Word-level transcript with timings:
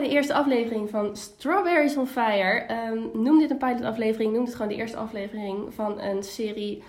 bij 0.00 0.08
de 0.08 0.14
eerste 0.14 0.34
aflevering 0.34 0.90
van 0.90 1.16
Strawberries 1.16 1.96
on 1.96 2.06
Fire. 2.06 2.58
Ehm, 2.58 2.98
noem 3.12 3.38
dit 3.38 3.50
een 3.50 3.56
pilotaflevering, 3.56 4.32
noem 4.32 4.44
dit 4.44 4.54
gewoon 4.54 4.68
de 4.68 4.76
eerste 4.76 4.96
aflevering 4.96 5.74
van 5.74 6.00
een 6.00 6.22
serie 6.22 6.82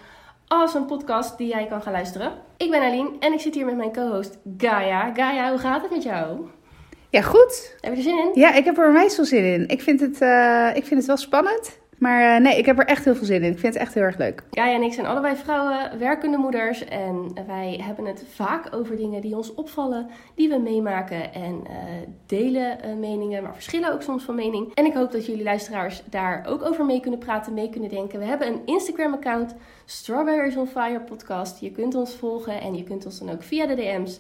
als 0.47 0.73
een 0.73 0.85
podcast 0.85 1.37
die 1.37 1.47
jij 1.47 1.65
kan 1.67 1.81
gaan 1.81 1.91
luisteren. 1.91 2.31
Ik 2.57 2.69
ben 2.69 2.81
Aline 2.81 3.09
en 3.19 3.33
ik 3.33 3.39
zit 3.39 3.55
hier 3.55 3.65
met 3.65 3.77
mijn 3.77 3.91
co-host 3.91 4.37
Gaia. 4.57 5.13
Gaia, 5.13 5.49
hoe 5.49 5.59
gaat 5.59 5.81
het 5.81 5.91
met 5.91 6.03
jou? 6.03 6.47
Ja, 7.09 7.21
goed. 7.21 7.75
Heb 7.81 7.91
je 7.91 7.97
er 7.97 8.03
zin 8.03 8.17
in? 8.17 8.29
Ja, 8.33 8.53
ik 8.53 8.65
heb 8.65 8.77
er 8.77 8.91
meestal 8.91 9.25
zin 9.25 9.53
in. 9.53 9.67
Ik 9.67 9.81
vind 9.81 9.99
het, 9.99 10.21
eh, 10.21 10.69
ik 10.73 10.85
vind 10.85 10.99
het 10.99 11.05
wel 11.05 11.17
spannend. 11.17 11.79
Maar 11.97 12.35
uh, 12.35 12.41
nee, 12.41 12.57
ik 12.57 12.65
heb 12.65 12.79
er 12.79 12.85
echt 12.85 13.05
heel 13.05 13.15
veel 13.15 13.25
zin 13.25 13.43
in. 13.43 13.51
Ik 13.51 13.59
vind 13.59 13.73
het 13.73 13.83
echt 13.83 13.93
heel 13.93 14.03
erg 14.03 14.17
leuk. 14.17 14.43
Gaia 14.51 14.75
en 14.75 14.81
ik 14.81 14.93
zijn 14.93 15.05
allebei 15.05 15.35
vrouwen, 15.35 15.99
werkende 15.99 16.37
moeders. 16.37 16.85
En 16.85 17.31
wij 17.47 17.81
hebben 17.83 18.05
het 18.05 18.23
vaak 18.33 18.75
over 18.75 18.95
dingen 18.95 19.21
die 19.21 19.35
ons 19.35 19.53
opvallen, 19.53 20.09
die 20.35 20.49
we 20.49 20.57
meemaken. 20.57 21.33
En 21.33 21.63
uh, 21.63 21.73
delen 22.25 22.77
uh, 22.85 22.93
meningen, 22.93 23.43
maar 23.43 23.53
verschillen 23.53 23.93
ook 23.93 24.01
soms 24.01 24.23
van 24.23 24.35
mening. 24.35 24.73
En 24.73 24.85
ik 24.85 24.93
hoop 24.93 25.11
dat 25.11 25.25
jullie 25.25 25.43
luisteraars 25.43 26.03
daar 26.09 26.45
ook 26.47 26.61
over 26.65 26.85
mee 26.85 26.99
kunnen 26.99 27.19
praten, 27.19 27.53
mee 27.53 27.69
kunnen 27.69 27.89
denken. 27.89 28.19
We 28.19 28.25
hebben 28.25 28.47
een 28.47 28.61
Instagram-account, 28.65 29.55
Strawberries 29.85 30.55
on 30.55 30.67
Fire 30.67 30.99
Podcast. 30.99 31.59
Je 31.59 31.71
kunt 31.71 31.95
ons 31.95 32.15
volgen 32.15 32.61
en 32.61 32.75
je 32.75 32.83
kunt 32.83 33.05
ons 33.05 33.19
dan 33.19 33.31
ook 33.31 33.43
via 33.43 33.65
de 33.65 33.75
DM's 33.75 34.19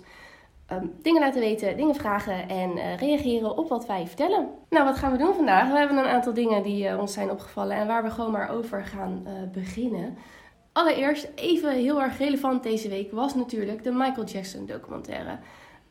um, 0.71 0.91
dingen 1.01 1.21
laten 1.21 1.39
weten, 1.39 1.77
dingen 1.77 1.95
vragen 1.95 2.49
en 2.49 2.77
uh, 2.77 2.97
reageren 2.97 3.57
op 3.57 3.69
wat 3.69 3.85
wij 3.85 4.07
vertellen. 4.07 4.47
Nou, 4.69 4.85
wat 4.85 4.97
gaan 4.97 5.11
we 5.11 5.17
doen 5.17 5.33
vandaag? 5.33 5.71
We 5.71 5.77
hebben 5.77 5.97
een 5.97 6.05
aantal 6.05 6.33
dingen 6.33 6.63
die 6.63 6.89
uh, 6.89 6.99
ons 6.99 7.13
zijn 7.13 7.29
opgevallen 7.29 7.75
en 7.75 7.87
waar 7.87 8.03
we 8.03 8.09
gewoon 8.09 8.31
maar 8.31 8.49
over 8.49 8.85
gaan 8.85 9.23
uh, 9.25 9.31
beginnen. 9.53 10.17
Allereerst, 10.71 11.29
even 11.35 11.71
heel 11.71 12.01
erg 12.01 12.17
relevant 12.17 12.63
deze 12.63 12.89
week, 12.89 13.11
was 13.11 13.35
natuurlijk 13.35 13.83
de 13.83 13.91
Michael 13.91 14.25
Jackson 14.25 14.65
documentaire. 14.65 15.37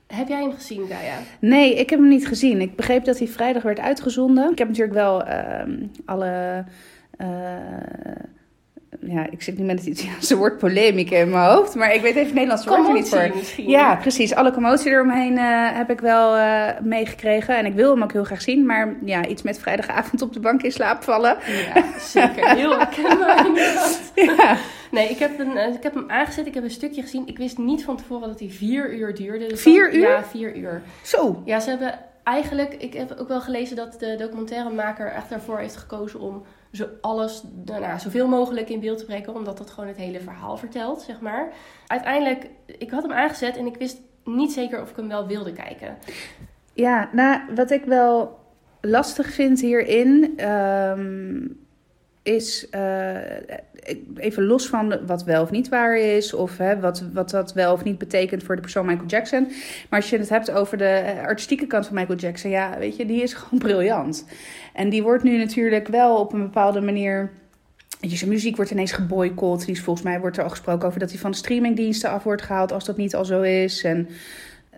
Heb 0.07 0.29
jij 0.29 0.43
hem 0.43 0.53
gezien, 0.53 0.87
Gaia? 0.87 1.19
Nee, 1.41 1.75
ik 1.75 1.91
heb 1.91 1.99
hem 1.99 2.09
niet 2.09 2.27
gezien. 2.27 2.61
Ik 2.61 2.77
begreep 2.77 3.05
dat 3.05 3.19
hij 3.19 3.29
vrijdag 3.29 3.63
werd 3.63 3.81
uitgezonden. 3.81 4.51
Ik 4.51 4.59
heb 4.59 4.69
natuurlijk 4.69 4.97
wel 4.97 5.23
ehm, 5.25 5.87
alle 6.05 6.65
ja, 9.01 9.31
ik 9.31 9.43
zit 9.43 9.59
nu 9.59 9.65
met 9.65 9.79
het 9.79 9.87
Italiaanse 9.87 10.37
woord 10.37 10.59
polemiek 10.59 11.11
in 11.11 11.31
mijn 11.31 11.51
hoofd, 11.51 11.75
maar 11.75 11.95
ik 11.95 12.01
weet 12.01 12.15
even 12.15 12.25
het 12.25 12.35
Nederlandse 12.35 12.69
woord 12.69 12.89
er 12.89 12.95
niet 12.95 13.09
voor. 13.09 13.31
Misschien. 13.35 13.69
Ja, 13.69 13.97
precies. 13.97 14.35
Alle 14.35 14.53
commotie 14.53 14.91
eromheen 14.91 15.33
uh, 15.33 15.69
heb 15.73 15.91
ik 15.91 16.01
wel 16.01 16.37
uh, 16.37 16.69
meegekregen 16.83 17.57
en 17.57 17.67
ik 17.67 17.75
wil 17.75 17.91
hem 17.91 18.03
ook 18.03 18.13
heel 18.13 18.25
graag 18.25 18.43
zien, 18.43 18.67
maar 18.67 18.97
ja, 19.05 19.27
iets 19.27 19.43
met 19.43 19.59
vrijdagavond 19.59 20.23
op 20.23 20.33
de 20.33 20.41
bank 20.41 20.63
in 20.63 20.73
slaap 20.73 21.03
vallen. 21.03 21.37
Ja, 21.47 21.85
zeker. 21.99 22.55
Heel 22.57 22.79
herkenbaar 22.79 23.47
inderdaad. 23.47 24.01
Ja. 24.37 24.57
Nee, 24.91 25.09
ik 25.09 25.19
heb, 25.19 25.39
een, 25.39 25.75
ik 25.75 25.83
heb 25.83 25.95
hem 25.95 26.11
aangezet, 26.11 26.47
ik 26.47 26.55
heb 26.55 26.65
een 26.65 26.71
stukje 26.71 27.03
gezien. 27.03 27.27
Ik 27.27 27.39
wist 27.39 27.59
niet 27.59 27.85
van 27.85 27.97
tevoren 27.97 28.29
dat 28.29 28.39
hij 28.39 28.49
vier 28.49 28.95
uur 28.95 29.15
duurde. 29.15 29.47
Dus 29.47 29.63
vier 29.63 29.95
uur? 29.95 30.09
Ja, 30.09 30.25
vier 30.25 30.57
uur. 30.57 30.83
Zo. 31.03 31.43
Ja, 31.45 31.61
ze 31.61 31.69
hebben 31.69 31.99
eigenlijk, 32.23 32.75
ik 32.75 32.93
heb 32.93 33.17
ook 33.19 33.29
wel 33.29 33.41
gelezen 33.41 33.77
dat 33.77 33.97
de 33.99 34.17
documentairemaker 34.19 35.07
echt 35.07 35.31
daarvoor 35.31 35.59
heeft 35.59 35.77
gekozen 35.77 36.21
om 36.21 36.43
zo 36.73 36.89
alles, 37.01 37.43
nou, 37.65 37.99
zoveel 37.99 38.29
mogelijk 38.29 38.69
in 38.69 38.81
beeld 38.81 38.99
te 38.99 39.05
brengen, 39.05 39.35
omdat 39.35 39.59
dat 39.59 39.71
gewoon 39.71 39.89
het 39.89 39.97
hele 39.97 40.21
verhaal 40.21 40.57
vertelt, 40.57 41.03
zeg 41.03 41.21
maar. 41.21 41.53
Uiteindelijk, 41.87 42.49
ik 42.67 42.91
had 42.91 43.03
hem 43.03 43.13
aangezet 43.13 43.57
en 43.57 43.67
ik 43.67 43.77
wist 43.77 44.01
niet 44.25 44.53
zeker 44.53 44.83
of 44.83 44.91
ik 44.91 44.97
hem 44.97 45.09
wel 45.09 45.27
wilde 45.27 45.53
kijken. 45.53 45.97
Ja, 46.73 47.09
nou, 47.13 47.41
wat 47.55 47.71
ik 47.71 47.85
wel 47.85 48.39
lastig 48.81 49.33
vind 49.33 49.61
hierin, 49.61 50.45
um, 50.51 51.67
is 52.23 52.67
uh, 52.71 53.21
even 54.17 54.45
los 54.45 54.67
van 54.67 55.07
wat 55.07 55.25
wel 55.25 55.43
of 55.43 55.51
niet 55.51 55.69
waar 55.69 55.99
is, 55.99 56.35
of 56.35 56.57
hè, 56.57 56.81
wat, 56.81 57.05
wat 57.13 57.31
dat 57.31 57.53
wel 57.53 57.73
of 57.73 57.85
niet 57.85 57.99
betekent 57.99 58.43
voor 58.43 58.55
de 58.55 58.61
persoon 58.61 58.87
Michael 58.87 59.09
Jackson. 59.09 59.47
Maar 59.91 60.01
als 60.01 60.11
je 60.11 60.19
het 60.19 60.29
hebt 60.29 60.51
over 60.51 60.79
de 60.79 61.23
artistieke 61.27 61.67
kant 61.67 61.87
van 61.87 61.95
Michael 61.95 62.19
Jackson, 62.19 62.51
ja, 62.51 62.79
weet 62.79 62.97
je, 62.97 63.07
die 63.07 63.23
is 63.23 63.35
gewoon 63.39 63.59
briljant. 63.59 64.27
En 64.73 64.89
die 64.89 65.03
wordt 65.03 65.23
nu 65.23 65.39
natuurlijk 65.39 65.89
wel 65.89 66.17
op 66.17 66.33
een 66.33 66.43
bepaalde 66.43 66.81
manier. 66.81 67.31
Zijn 68.01 68.31
muziek 68.31 68.57
wordt 68.57 68.71
ineens 68.71 68.93
geboycott. 68.93 69.65
Die 69.65 69.75
is, 69.75 69.83
volgens 69.83 70.05
mij 70.05 70.21
wordt 70.21 70.37
er 70.37 70.43
al 70.43 70.51
gesproken 70.51 70.89
over 70.89 71.01
dat 71.01 71.11
hij 71.11 71.19
van 71.19 71.31
de 71.31 71.37
streamingdiensten 71.37 72.11
af 72.11 72.23
wordt 72.23 72.43
gehaald 72.43 72.73
als 72.73 72.85
dat 72.85 72.97
niet 72.97 73.15
al 73.15 73.25
zo 73.25 73.43
is. 73.43 73.85
En... 73.85 74.09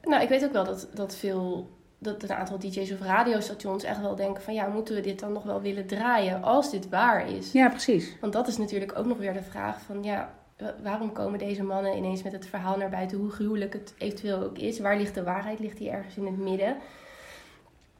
Nou, 0.04 0.22
ik 0.22 0.28
weet 0.28 0.44
ook 0.44 0.52
wel 0.52 0.64
dat, 0.64 0.88
dat 0.94 1.16
veel 1.16 1.77
dat 1.98 2.22
een 2.22 2.32
aantal 2.32 2.58
DJ's 2.58 2.92
of 2.92 3.00
radiostations 3.00 3.84
echt 3.84 4.00
wel 4.00 4.16
denken 4.16 4.42
van 4.42 4.54
ja, 4.54 4.66
moeten 4.66 4.94
we 4.94 5.00
dit 5.00 5.20
dan 5.20 5.32
nog 5.32 5.42
wel 5.42 5.60
willen 5.60 5.86
draaien 5.86 6.42
als 6.42 6.70
dit 6.70 6.88
waar 6.88 7.30
is? 7.32 7.52
Ja, 7.52 7.68
precies. 7.68 8.16
Want 8.20 8.32
dat 8.32 8.48
is 8.48 8.56
natuurlijk 8.56 8.98
ook 8.98 9.06
nog 9.06 9.18
weer 9.18 9.32
de 9.32 9.42
vraag 9.42 9.80
van 9.80 10.02
ja, 10.02 10.34
waarom 10.82 11.12
komen 11.12 11.38
deze 11.38 11.62
mannen 11.62 11.96
ineens 11.96 12.22
met 12.22 12.32
het 12.32 12.46
verhaal 12.46 12.76
naar 12.76 12.90
buiten, 12.90 13.18
hoe 13.18 13.30
gruwelijk 13.30 13.72
het 13.72 13.94
eventueel 13.98 14.42
ook 14.42 14.58
is? 14.58 14.78
Waar 14.78 14.96
ligt 14.96 15.14
de 15.14 15.22
waarheid? 15.22 15.58
Ligt 15.58 15.78
die 15.78 15.90
ergens 15.90 16.16
in 16.16 16.26
het 16.26 16.38
midden? 16.38 16.76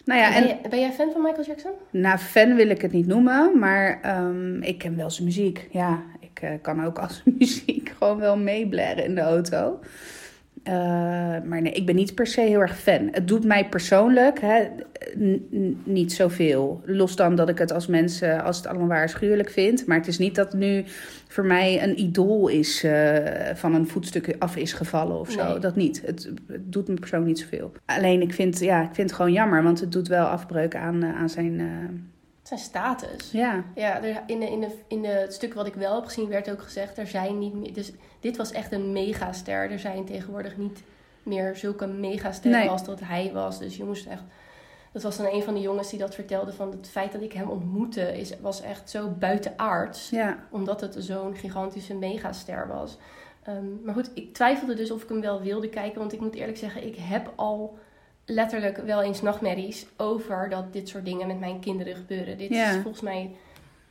Nou 0.04 0.20
ja, 0.20 0.34
en... 0.34 0.42
ben, 0.42 0.46
jij, 0.46 0.60
ben, 0.70 0.80
jij, 0.80 0.92
fan 0.92 1.12
van 1.12 1.22
Michael 1.22 1.44
Jackson? 1.44 1.72
Nou, 1.90 2.18
fan 2.18 2.54
wil 2.54 2.68
ik 2.68 2.82
het 2.82 2.92
niet 2.92 3.06
noemen, 3.06 3.58
maar 3.58 4.16
um, 4.18 4.62
ik 4.62 4.78
ken 4.78 4.96
wel 4.96 5.10
zijn 5.10 5.26
muziek. 5.26 5.68
Ja, 5.70 6.02
ik 6.20 6.42
uh, 6.42 6.50
kan 6.62 6.84
ook 6.84 6.98
als 6.98 7.22
muziek 7.38 7.92
gewoon 7.98 8.18
wel 8.18 8.36
meeblaren 8.36 9.04
in 9.04 9.14
de 9.14 9.20
auto. 9.20 9.78
Uh, 10.68 10.74
maar 11.44 11.62
nee, 11.62 11.72
ik 11.72 11.86
ben 11.86 11.94
niet 11.94 12.14
per 12.14 12.26
se 12.26 12.40
heel 12.40 12.60
erg 12.60 12.78
fan. 12.78 13.08
Het 13.12 13.28
doet 13.28 13.44
mij 13.44 13.68
persoonlijk 13.68 14.40
hè, 14.40 14.66
niet 15.84 16.12
zoveel. 16.12 16.82
Los 16.84 17.16
dan 17.16 17.34
dat 17.34 17.48
ik 17.48 17.58
het 17.58 17.72
als 17.72 17.86
mensen, 17.86 18.44
als 18.44 18.56
het 18.56 18.66
allemaal 18.66 18.88
waar 18.88 19.04
is, 19.04 19.14
gruwelijk 19.14 19.50
vind. 19.50 19.86
Maar 19.86 19.96
het 19.96 20.06
is 20.06 20.18
niet 20.18 20.34
dat 20.34 20.52
nu 20.52 20.84
voor 21.28 21.44
mij 21.44 21.82
een 21.82 22.00
idool 22.00 22.48
is 22.48 22.84
uh, 22.84 23.16
van 23.54 23.74
een 23.74 23.88
voetstuk 23.88 24.36
af 24.38 24.56
is 24.56 24.72
gevallen 24.72 25.18
of 25.18 25.30
zo. 25.30 25.48
Nee. 25.48 25.58
Dat 25.58 25.76
niet. 25.76 26.02
Het, 26.06 26.30
het, 26.46 26.72
doet 26.72 26.88
me 26.88 26.94
persoonlijk 26.94 27.30
niet 27.30 27.40
zoveel. 27.40 27.72
Alleen 27.84 28.22
ik 28.22 28.32
vind, 28.32 28.58
ja, 28.58 28.82
ik 28.82 28.94
vind 28.94 29.08
het 29.10 29.18
gewoon 29.18 29.32
jammer, 29.32 29.62
want 29.62 29.80
het 29.80 29.92
doet 29.92 30.08
wel 30.08 30.26
afbreuk 30.26 30.76
aan, 30.76 31.04
uh, 31.04 31.20
aan 31.20 31.28
zijn. 31.30 31.60
Zijn 32.48 32.60
status. 32.60 33.30
Ja. 33.30 33.64
Ja, 33.74 34.02
er, 34.02 34.22
in, 34.26 34.40
de, 34.40 34.50
in, 34.50 34.60
de, 34.60 34.78
in 34.88 35.02
de, 35.02 35.08
het 35.08 35.34
stuk 35.34 35.54
wat 35.54 35.66
ik 35.66 35.74
wel 35.74 35.94
heb 35.94 36.04
gezien 36.04 36.28
werd 36.28 36.50
ook 36.50 36.62
gezegd, 36.62 36.98
er 36.98 37.06
zijn 37.06 37.38
niet 37.38 37.54
meer. 37.54 37.72
Dus 37.72 37.92
dit 38.20 38.36
was 38.36 38.52
echt 38.52 38.72
een 38.72 38.92
megaster. 38.92 39.70
Er 39.70 39.78
zijn 39.78 40.04
tegenwoordig 40.04 40.56
niet 40.56 40.82
meer 41.22 41.56
zulke 41.56 41.86
megasterren 41.86 42.60
Nee. 42.60 42.68
als 42.68 42.84
dat 42.84 43.00
hij 43.00 43.30
was. 43.32 43.58
Dus 43.58 43.76
je 43.76 43.84
moest 43.84 44.06
echt. 44.06 44.22
Dat 44.92 45.02
was 45.02 45.16
dan 45.16 45.26
een 45.26 45.42
van 45.42 45.54
de 45.54 45.60
jongens 45.60 45.90
die 45.90 45.98
dat 45.98 46.14
vertelde 46.14 46.52
van 46.52 46.70
het 46.70 46.88
feit 46.88 47.12
dat 47.12 47.22
ik 47.22 47.32
hem 47.32 47.48
ontmoette 47.48 48.18
is, 48.18 48.40
was 48.40 48.60
echt 48.60 48.90
zo 48.90 49.08
buitenaards. 49.08 50.10
Ja. 50.10 50.38
Omdat 50.50 50.80
het 50.80 50.96
zo'n 50.98 51.36
gigantische 51.36 51.94
megaster 51.94 52.68
was. 52.68 52.96
Um, 53.48 53.80
maar 53.84 53.94
goed, 53.94 54.10
ik 54.14 54.34
twijfelde 54.34 54.74
dus 54.74 54.90
of 54.90 55.02
ik 55.02 55.08
hem 55.08 55.20
wel 55.20 55.40
wilde 55.40 55.68
kijken. 55.68 55.98
Want 55.98 56.12
ik 56.12 56.20
moet 56.20 56.34
eerlijk 56.34 56.58
zeggen, 56.58 56.86
ik 56.86 56.96
heb 56.96 57.32
al 57.36 57.78
letterlijk 58.30 58.76
wel 58.76 59.02
eens 59.02 59.22
nachtmerries 59.22 59.86
over 59.96 60.48
dat 60.48 60.72
dit 60.72 60.88
soort 60.88 61.04
dingen 61.04 61.26
met 61.26 61.40
mijn 61.40 61.60
kinderen 61.60 61.94
gebeuren. 61.96 62.38
Dit 62.38 62.48
Ja. 62.48 62.68
is 62.70 62.74
volgens 62.82 63.02
mij, 63.02 63.30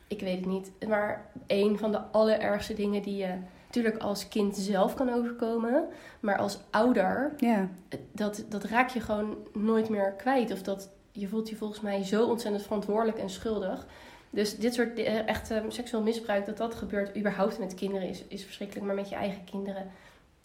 ik 0.08 0.20
weet 0.22 0.36
het 0.38 0.46
niet, 0.46 0.72
maar 0.88 1.26
een 1.48 1.78
van 1.78 1.92
de 1.92 2.00
allerergste 2.00 2.74
dingen 2.74 3.02
die 3.02 3.16
je 3.18 3.34
natuurlijk 3.66 3.98
als 3.98 4.28
kind 4.28 4.58
zelf 4.58 4.94
kan 4.94 5.10
overkomen. 5.14 5.86
Maar 6.20 6.38
als 6.38 6.60
ouder, 6.70 7.34
Ja. 7.38 7.70
dat, 8.12 8.46
dat 8.50 8.64
raak 8.64 8.90
je 8.90 9.00
gewoon 9.00 9.38
nooit 9.54 9.90
meer 9.90 10.12
kwijt. 10.18 10.52
Of 10.52 10.62
dat, 10.62 10.90
je 11.12 11.28
voelt 11.28 11.50
je 11.50 11.56
volgens 11.56 11.82
mij 11.82 12.04
zo 12.04 12.26
ontzettend 12.26 12.64
verantwoordelijk 12.64 13.18
en 13.18 13.30
schuldig. 13.30 13.88
Dus 14.30 14.58
dit 14.58 14.74
soort 14.74 15.00
eh, 15.00 15.28
echt 15.28 15.52
eh, 15.52 15.62
seksueel 15.68 16.04
misbruik, 16.04 16.46
dat 16.46 16.58
dat 16.58 16.76
gebeurt 16.76 17.18
überhaupt 17.18 17.60
met 17.60 17.74
kinderen, 17.74 18.10
is, 18.10 18.24
is 18.28 18.44
verschrikkelijk. 18.44 18.86
Maar 18.86 18.96
met 18.96 19.10
je 19.10 19.16
eigen 19.16 19.44
kinderen, 19.44 19.88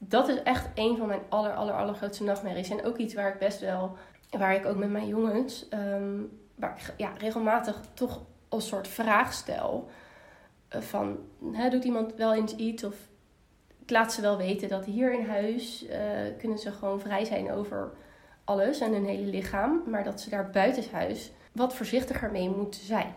dat 0.08 0.28
is 0.28 0.42
echt 0.42 0.68
een 0.74 0.96
van 0.96 1.06
mijn 1.06 1.20
aller, 1.28 1.54
aller, 1.54 1.74
allergrootste 1.74 2.24
nachtmerries. 2.24 2.70
En 2.70 2.84
ook 2.84 2.96
iets 2.96 3.14
waar 3.14 3.32
ik 3.32 3.38
best 3.38 3.60
wel, 3.60 3.96
waar 4.30 4.54
ik 4.54 4.66
ook 4.66 4.76
met 4.76 4.90
mijn 4.90 5.06
jongens, 5.06 5.68
ehm, 5.68 6.20
waar 6.54 6.76
ik 6.78 6.94
ja, 6.96 7.12
regelmatig 7.18 7.80
toch 7.94 8.20
een 8.48 8.60
soort 8.60 8.88
vraag 8.88 9.32
stel. 9.32 9.88
eh, 10.68 10.80
van, 10.80 11.18
hè, 11.52 11.70
doet 11.70 11.84
iemand 11.84 12.14
wel 12.14 12.34
eens 12.34 12.56
iets? 12.56 12.84
Of 12.84 12.94
ik 13.82 13.90
laat 13.90 14.12
ze 14.12 14.20
wel 14.20 14.36
weten 14.36 14.68
dat 14.68 14.84
hier 14.84 15.12
in 15.12 15.26
huis 15.26 15.86
eh, 15.86 15.98
kunnen 16.38 16.58
ze 16.58 16.72
gewoon 16.72 17.00
vrij 17.00 17.24
zijn 17.24 17.52
over 17.52 17.90
alles 18.44 18.80
en 18.80 18.92
hun 18.92 19.04
hele 19.04 19.26
lichaam. 19.26 19.82
Maar 19.86 20.04
dat 20.04 20.20
ze 20.20 20.30
daar 20.30 20.50
buitenshuis 20.50 21.32
wat 21.52 21.74
voorzichtiger 21.74 22.30
mee 22.30 22.48
moeten 22.50 22.80
zijn. 22.80 23.14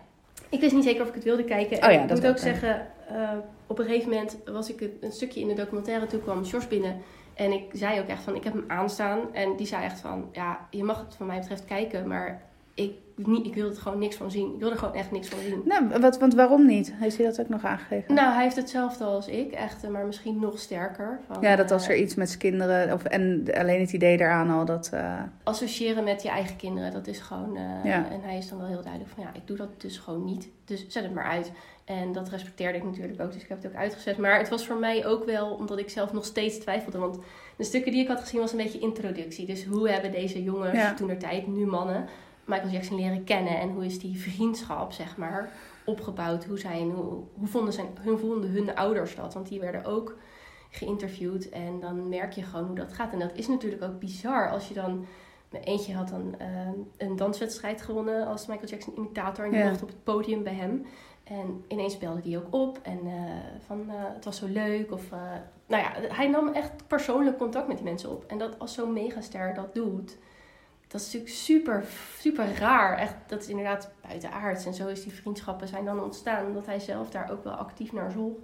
Ik 0.50 0.60
wist 0.60 0.74
niet 0.74 0.84
zeker 0.84 1.02
of 1.02 1.08
ik 1.08 1.14
het 1.14 1.24
wilde 1.24 1.44
kijken. 1.44 1.82
En 1.82 1.88
Oh 1.88 1.94
ja, 1.94 2.02
ik 2.02 2.08
dat 2.08 2.18
moet 2.18 2.26
ook 2.28 2.32
ook, 2.32 2.38
zeggen, 2.38 2.88
eh, 3.08 3.38
op 3.68 3.80
een 3.80 3.86
gegeven 3.86 4.10
moment 4.10 4.38
was 4.46 4.70
ik 4.70 4.90
een 5.02 5.12
stukje 5.12 5.40
in 5.40 5.48
de 5.48 5.54
documentaire. 5.54 6.08
Toen 6.08 6.22
kwam 6.22 6.46
Sjors 6.46 6.68
binnen. 6.68 7.02
En 7.34 7.52
ik 7.52 7.70
zei 7.72 8.00
ook 8.00 8.08
echt 8.08 8.24
van, 8.24 8.36
ik 8.36 8.44
heb 8.44 8.54
hem 8.54 8.66
aanstaan. 8.68 9.34
En 9.34 9.56
die 9.56 9.68
zei 9.68 9.84
echt 9.84 10.00
van, 10.00 10.30
ja, 10.32 10.68
je 10.70 10.84
mag 10.84 11.00
het 11.00 11.16
van 11.16 11.26
mij 11.26 11.40
betreft 11.40 11.66
kijken. 11.66 12.08
Maar 12.08 12.44
ik, 12.76 12.92
niet, 13.16 13.46
ik 13.46 13.56
wil 13.56 13.70
er 13.70 13.76
gewoon 13.76 14.00
niks 14.00 14.16
van 14.16 14.32
zien. 14.32 14.54
Ik 14.54 14.60
wil 14.60 14.72
er 14.72 14.78
gewoon 14.78 14.94
echt 14.94 15.12
niks 15.12 15.28
van 15.28 15.40
zien. 15.40 15.62
Nou, 15.66 16.00
wat, 16.00 16.20
want 16.20 16.34
waarom 16.34 16.66
niet? 16.66 16.94
Heeft 16.96 17.18
hij 17.18 17.26
dat 17.26 17.40
ook 17.40 17.50
nog 17.50 17.64
aangegeven? 17.64 18.14
Nou, 18.14 18.34
hij 18.34 18.44
heeft 18.44 18.56
hetzelfde 18.56 19.04
als 19.04 19.28
ik, 19.28 19.52
echt, 19.52 19.84
eh, 19.84 19.90
maar 19.90 20.06
misschien 20.06 20.40
nog 20.40 20.60
sterker. 20.60 21.20
Van, 21.28 21.38
ja, 21.42 21.56
dat 21.56 21.72
als 21.72 21.84
eh, 21.84 21.90
er 21.90 21.96
iets 21.98 22.16
met 22.16 22.28
zijn 22.28 22.40
kinderen, 22.40 22.94
of, 22.94 23.04
en 23.04 23.46
alleen 23.58 23.80
het 23.80 23.94
idee 23.94 24.18
daaraan 24.18 24.50
al, 24.50 24.66
dat... 24.66 24.90
eh, 24.94 25.22
associëren 25.44 26.04
met 26.04 26.22
je 26.22 26.30
eigen 26.30 26.56
kinderen, 26.56 26.92
dat 26.92 27.08
is 27.08 27.20
gewoon. 27.20 27.54
Ja. 27.84 28.10
En 28.12 28.22
hij 28.22 28.38
is 28.38 28.50
dan 28.50 28.58
wel 28.58 28.68
heel 28.68 28.82
duidelijk 28.82 29.12
van 29.12 29.24
ja, 29.24 29.30
ik 29.34 29.48
doe 29.48 29.58
dat 29.58 29.82
dus 29.82 29.98
gewoon 29.98 30.26
niet. 30.26 30.50
Dus 30.66 30.86
zet 30.88 31.04
het 31.04 31.14
maar 31.14 31.26
uit. 31.30 31.52
En 31.86 32.12
dat 32.12 32.30
respecteerde 32.30 32.78
ik 32.78 32.84
natuurlijk 32.84 33.22
ook, 33.22 33.34
dus 33.34 33.42
ik 33.44 33.50
heb 33.50 33.64
het 33.64 33.72
ook 33.72 33.78
uitgezet. 33.78 34.18
Maar 34.18 34.38
het 34.38 34.50
was 34.50 34.66
voor 34.66 34.80
mij 34.80 35.06
ook 35.06 35.26
wel, 35.26 35.48
omdat 35.50 35.80
ik 35.80 35.90
zelf 35.90 36.14
nog 36.14 36.26
steeds 36.26 36.58
twijfelde. 36.60 36.98
Want 36.98 37.20
de 37.58 37.64
stukken 37.64 37.92
die 37.92 38.02
ik 38.02 38.08
had 38.08 38.20
gezien 38.20 38.40
was 38.40 38.52
een 38.52 38.58
beetje 38.58 38.80
introductie. 38.80 39.46
Dus 39.46 39.66
hoe 39.66 39.90
hebben 39.90 40.12
deze 40.12 40.44
jongens 40.44 40.78
Ja. 40.78 40.94
toen 40.94 41.08
der 41.08 41.18
tijd, 41.18 41.48
nu 41.48 41.66
mannen, 41.66 42.06
Michael 42.46 42.70
Jackson 42.70 42.96
leren 42.96 43.24
kennen 43.24 43.60
en 43.60 43.70
hoe 43.70 43.86
is 43.86 44.00
die 44.00 44.20
vriendschap, 44.20 44.92
zeg 44.92 45.18
maar, 45.18 45.52
opgebouwd. 45.86 46.46
Hoe, 46.46 46.60
zijn, 46.60 46.92
hoe, 46.92 47.24
hoe 47.34 47.48
vonden, 47.48 47.74
zijn, 47.74 47.88
hoe 48.04 48.18
vonden 48.18 48.50
hun 48.50 48.76
ouders 48.76 49.16
dat? 49.16 49.34
Want 49.34 49.48
die 49.48 49.60
werden 49.60 49.86
ook 49.86 50.18
geïnterviewd 50.70 51.50
en 51.50 51.80
dan 51.80 52.10
merk 52.10 52.32
je 52.34 52.44
gewoon 52.44 52.66
hoe 52.66 52.76
dat 52.76 52.94
gaat. 52.94 53.14
En 53.14 53.20
dat 53.20 53.36
is 53.36 53.48
natuurlijk 53.48 53.84
ook 53.84 54.00
bizar 54.00 54.50
als 54.52 54.68
je 54.68 54.74
dan... 54.74 55.06
Eentje 55.64 55.94
had 55.94 56.10
dan 56.10 56.36
uh, 56.42 56.48
een 56.98 57.16
danswedstrijd 57.16 57.82
gewonnen 57.82 58.28
als 58.28 58.46
Michael 58.46 58.68
Jackson 58.68 58.94
imitator. 58.98 59.46
En 59.46 59.52
die 59.52 59.60
Ja. 59.60 59.70
mocht 59.70 59.82
op 59.82 59.88
het 59.88 60.04
podium 60.04 60.44
bij 60.44 60.54
hem. 60.54 60.86
En 61.24 61.64
ineens 61.68 61.98
belde 61.98 62.22
die 62.22 62.38
ook 62.38 62.54
op. 62.54 62.80
En 62.84 63.00
eh, 63.06 63.14
van, 63.66 63.86
eh, 63.90 63.96
het 63.98 64.26
was 64.26 64.38
zo 64.38 64.48
leuk. 64.48 64.92
Of, 64.92 65.12
eh, 65.12 65.20
nou 65.68 65.84
ja, 65.84 65.92
hij 66.14 66.28
nam 66.28 66.48
echt 66.48 66.88
persoonlijk 66.88 67.38
contact 67.38 67.68
met 67.68 67.76
die 67.78 67.86
mensen 67.86 68.12
op. 68.12 68.24
En 68.28 68.38
dat 68.38 68.60
als 68.60 68.74
zo'n 68.74 68.94
megaster 68.94 69.54
dat 69.54 69.74
doet... 69.74 70.18
Dat 70.88 71.02
is 71.02 71.06
natuurlijk 71.06 71.34
super, 71.34 71.84
super 72.20 72.58
raar. 72.58 72.98
Echt, 72.98 73.14
dat 73.28 73.42
is 73.42 73.48
inderdaad 73.48 73.92
buitenaards. 74.08 74.66
En 74.66 74.74
zo 74.74 74.88
is 74.88 75.04
die 75.04 75.14
vriendschappen 75.14 75.68
zijn 75.68 75.86
dan 75.86 76.04
ontstaan. 76.04 76.46
Omdat 76.46 76.66
hij 76.66 76.80
zelf 76.80 77.10
daar 77.10 77.32
ook 77.32 77.44
wel 77.44 77.54
actief 77.54 77.92
naar 77.92 78.12
zocht. 78.12 78.40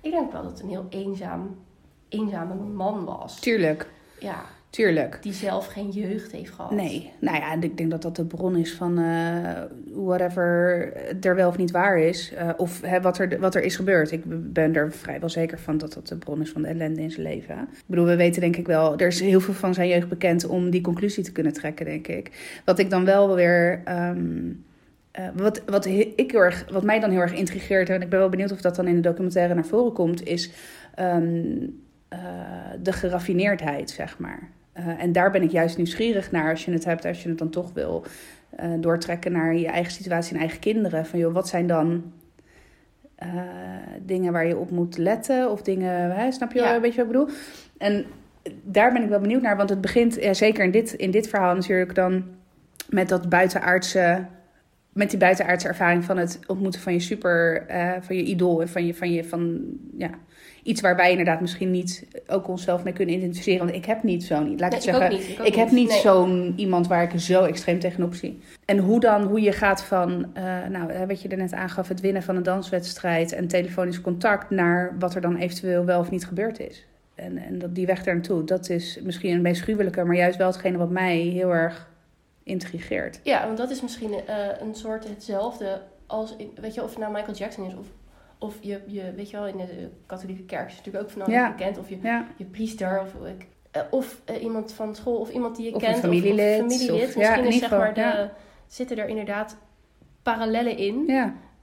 Ik 0.00 0.10
denk 0.10 0.32
wel 0.32 0.42
dat 0.42 0.50
het 0.50 0.60
een 0.60 0.68
heel 0.68 0.86
eenzaam, 0.88 1.64
eenzame 2.08 2.54
man 2.54 3.04
was. 3.04 3.40
Tuurlijk, 3.40 3.90
Ja, 4.20 4.44
tuurlijk. 4.70 5.18
die 5.22 5.32
zelf 5.32 5.66
geen 5.66 5.90
jeugd 5.90 6.32
heeft 6.32 6.50
gehad. 6.50 6.70
Nee, 6.70 7.12
nou 7.20 7.36
ja, 7.36 7.60
ik 7.60 7.76
denk 7.76 7.90
dat 7.90 8.02
dat 8.02 8.16
de 8.16 8.24
bron 8.24 8.56
is 8.56 8.74
van 8.74 8.98
eh, 8.98 9.62
whatever 9.92 10.92
er 11.20 11.34
wel 11.34 11.48
of 11.48 11.56
niet 11.56 11.70
waar 11.70 11.98
is. 11.98 12.32
eh, 12.34 12.50
of 12.56 12.80
hè, 12.80 13.00
wat, 13.00 13.18
er, 13.18 13.40
wat 13.40 13.54
er 13.54 13.62
is 13.62 13.76
gebeurd. 13.76 14.12
Ik 14.12 14.22
ben 14.52 14.74
er 14.74 14.92
vrijwel 14.92 15.28
zeker 15.28 15.58
van 15.58 15.78
dat 15.78 15.92
dat 15.92 16.08
de 16.08 16.16
bron 16.16 16.40
is 16.40 16.50
van 16.50 16.62
de 16.62 16.68
ellende 16.68 17.02
in 17.02 17.10
zijn 17.10 17.26
leven. 17.26 17.58
Ik 17.60 17.82
bedoel, 17.86 18.04
we 18.06 18.16
weten 18.16 18.40
denk 18.40 18.56
ik 18.56 18.66
wel, 18.66 18.98
er 18.98 19.06
is 19.06 19.20
heel 19.20 19.40
veel 19.40 19.54
van 19.54 19.74
zijn 19.74 19.88
jeugd 19.88 20.08
bekend 20.08 20.46
om 20.46 20.70
die 20.70 20.80
conclusie 20.80 21.24
te 21.24 21.32
kunnen 21.32 21.52
trekken, 21.52 21.84
denk 21.86 22.06
ik. 22.08 22.60
Wat 22.64 22.78
ik 22.78 22.90
dan 22.90 23.04
wel 23.04 23.34
weer. 23.34 23.82
eh, 23.84 25.28
wat, 25.34 25.62
wat, 25.66 25.86
ik 25.86 26.30
heel 26.30 26.40
erg, 26.40 26.66
wat 26.70 26.82
mij 26.84 27.00
dan 27.00 27.10
heel 27.10 27.20
erg 27.20 27.32
intrigeert, 27.34 27.88
en 27.88 28.02
ik 28.02 28.08
ben 28.08 28.18
wel 28.18 28.28
benieuwd 28.28 28.52
of 28.52 28.60
dat 28.60 28.76
dan 28.76 28.86
in 28.86 28.94
de 28.94 29.00
documentaire 29.00 29.54
naar 29.54 29.66
voren 29.66 29.92
komt, 29.92 30.26
is 30.26 30.50
ehm, 30.94 31.56
eh, 32.08 32.18
de 32.82 32.92
geraffineerdheid, 32.92 33.90
zeg 33.90 34.18
maar. 34.18 34.50
Eh, 34.76 35.02
en 35.02 35.12
daar 35.12 35.30
ben 35.30 35.42
ik 35.42 35.50
juist 35.50 35.76
nieuwsgierig 35.76 36.30
naar 36.30 36.50
als 36.50 36.64
je 36.64 36.72
het 36.72 36.84
hebt, 36.84 37.04
als 37.04 37.22
je 37.22 37.28
het 37.28 37.38
dan 37.38 37.50
toch 37.50 37.72
wil 37.72 38.04
eh, 38.56 38.70
doortrekken 38.80 39.32
naar 39.32 39.54
je 39.56 39.66
eigen 39.66 39.92
situatie 39.92 40.34
en 40.34 40.40
eigen 40.40 40.58
kinderen. 40.58 41.06
Van 41.06 41.18
joh, 41.18 41.34
wat 41.34 41.48
zijn 41.48 41.66
dan 41.66 42.12
eh, 43.14 43.28
dingen 44.02 44.32
waar 44.32 44.46
je 44.46 44.56
op 44.56 44.70
moet 44.70 44.98
letten? 44.98 45.50
Of 45.50 45.62
dingen, 45.62 46.16
hè, 46.16 46.32
snap 46.32 46.52
je 46.52 46.58
wel 46.58 46.68
Ja. 46.68 46.74
een 46.74 46.80
beetje 46.80 47.04
wat 47.04 47.06
ik 47.06 47.12
bedoel? 47.12 47.36
En 47.78 48.04
daar 48.62 48.92
ben 48.92 49.02
ik 49.02 49.08
wel 49.08 49.20
benieuwd 49.20 49.42
naar, 49.42 49.56
want 49.56 49.70
het 49.70 49.80
begint, 49.80 50.14
ja, 50.14 50.34
zeker 50.34 50.64
in 50.64 50.70
dit, 50.70 50.92
in 50.92 51.10
dit 51.10 51.28
verhaal 51.28 51.54
natuurlijk, 51.54 51.94
dan 51.94 52.24
met 52.88 53.08
dat 53.08 53.28
buitenaardse. 53.28 54.24
Met 54.92 55.10
die 55.10 55.18
buitenaardse 55.18 55.68
ervaring 55.68 56.04
van 56.04 56.16
het 56.16 56.40
ontmoeten 56.46 56.80
van 56.80 56.92
je 56.92 57.00
super, 57.00 57.64
van 58.00 58.16
je 58.16 58.22
idool 58.22 58.60
en 58.60 58.68
van 58.68 58.86
je, 58.86 58.94
van 58.94 59.12
je, 59.12 59.24
van 59.24 59.60
ja, 59.96 60.10
iets 60.66 60.80
waar 60.80 60.96
wij 60.96 61.10
inderdaad 61.10 61.40
misschien 61.40 61.70
niet 61.70 62.06
ook 62.26 62.48
onszelf 62.48 62.84
mee 62.84 62.92
kunnen 62.92 63.14
identificeren. 63.14 63.64
Want 63.64 63.76
ik 63.76 63.84
heb 63.84 64.02
niet 64.02 64.24
zo'n, 64.24 64.38
laat 64.38 64.52
ik 64.52 64.58
Nee, 64.58 64.70
het 64.70 64.82
zeggen, 64.82 65.10
niet. 65.10 65.46
Ik, 65.46 65.54
heb 65.54 65.70
niet 65.70 65.88
Nee. 65.88 66.00
zo'n 66.00 66.52
iemand 66.56 66.86
waar 66.86 67.02
ik 67.02 67.20
zo 67.20 67.44
extreem 67.44 67.78
tegenop 67.78 68.14
zie. 68.14 68.40
En 68.64 68.78
hoe 68.78 69.00
dan, 69.00 69.22
hoe 69.22 69.40
je 69.40 69.52
gaat 69.52 69.82
van, 69.84 70.26
eh, 70.34 70.44
nou, 70.70 71.06
wat 71.06 71.22
je 71.22 71.28
er 71.28 71.36
net 71.36 71.52
aangaf, 71.52 71.88
het 71.88 72.00
winnen 72.00 72.22
van 72.22 72.36
een 72.36 72.42
danswedstrijd 72.42 73.32
en 73.32 73.48
telefonisch 73.48 74.00
contact 74.00 74.50
naar 74.50 74.96
wat 74.98 75.14
er 75.14 75.20
dan 75.20 75.36
eventueel 75.36 75.84
wel 75.84 76.00
of 76.00 76.10
niet 76.10 76.26
gebeurd 76.26 76.60
is. 76.60 76.86
En, 77.14 77.38
en 77.38 77.58
dat, 77.58 77.74
die 77.74 77.86
weg 77.86 78.02
daar 78.02 78.14
naartoe, 78.14 78.44
dat 78.44 78.68
is 78.68 79.00
misschien 79.02 79.32
het 79.32 79.42
meest 79.42 79.62
gruwelijke, 79.62 80.04
maar 80.04 80.16
juist 80.16 80.38
wel 80.38 80.46
hetgene 80.46 80.78
wat 80.78 80.90
mij 80.90 81.16
heel 81.16 81.54
erg 81.54 81.88
intrigeert. 82.42 83.20
Ja, 83.22 83.44
want 83.46 83.58
dat 83.58 83.70
is 83.70 83.82
misschien 83.82 84.12
eh, 84.26 84.36
een 84.60 84.74
soort 84.74 85.08
hetzelfde 85.08 85.80
als, 86.06 86.36
weet 86.60 86.74
je, 86.74 86.82
of 86.82 86.90
het 86.90 86.98
nou 86.98 87.12
Michael 87.12 87.36
Jackson 87.36 87.66
is 87.66 87.74
of, 87.74 87.86
of 88.38 88.56
je, 88.60 88.80
je, 88.86 89.12
weet 89.16 89.30
je 89.30 89.36
wel, 89.36 89.46
in 89.46 89.56
de 89.56 89.88
katholieke 90.06 90.42
kerk 90.44 90.68
is 90.70 90.76
natuurlijk 90.76 91.04
ook 91.04 91.10
van 91.10 91.22
alles 91.22 91.34
Ja. 91.34 91.50
bekend. 91.50 91.78
Of 91.78 91.88
je, 91.88 91.98
Ja, 92.02 92.26
je 92.36 92.44
priester 92.44 93.00
of, 93.00 93.26
ik, 93.28 93.46
eh, 93.70 93.82
of 93.90 94.20
eh, 94.24 94.42
iemand 94.42 94.72
van 94.72 94.94
school 94.94 95.16
of 95.18 95.30
iemand 95.30 95.56
die 95.56 95.64
je 95.66 95.74
Of 95.74 95.82
een 95.82 95.88
kent. 95.88 96.00
familielid, 96.00 96.58
Of, 96.60 96.66
of 96.66 96.72
familielid. 96.72 97.08
of- 97.08 97.14
ja, 97.22 97.28
Misschien 97.30 97.46
is, 97.52 97.58
zeg 97.58 97.70
maar 97.70 97.94
de, 97.94 98.28
zitten 98.66 98.98
er 98.98 99.08
inderdaad 99.08 99.56
parallellen 100.22 100.76
in. 100.76 101.10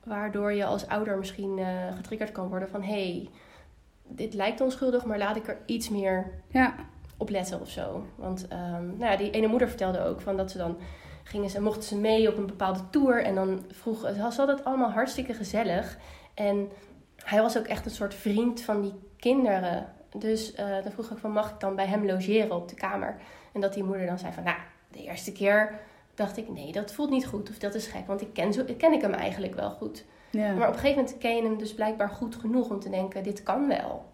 Waardoor 0.03 0.53
je 0.53 0.65
als 0.65 0.87
ouder 0.87 1.17
misschien 1.17 1.59
eh, 1.59 1.65
getriggerd 1.95 2.31
kan 2.31 2.47
worden 2.47 2.69
van... 2.69 2.81
hé, 2.81 2.91
hey, 2.93 3.29
dit 4.07 4.33
lijkt 4.33 4.61
onschuldig, 4.61 5.05
maar 5.05 5.17
laat 5.17 5.35
ik 5.35 5.47
er 5.47 5.57
iets 5.65 5.89
meer 5.89 6.31
ja, 6.47 6.75
op 7.17 7.29
letten 7.29 7.61
of 7.61 7.69
zo. 7.69 8.05
Want 8.15 8.47
ehm, 8.47 8.85
nou 8.97 9.11
ja, 9.11 9.15
die 9.15 9.31
ene 9.31 9.47
moeder 9.47 9.67
vertelde 9.67 10.03
ook 10.03 10.21
van 10.21 10.37
dat 10.37 10.51
ze 10.51 10.57
dan 10.57 10.77
gingen 11.23 11.49
ze, 11.49 11.61
mochten 11.61 11.83
ze 11.83 11.97
mee 11.97 12.29
op 12.29 12.37
een 12.37 12.45
bepaalde 12.45 12.89
tour. 12.89 13.23
En 13.23 13.35
dan 13.35 13.65
vroeg 13.71 13.99
ze 13.99 14.21
had 14.21 14.47
het 14.47 14.65
allemaal 14.65 14.91
hartstikke 14.91 15.33
gezellig. 15.33 15.97
En 16.33 16.69
hij 17.23 17.41
was 17.41 17.57
ook 17.57 17.67
echt 17.67 17.85
een 17.85 17.91
soort 17.91 18.13
vriend 18.13 18.61
van 18.61 18.81
die 18.81 18.93
kinderen. 19.17 19.93
Dus 20.17 20.53
eh, 20.53 20.83
dan 20.83 20.91
vroeg 20.91 21.11
ik 21.11 21.17
van 21.17 21.31
mag 21.31 21.49
ik 21.49 21.59
dan 21.59 21.75
bij 21.75 21.87
hem 21.87 22.05
logeren 22.05 22.55
op 22.55 22.69
de 22.69 22.75
kamer? 22.75 23.17
En 23.53 23.61
dat 23.61 23.73
die 23.73 23.83
moeder 23.83 24.05
dan 24.05 24.19
zei 24.19 24.33
van 24.33 24.43
nou, 24.43 24.57
de 24.91 25.03
eerste 25.03 25.31
keer 25.31 25.79
dacht 26.15 26.37
ik 26.37 26.49
nee, 26.49 26.71
dat 26.71 26.93
voelt 26.93 27.09
niet 27.09 27.25
goed 27.25 27.49
of 27.49 27.57
dat 27.57 27.75
is 27.75 27.87
gek. 27.87 28.07
Want 28.07 28.21
ik 28.21 28.33
ken, 28.33 28.53
zo, 28.53 28.63
ken 28.77 28.93
ik 28.93 29.01
hem 29.01 29.13
eigenlijk 29.13 29.55
wel 29.55 29.69
goed. 29.69 30.05
ja. 30.29 30.53
Maar 30.53 30.67
op 30.67 30.73
een 30.73 30.79
gegeven 30.79 31.01
moment 31.03 31.17
ken 31.17 31.35
je 31.35 31.43
hem 31.43 31.57
dus 31.57 31.73
blijkbaar 31.73 32.09
goed 32.09 32.35
genoeg 32.35 32.69
om 32.69 32.79
te 32.79 32.89
denken, 32.89 33.23
dit 33.23 33.43
kan 33.43 33.67
wel. 33.67 34.05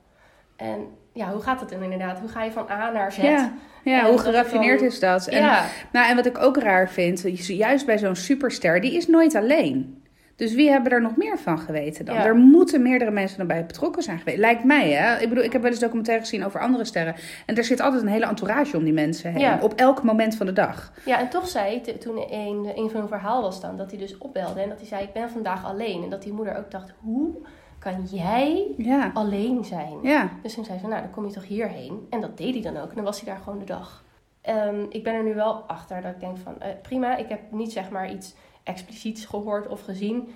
En 0.56 0.88
ja, 1.14 1.32
hoe 1.32 1.42
gaat 1.42 1.60
dat 1.60 1.70
dan 1.70 1.84
inderdaad? 1.84 2.20
Hoe 2.20 2.30
ga 2.30 2.44
je 2.44 2.52
van 2.52 2.70
A 2.70 2.92
naar 2.92 3.12
Z? 3.12 3.18
ja, 3.18 3.52
ja 3.84 4.10
hoe 4.10 4.18
geraffineerd 4.18 4.80
dan- 4.80 4.88
is 4.88 5.00
dat? 5.00 5.28
En 5.28 5.42
ja. 5.42 5.66
Nou, 5.92 6.10
en 6.10 6.16
wat 6.16 6.26
ik 6.26 6.38
ook 6.38 6.58
raar 6.58 6.90
vind, 6.90 7.26
is 7.26 7.48
juist 7.48 7.86
bij 7.86 7.98
zo'n 7.98 8.16
superster, 8.16 8.82
die 8.82 8.96
is 8.96 9.08
nooit 9.08 9.36
alleen. 9.36 10.04
Dus 10.36 10.54
wie 10.54 10.70
hebben 10.70 10.92
er 10.92 11.02
nog 11.02 11.16
meer 11.16 11.40
van 11.40 11.60
geweten 11.60 12.06
dan? 12.06 12.16
Ja. 12.16 12.26
Er 12.26 12.36
moeten 12.36 12.82
meerdere 12.82 13.12
mensen 13.12 13.40
erbij 13.40 13.66
betrokken 13.66 14.04
zijn 14.04 14.18
geweest. 14.18 14.38
Lijkt 14.38 14.64
mij, 14.64 14.92
hè? 14.92 15.22
Ik 15.22 15.30
bedoel, 15.30 15.44
ik 15.44 15.52
heb 15.54 15.62
wel 15.62 15.72
eens 15.72 15.80
documentaire 15.80 16.24
gezien 16.24 16.46
over 16.46 16.60
andere 16.60 16.86
sterren. 16.86 17.16
En 17.46 17.56
er 17.58 17.64
zit 17.64 17.80
altijd 17.80 18.02
een 18.02 18.08
hele 18.08 18.26
entourage 18.26 18.78
om 18.78 18.84
die 18.84 18.94
mensen 18.94 19.32
heen. 19.32 19.40
Ja. 19.42 19.60
Op 19.62 19.74
elk 19.74 20.04
moment 20.04 20.36
van 20.36 20.46
de 20.46 20.54
dag. 20.54 20.92
ja, 21.06 21.20
en 21.20 21.30
toch 21.30 21.48
zei 21.48 21.82
toen 22.00 22.18
een, 22.30 22.72
een 22.76 22.90
van 22.90 23.00
hun 23.00 23.08
verhaal 23.08 23.42
was 23.42 23.62
dan, 23.62 23.78
dat 23.78 23.90
hij 23.90 24.00
dus 24.00 24.18
opbelde. 24.18 24.62
En 24.62 24.70
dat 24.70 24.78
hij 24.78 24.88
zei, 24.88 25.04
ik 25.04 25.14
ben 25.14 25.30
vandaag 25.30 25.66
alleen. 25.66 26.04
En 26.04 26.10
dat 26.10 26.24
die 26.24 26.34
moeder 26.34 26.58
ook 26.58 26.72
dacht, 26.72 26.94
hoe 27.00 27.36
kan 27.80 28.04
jij 28.04 28.74
Ja, 28.78 29.12
alleen 29.14 29.66
zijn? 29.66 29.98
ja, 30.02 30.30
Dus 30.42 30.54
toen 30.54 30.66
zei 30.66 30.80
ze, 30.80 30.88
nou, 30.88 31.02
dan 31.02 31.12
kom 31.12 31.26
je 31.26 31.32
toch 31.32 31.46
hierheen. 31.48 32.08
En 32.10 32.22
dat 32.22 32.38
deed 32.38 32.54
hij 32.54 32.64
dan 32.74 32.82
ook. 32.82 32.90
En 32.90 32.96
dan 32.96 33.04
was 33.04 33.22
hij 33.22 33.34
daar 33.34 33.44
gewoon 33.44 33.60
de 33.60 33.66
dag. 33.66 34.04
Ehm, 34.42 34.86
ik 34.90 35.04
ben 35.04 35.14
er 35.14 35.24
nu 35.24 35.34
wel 35.36 35.54
achter 35.54 36.02
dat 36.02 36.12
ik 36.14 36.20
denk 36.20 36.38
van, 36.38 36.60
eh, 36.62 36.70
prima, 36.82 37.18
ik 37.18 37.30
heb 37.30 37.52
niet 37.52 37.72
zeg 37.72 37.90
maar 37.90 38.12
iets 38.12 38.36
expliciets 38.64 39.26
gehoord 39.26 39.68
of 39.68 39.82
gezien. 39.82 40.30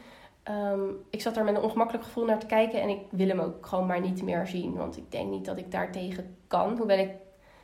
Ehm, 0.44 0.80
ik 1.10 1.22
zat 1.22 1.38
er 1.38 1.44
met 1.44 1.56
een 1.56 1.62
ongemakkelijk 1.62 2.04
gevoel 2.06 2.26
naar 2.26 2.40
te 2.40 2.46
kijken 2.46 2.82
en 2.82 2.90
ik 2.90 3.00
wil 3.10 3.28
hem 3.28 3.40
ook 3.40 3.66
gewoon 3.66 3.86
maar 3.88 4.02
niet 4.02 4.24
meer 4.24 4.48
zien. 4.48 4.74
Want 4.76 4.98
ik 4.98 5.12
denk 5.12 5.30
niet 5.30 5.46
dat 5.46 5.58
ik 5.58 5.72
daar 5.72 5.92
tegen 5.92 6.36
kan. 6.48 6.78
Hoewel 6.78 6.98
ik 6.98 7.12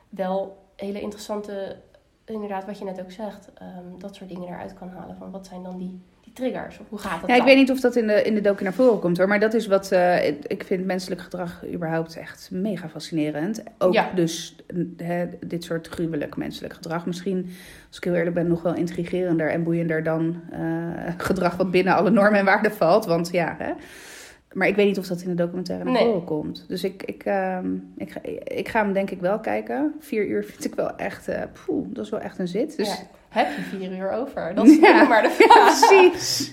wel 0.10 0.58
hele 0.76 1.02
interessante, 1.02 1.78
inderdaad 2.26 2.66
wat 2.66 2.78
je 2.80 2.86
net 2.86 3.02
ook 3.02 3.12
zegt, 3.12 3.54
ehm, 3.54 3.98
dat 3.98 4.16
soort 4.16 4.30
dingen 4.30 4.48
eruit 4.48 4.74
kan 4.74 4.90
halen. 4.90 5.16
Van 5.18 5.32
wat 5.32 5.48
zijn 5.48 5.64
dan 5.64 5.78
die 5.78 6.02
triggers? 6.40 6.80
Of 6.80 6.86
hoe 6.90 7.00
gaat 7.00 7.22
dat 7.22 7.30
ja 7.30 7.36
ik 7.36 7.44
weet 7.44 7.56
niet 7.58 7.72
of 7.72 7.80
dat 7.80 7.96
in 7.96 8.08
de, 8.08 8.24
in 8.24 8.34
de 8.36 8.42
docu 8.42 8.64
naar 8.64 8.74
voren 8.74 9.00
komt 9.00 9.18
hoor. 9.18 9.28
Maar 9.28 9.40
dat 9.40 9.54
is 9.54 9.68
wat, 9.68 9.92
eh, 9.92 10.28
ik- 10.28 10.64
vind 10.66 10.86
menselijk 10.86 11.22
gedrag 11.22 11.62
überhaupt 11.74 12.18
echt 12.18 12.50
mega 12.52 12.90
fascinerend. 12.90 13.64
Ook 13.78 13.94
Ja. 13.94 14.12
dus 14.16 14.56
hè, 14.98 15.26
dit 15.46 15.64
soort 15.64 15.88
gruwelijk 15.88 16.36
menselijk 16.38 16.74
gedrag. 16.74 17.06
Misschien, 17.06 17.46
als 17.88 17.98
ik 17.98 18.04
heel 18.04 18.14
eerlijk 18.16 18.36
ben, 18.36 18.48
nog 18.48 18.62
wel 18.62 18.74
intrigerender 18.76 19.50
en 19.50 19.64
boeiender 19.64 20.04
dan 20.04 20.42
eh, 20.52 20.60
gedrag 21.18 21.56
wat 21.58 21.72
binnen 21.72 21.96
alle 21.96 22.10
normen 22.10 22.40
en 22.40 22.46
waarden 22.46 22.72
valt. 22.72 23.06
Want 23.06 23.30
ja, 23.32 23.56
hè. 23.60 23.72
Maar 24.54 24.68
ik 24.68 24.76
weet 24.76 24.86
niet 24.88 24.98
of 24.98 25.08
dat 25.08 25.22
in 25.22 25.30
de 25.30 25.36
documentaire 25.36 25.84
naar 25.84 25.94
Nee. 25.94 26.04
voren 26.04 26.24
komt. 26.24 26.66
Dus 26.68 26.84
ik, 26.84 27.04
ik, 27.04 27.24
ehm, 27.26 27.74
ik, 27.98 28.12
ga, 28.12 28.20
ik 28.44 28.68
ga 28.70 28.84
hem 28.84 28.94
denk 28.94 29.10
ik 29.10 29.20
wel 29.22 29.40
kijken. 29.40 29.96
Vier 30.00 30.26
uur 30.28 30.44
vind 30.44 30.66
ik 30.66 30.76
wel 30.76 30.96
echt, 30.96 31.30
poeh, 31.66 31.88
dat 31.90 32.06
is 32.06 32.12
wel 32.12 32.20
echt 32.20 32.40
een 32.40 32.48
zit. 32.48 32.78
Dus 32.78 32.90
Ja. 32.90 32.96
Heb 33.30 33.48
je 33.56 33.62
vier 33.62 33.98
uur 33.98 34.12
over? 34.12 34.56
Dat 34.56 34.66
is 34.68 34.80
Ja. 34.80 35.04
maar 35.04 35.22
de 35.22 35.28
ja, 35.40 35.46
vraag. 35.48 35.80
precies. 35.90 36.52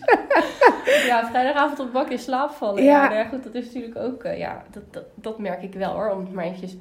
Ja, 1.06 1.26
vrijdagavond 1.28 1.80
op 1.80 1.92
bak 1.92 2.08
in 2.08 2.18
slaap 2.18 2.50
vallen. 2.50 2.82
Ja. 2.82 3.12
Ja, 3.12 3.24
goed, 3.24 3.44
dat 3.44 3.54
is 3.54 3.64
natuurlijk 3.66 3.98
ook, 3.98 4.24
eh, 4.24 4.38
ja, 4.38 4.62
dat, 4.70 4.82
dat, 4.90 5.04
dat 5.14 5.38
merk 5.38 5.62
ik 5.62 5.74
wel 5.74 5.92
hoor. 5.92 6.10
Om 6.10 6.28
maar 6.32 6.44
eventjes 6.44 6.72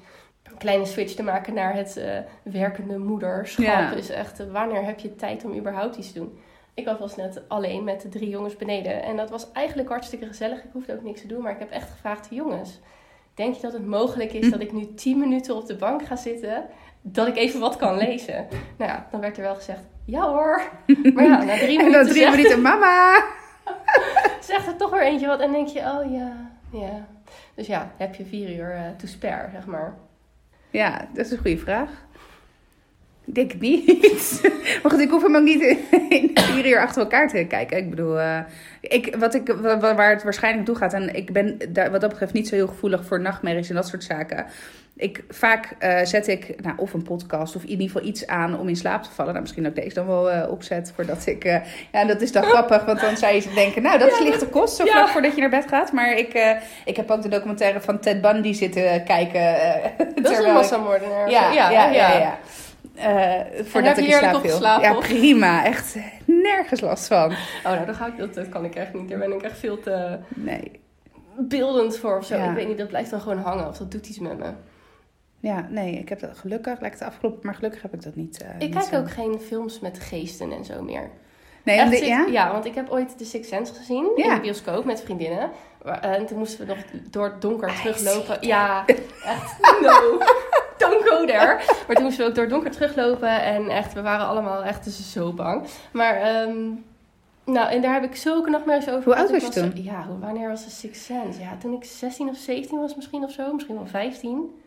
een 0.44 0.58
kleine 0.58 0.86
switch 0.86 1.14
te 1.14 1.24
maken 1.24 1.54
naar 1.54 1.76
het 1.76 1.98
eh, 1.98 2.18
werkende 2.44 2.98
moederschap. 2.98 3.66
Ja. 3.66 3.92
Is 3.92 4.10
echt, 4.10 4.52
wanneer 4.52 4.86
heb 4.86 5.00
je 5.00 5.16
tijd 5.16 5.46
om 5.46 5.58
überhaupt 5.58 5.96
iets 5.96 6.12
te 6.14 6.20
doen? 6.20 6.38
Ik 6.75 6.96
was 7.00 7.15
net 7.15 7.41
alleen 7.48 7.84
met 7.84 8.01
de 8.01 8.10
drie 8.10 8.29
jongens 8.29 8.55
beneden. 8.55 9.03
En 9.03 9.15
dat 9.17 9.29
was 9.29 9.51
eigenlijk 9.51 9.89
hartstikke 9.89 10.25
gezellig. 10.25 10.63
Ik 10.63 10.70
hoefde 10.74 10.94
ook 10.94 11.03
niks 11.03 11.22
te 11.22 11.27
doen. 11.27 11.41
Maar 11.41 11.51
ik 11.51 11.60
heb 11.60 11.70
echt 11.72 11.89
gevraagd, 11.91 12.27
jongens, 12.32 12.79
denk 13.34 13.55
je 13.55 13.62
dat 13.62 13.74
het 13.74 13.86
mogelijk 13.86 14.34
is 14.34 14.50
dat 14.51 14.60
ik 14.60 14.74
nu 14.74 14.94
tien 14.94 15.20
minuten 15.20 15.55
op 15.55 15.65
de 15.67 15.75
bank 15.75 16.05
ga 16.05 16.15
zitten? 16.15 16.65
Dat 17.01 17.27
ik 17.27 17.36
even 17.36 17.60
wat 17.60 17.75
kan 17.75 17.98
lezen? 17.98 18.48
Nou 18.77 18.91
ja, 18.91 19.08
dan 19.12 19.20
werd 19.20 19.38
er 19.38 19.44
wel 19.44 19.55
gezegd, 19.55 19.79
ja 20.05 20.27
hoor. 20.29 20.62
Maar 21.13 21.24
ja, 21.24 21.44
na 21.44 21.58
drie 21.58 21.77
minuten 21.77 22.08
drie 22.08 22.22
zegt- 22.22 22.36
minuten, 22.36 22.62
mama. 22.62 23.24
zegt 24.41 24.67
er 24.67 24.75
toch 24.77 24.89
weer 24.91 25.01
eentje 25.03 25.27
wat 25.27 25.39
en 25.39 25.51
denk 25.51 25.67
je, 25.67 25.79
oh 25.79 26.12
ja, 26.12 26.51
ja. 26.72 27.05
Dus 27.55 27.67
ja, 27.67 27.91
heb 27.98 28.15
je 28.15 28.25
vier 28.25 28.55
uur 28.55 28.72
eh 28.72 28.82
to 28.98 29.08
spare, 29.08 29.50
zeg 29.51 29.65
maar. 29.65 29.94
Ja, 30.70 31.08
dat 31.13 31.25
is 31.25 31.32
een 31.32 31.38
goede 31.38 31.58
vraag. 31.58 32.05
Denk 33.25 33.51
het 33.51 33.62
niet. 33.62 34.41
maar 34.84 34.91
goed, 34.91 35.00
ik 35.01 35.10
hoef 35.10 35.22
hem 35.24 35.36
ook 35.36 35.44
niet 35.44 35.62
in, 35.62 36.32
vier 36.34 36.65
uur 36.67 36.79
achter 36.79 37.01
elkaar 37.01 37.27
te 37.29 37.46
kijken. 37.50 37.77
Ik 37.77 37.89
bedoel, 37.89 38.20
eh, 38.20 38.39
ik, 38.82 39.15
wat 39.20 39.34
ik, 39.34 39.48
wa- 39.62 39.79
wa- 39.79 39.96
waar 39.96 40.10
het 40.10 40.24
waarschijnlijk 40.24 40.65
toe 40.65 40.75
gaat... 40.75 40.94
en 40.94 41.15
ik 41.15 41.34
ben 41.34 41.58
daar, 41.70 41.91
wat 41.91 42.01
dat 42.01 42.10
betreft 42.10 42.34
niet 42.34 42.48
zo 42.48 42.55
heel 42.55 42.67
gevoelig 42.67 43.05
voor 43.05 43.22
nachtmerries 43.22 43.70
en 43.70 43.75
dat 43.75 43.88
soort 43.88 44.03
zaken... 44.03 44.46
Ik, 44.98 45.24
vaak 45.29 45.75
eh, 45.79 46.00
zet 46.03 46.27
ik 46.27 46.62
nou, 46.62 46.75
of 46.77 46.94
een 46.94 47.03
podcast 47.03 47.55
of 47.55 47.63
in 47.63 47.70
ieder 47.70 47.86
geval 47.86 48.03
iets 48.08 48.27
aan 48.27 48.60
om 48.60 48.67
in 48.67 48.75
slaap 48.75 49.03
te 49.03 49.10
vallen. 49.12 49.29
Nou, 49.32 49.41
misschien 49.44 49.67
ook 49.67 49.75
deze 49.75 49.94
dan 49.94 50.08
wel 50.08 50.32
eh, 50.32 50.51
opzet 50.51 50.91
voordat 50.96 51.25
ik... 51.25 51.44
ja, 51.91 52.05
dat 52.05 52.22
is 52.22 52.32
dan 52.32 52.44
grappig, 52.44 52.86
want 52.86 53.00
dan 53.01 53.17
zou 53.17 53.34
je 53.36 53.51
denken... 53.55 53.82
Nou, 53.82 54.00
dat 54.00 54.12
is 54.12 54.20
lichte 54.20 54.48
kost, 54.48 54.75
zo 54.75 54.86
Ja. 54.86 54.91
vlak 54.91 55.08
voordat 55.08 55.36
je 55.36 55.41
naar 55.41 55.50
bed 55.50 55.65
gaat. 55.67 55.91
Maar 55.91 56.17
ik, 56.17 56.58
ik 56.86 56.96
heb 56.96 57.12
ook 57.12 57.22
de 57.22 57.29
documentaire 57.29 57.82
van 57.82 58.00
Ted 58.00 58.22
Bundy 58.22 58.53
zitten 58.53 59.03
kijken. 59.03 59.55
Dat 60.22 60.32
is 60.32 60.38
een 60.38 60.46
ik- 60.46 60.53
massamoordenaar. 60.53 61.29
ja, 61.29 61.51
ja, 61.51 61.70
ja. 61.70 61.91
ja, 61.91 62.38
Eh, 62.96 63.64
voordat 63.64 63.98
ik 63.98 64.06
in 64.06 64.12
slaap 64.12 64.42
viel. 64.42 64.62
Ja, 64.62 64.94
prima. 64.94 65.66
Echt 65.66 65.96
nergens 66.25 66.82
last 66.82 67.08
van. 67.08 67.32
Oh, 67.32 67.64
nou, 67.64 67.86
dan 67.86 67.96
ga 67.96 68.08
ik, 68.08 68.18
dat, 68.18 68.34
dat 68.34 68.50
kan 68.50 68.66
ik 68.66 68.75
echt 68.75 68.94
niet. 68.94 69.10
Daar 69.10 69.20
ben 69.20 69.34
ik 69.34 69.42
echt 69.42 69.58
veel 69.60 69.80
te 69.80 70.18
Nee. 70.36 70.72
beeldend 71.38 71.98
voor 71.98 72.18
of 72.18 72.25
zo. 72.25 72.36
Ja. 72.36 72.50
Ik 72.50 72.56
weet 72.56 72.68
niet, 72.68 72.78
dat 72.78 72.88
blijft 72.88 73.10
dan 73.10 73.22
gewoon 73.22 73.38
hangen 73.38 73.68
of 73.68 73.78
dat 73.78 73.92
doet 73.92 74.08
iets 74.08 74.20
met 74.20 74.38
me. 74.38 74.50
Ja, 75.40 75.68
nee, 75.70 75.94
ik 75.94 76.10
heb 76.10 76.20
dat 76.20 76.38
gelukkig, 76.38 76.80
lijkt 76.80 77.00
het 77.00 77.08
afgelopen, 77.08 77.40
maar 77.44 77.56
gelukkig 77.56 77.82
heb 77.82 77.94
ik 77.94 78.04
dat 78.04 78.16
niet. 78.16 78.42
eh, 78.42 78.50
Ik 78.50 78.60
niet 78.60 78.74
kijk 78.74 78.86
zo. 78.86 79.00
ook 79.00 79.12
geen 79.12 79.40
films 79.40 79.80
met 79.80 80.00
geesten 80.00 80.52
en 80.52 80.66
zo 80.66 80.82
meer. 80.82 81.10
Nee, 81.64 81.80
Echt 81.80 81.90
de- 81.92 82.32
ja? 82.32 82.52
want 82.52 82.66
ik 82.66 82.75
heb 82.75 82.90
ooit 82.90 83.18
The 83.18 83.25
Sixth 83.25 83.50
Sense 83.50 83.74
gezien 83.74 84.12
in 84.16 84.30
de 84.34 84.40
bioscoop 84.42 84.86
met 84.86 85.02
vriendinnen. 85.02 85.50
Eh, 85.86 86.04
En 86.16 86.25
toen 86.25 86.38
moesten 86.38 86.60
we 86.68 86.74
nog 86.74 86.84
door 87.10 87.25
het 87.25 87.42
donker 87.42 87.70
I 87.70 87.74
teruglopen. 87.82 88.38
Ja, 88.48 88.86
echt. 89.34 89.80
No. 89.82 90.18
Don't 90.77 91.03
go 91.10 91.25
there. 91.25 91.60
Maar 91.88 91.96
toen 91.96 92.03
moesten 92.03 92.24
we 92.24 92.29
ook 92.29 92.36
door 92.36 92.44
het 92.44 92.53
donker 92.53 92.72
teruglopen. 92.72 93.41
En 93.41 93.70
echt, 93.70 93.94
we 93.94 94.01
waren 94.01 94.25
allemaal 94.25 94.63
echt 94.63 94.84
dus 94.84 95.12
zo 95.12 95.34
bang. 95.34 95.67
Maar, 95.91 96.15
ehm, 96.15 96.58
nou, 97.46 97.70
en 97.72 97.82
daar 97.82 97.94
heb 97.94 98.03
ik 98.03 98.15
zulke 98.15 98.50
nachtmerries 98.50 98.89
over. 98.89 99.03
Hoe 99.03 99.15
oud 99.15 99.32
was 99.32 99.41
je 99.41 99.50
toen? 99.50 99.72
Ja, 99.75 100.08
wanneer 100.20 100.50
was 100.50 100.63
The 100.63 100.70
Sixth 100.70 101.03
Sense? 101.03 101.39
Ja, 101.39 101.58
toen 101.60 101.74
ik 101.74 101.84
16 101.84 102.29
of 102.29 102.36
17 102.38 102.79
was 102.79 102.96
misschien 102.96 103.24
of 103.24 103.32
zo. 103.32 103.53
Misschien 103.53 103.75
wel 103.75 103.88
15. 103.88 104.60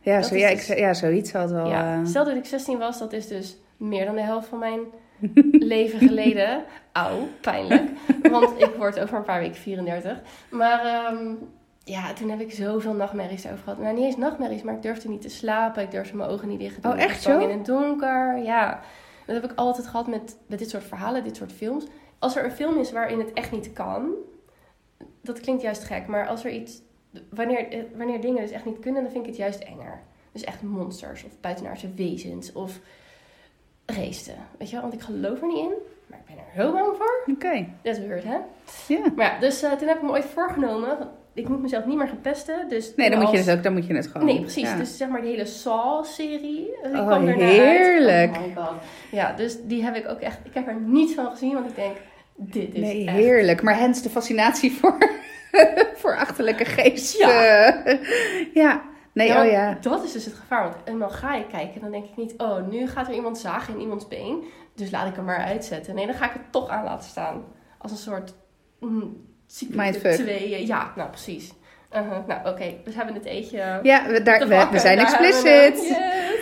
Ja, 0.00 0.16
dat 0.16 0.26
zo, 0.26 0.36
ja, 0.36 0.50
dus- 0.50 0.70
ik, 0.70 0.78
ja, 0.78 0.94
zoiets 0.94 1.32
had 1.32 1.50
wel. 1.50 1.66
Ja, 1.68 1.94
eh, 1.94 2.06
stel 2.06 2.24
dat 2.24 2.36
ik 2.36 2.44
16 2.44 2.78
was, 2.78 2.98
dat 2.98 3.12
is 3.12 3.26
dus 3.26 3.56
meer 3.76 4.04
dan 4.04 4.14
de 4.14 4.20
helft 4.20 4.48
van 4.48 4.58
mijn 4.58 4.80
leven 5.72 5.98
geleden. 5.98 6.64
Auw, 6.92 7.28
pijnlijk. 7.40 7.82
Want 8.30 8.62
ik 8.62 8.70
word 8.76 9.00
over 9.00 9.16
een 9.16 9.24
paar 9.24 9.40
weken 9.40 9.56
34. 9.60 10.18
Maar 10.50 10.84
ehm, 10.84 11.26
ja, 11.88 12.12
toen 12.12 12.30
heb 12.30 12.40
ik 12.40 12.52
zoveel 12.52 12.92
nachtmerries 12.92 13.46
over 13.46 13.58
gehad. 13.58 13.78
Nou, 13.78 13.94
niet 13.94 14.04
eens 14.04 14.16
nachtmerries, 14.16 14.62
maar 14.62 14.74
ik 14.74 14.82
durfde 14.82 15.08
niet 15.08 15.20
te 15.22 15.28
slapen. 15.28 15.82
Ik 15.82 15.90
durfde 15.90 16.16
mijn 16.16 16.30
ogen 16.30 16.48
niet 16.48 16.58
dicht 16.58 16.74
te 16.74 16.80
doen. 16.80 16.92
Oh, 16.92 16.98
echt 16.98 17.22
zo? 17.22 17.38
in 17.38 17.50
het 17.50 17.66
donker, 17.66 18.38
ja. 18.38 18.80
Dat 19.26 19.42
heb 19.42 19.50
ik 19.50 19.58
altijd 19.58 19.86
gehad 19.86 20.06
met, 20.06 20.36
met 20.46 20.58
dit 20.58 20.70
soort 20.70 20.84
verhalen, 20.84 21.24
dit 21.24 21.36
soort 21.36 21.52
films. 21.52 21.86
Als 22.18 22.36
er 22.36 22.44
een 22.44 22.50
film 22.50 22.78
is 22.78 22.92
waarin 22.92 23.18
het 23.18 23.32
echt 23.32 23.50
niet 23.50 23.72
kan, 23.72 24.10
dat 25.20 25.40
klinkt 25.40 25.62
juist 25.62 25.84
gek. 25.84 26.06
Maar 26.06 26.28
als 26.28 26.44
er 26.44 26.50
iets, 26.50 26.80
wanneer, 27.30 27.68
eh, 27.68 27.82
wanneer 27.96 28.20
dingen 28.20 28.42
dus 28.42 28.50
echt 28.50 28.64
niet 28.64 28.78
kunnen, 28.78 29.02
dan 29.02 29.12
vind 29.12 29.24
ik 29.24 29.30
het 29.30 29.38
juist 29.38 29.60
enger. 29.60 30.02
Dus 30.32 30.44
echt 30.44 30.62
monsters 30.62 31.24
of 31.24 31.40
buitenaardse 31.40 31.94
wezens 31.94 32.52
of 32.52 32.78
geesten. 33.86 34.36
Weet 34.58 34.68
je 34.68 34.74
wel, 34.74 34.82
want 34.82 34.94
ik 34.94 35.02
geloof 35.02 35.40
er 35.40 35.46
niet 35.46 35.58
in, 35.58 35.72
maar 36.06 36.18
ik 36.18 36.26
ben 36.26 36.36
er 36.36 36.62
heel 36.62 36.72
bang 36.72 36.96
voor. 36.96 37.34
Oké, 37.34 37.66
Dat 37.82 37.96
is 37.96 38.06
weird, 38.06 38.24
hè? 38.24 38.38
ja. 38.88 39.12
Maar 39.16 39.32
ja, 39.32 39.38
dus 39.38 39.62
eh, 39.62 39.72
toen 39.72 39.88
heb 39.88 39.96
ik 39.96 40.02
me 40.02 40.10
ooit 40.10 40.24
voorgenomen, 40.24 41.10
ik 41.36 41.48
moet 41.48 41.62
mezelf 41.62 41.84
niet 41.84 41.96
meer 41.96 42.08
gaan 42.08 42.20
pesten. 42.20 42.68
Dus 42.68 42.92
Nee, 42.96 43.10
dan 43.10 43.20
moet 43.20 43.30
je 43.30 43.36
het 43.38 43.50
ook, 43.50 43.62
dan 43.62 43.72
moet 43.72 43.86
je 43.86 43.94
het 43.94 44.06
gewoon. 44.06 44.26
Nee, 44.26 44.40
precies. 44.40 44.62
Ja. 44.70 44.76
Dus 44.76 44.96
zeg 44.96 45.08
maar 45.08 45.20
de 45.20 45.26
hele 45.26 45.44
Saw-serie. 45.44 46.76
eh, 46.82 46.90
Die 46.90 47.00
Oh, 47.00 47.06
kwam 47.06 47.26
heerlijk. 47.26 48.36
Uit. 48.36 48.36
Oh 48.36 48.42
my 48.46 48.54
god. 48.54 48.72
Ja, 49.10 49.32
dus 49.32 49.56
die 49.62 49.82
heb 49.84 49.94
ik 49.96 50.08
ook 50.08 50.20
echt... 50.20 50.38
Ik 50.42 50.54
heb 50.54 50.66
er 50.68 50.80
niets 50.80 51.14
van 51.14 51.30
gezien, 51.30 51.52
want 51.52 51.68
ik 51.70 51.74
denk... 51.76 51.96
Dit 52.36 52.74
is 52.74 52.80
Nee, 52.80 53.06
echt... 53.06 53.16
heerlijk. 53.16 53.62
Maar 53.62 53.78
hens 53.78 54.02
de 54.02 54.10
fascinatie 54.10 54.72
voor, 54.80 54.98
voor 55.94 56.16
achterlijke 56.16 56.64
geesten. 56.64 57.28
Ja. 58.54 58.82
Nee, 59.12 59.26
Ja, 59.28 59.44
oh 59.44 59.50
ja. 59.50 59.78
Dat 59.80 60.04
is 60.04 60.12
dus 60.12 60.24
het 60.24 60.34
gevaar. 60.34 60.62
Want 60.62 60.76
eenmaal 60.84 61.10
ga 61.10 61.34
ik 61.34 61.48
kijken, 61.48 61.80
dan 61.80 61.90
denk 61.90 62.04
ik 62.04 62.16
niet... 62.16 62.34
Oh, 62.36 62.68
nu 62.68 62.86
gaat 62.88 63.08
er 63.08 63.14
iemand 63.14 63.38
zagen 63.38 63.74
in 63.74 63.80
iemands 63.80 64.08
been. 64.08 64.42
Dus 64.74 64.90
laat 64.90 65.06
ik 65.08 65.14
hem 65.14 65.24
maar 65.24 65.44
uitzetten. 65.44 65.94
Nee, 65.94 66.06
dan 66.06 66.14
ga 66.14 66.24
ik 66.24 66.32
het 66.32 66.52
toch 66.52 66.68
aan 66.68 66.84
laten 66.84 67.08
staan. 67.08 67.44
Als 67.78 67.90
een 67.90 67.96
soort... 67.96 68.34
Mm, 68.80 69.16
Mindfuck. 69.68 70.14
tweeën. 70.14 70.66
Ja, 70.66 70.92
nou 70.96 71.10
precies. 71.10 71.52
Uh-huh. 71.94 72.26
Nou, 72.26 72.48
oké. 72.48 72.74
we 72.84 72.92
hebben 72.92 73.14
het 73.14 73.24
eetje... 73.24 73.80
Ja, 73.82 74.06
we, 74.06 74.22
daar, 74.22 74.48
we, 74.48 74.78
zijn 74.78 74.98
Daar 74.98 75.18
we 75.18 75.26
explicit. 75.26 75.88
Yes. 75.88 76.36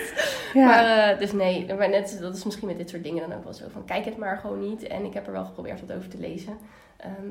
Ja. 0.55 0.65
Maar 0.65 1.11
eh, 1.13 1.19
dus 1.19 1.33
nee, 1.33 1.75
maar 1.75 1.89
net, 1.89 2.19
dat 2.21 2.37
is 2.37 2.45
misschien 2.45 2.67
met 2.67 2.77
dit 2.77 2.91
soort 2.91 3.03
dingen 3.03 3.29
dan 3.29 3.39
ook 3.39 3.45
wel 3.45 3.53
zo 3.53 3.65
van 3.73 3.85
kijk 3.85 4.05
het 4.05 4.17
maar 4.17 4.39
gewoon 4.39 4.69
niet. 4.69 4.83
En 4.83 5.05
ik 5.05 5.15
heb 5.15 5.27
er 5.27 5.33
wel 5.33 5.45
geprobeerd 5.45 5.81
wat 5.81 5.97
over 5.97 6.09
te 6.09 6.19
lezen. 6.19 6.59
Ehm, 6.97 7.29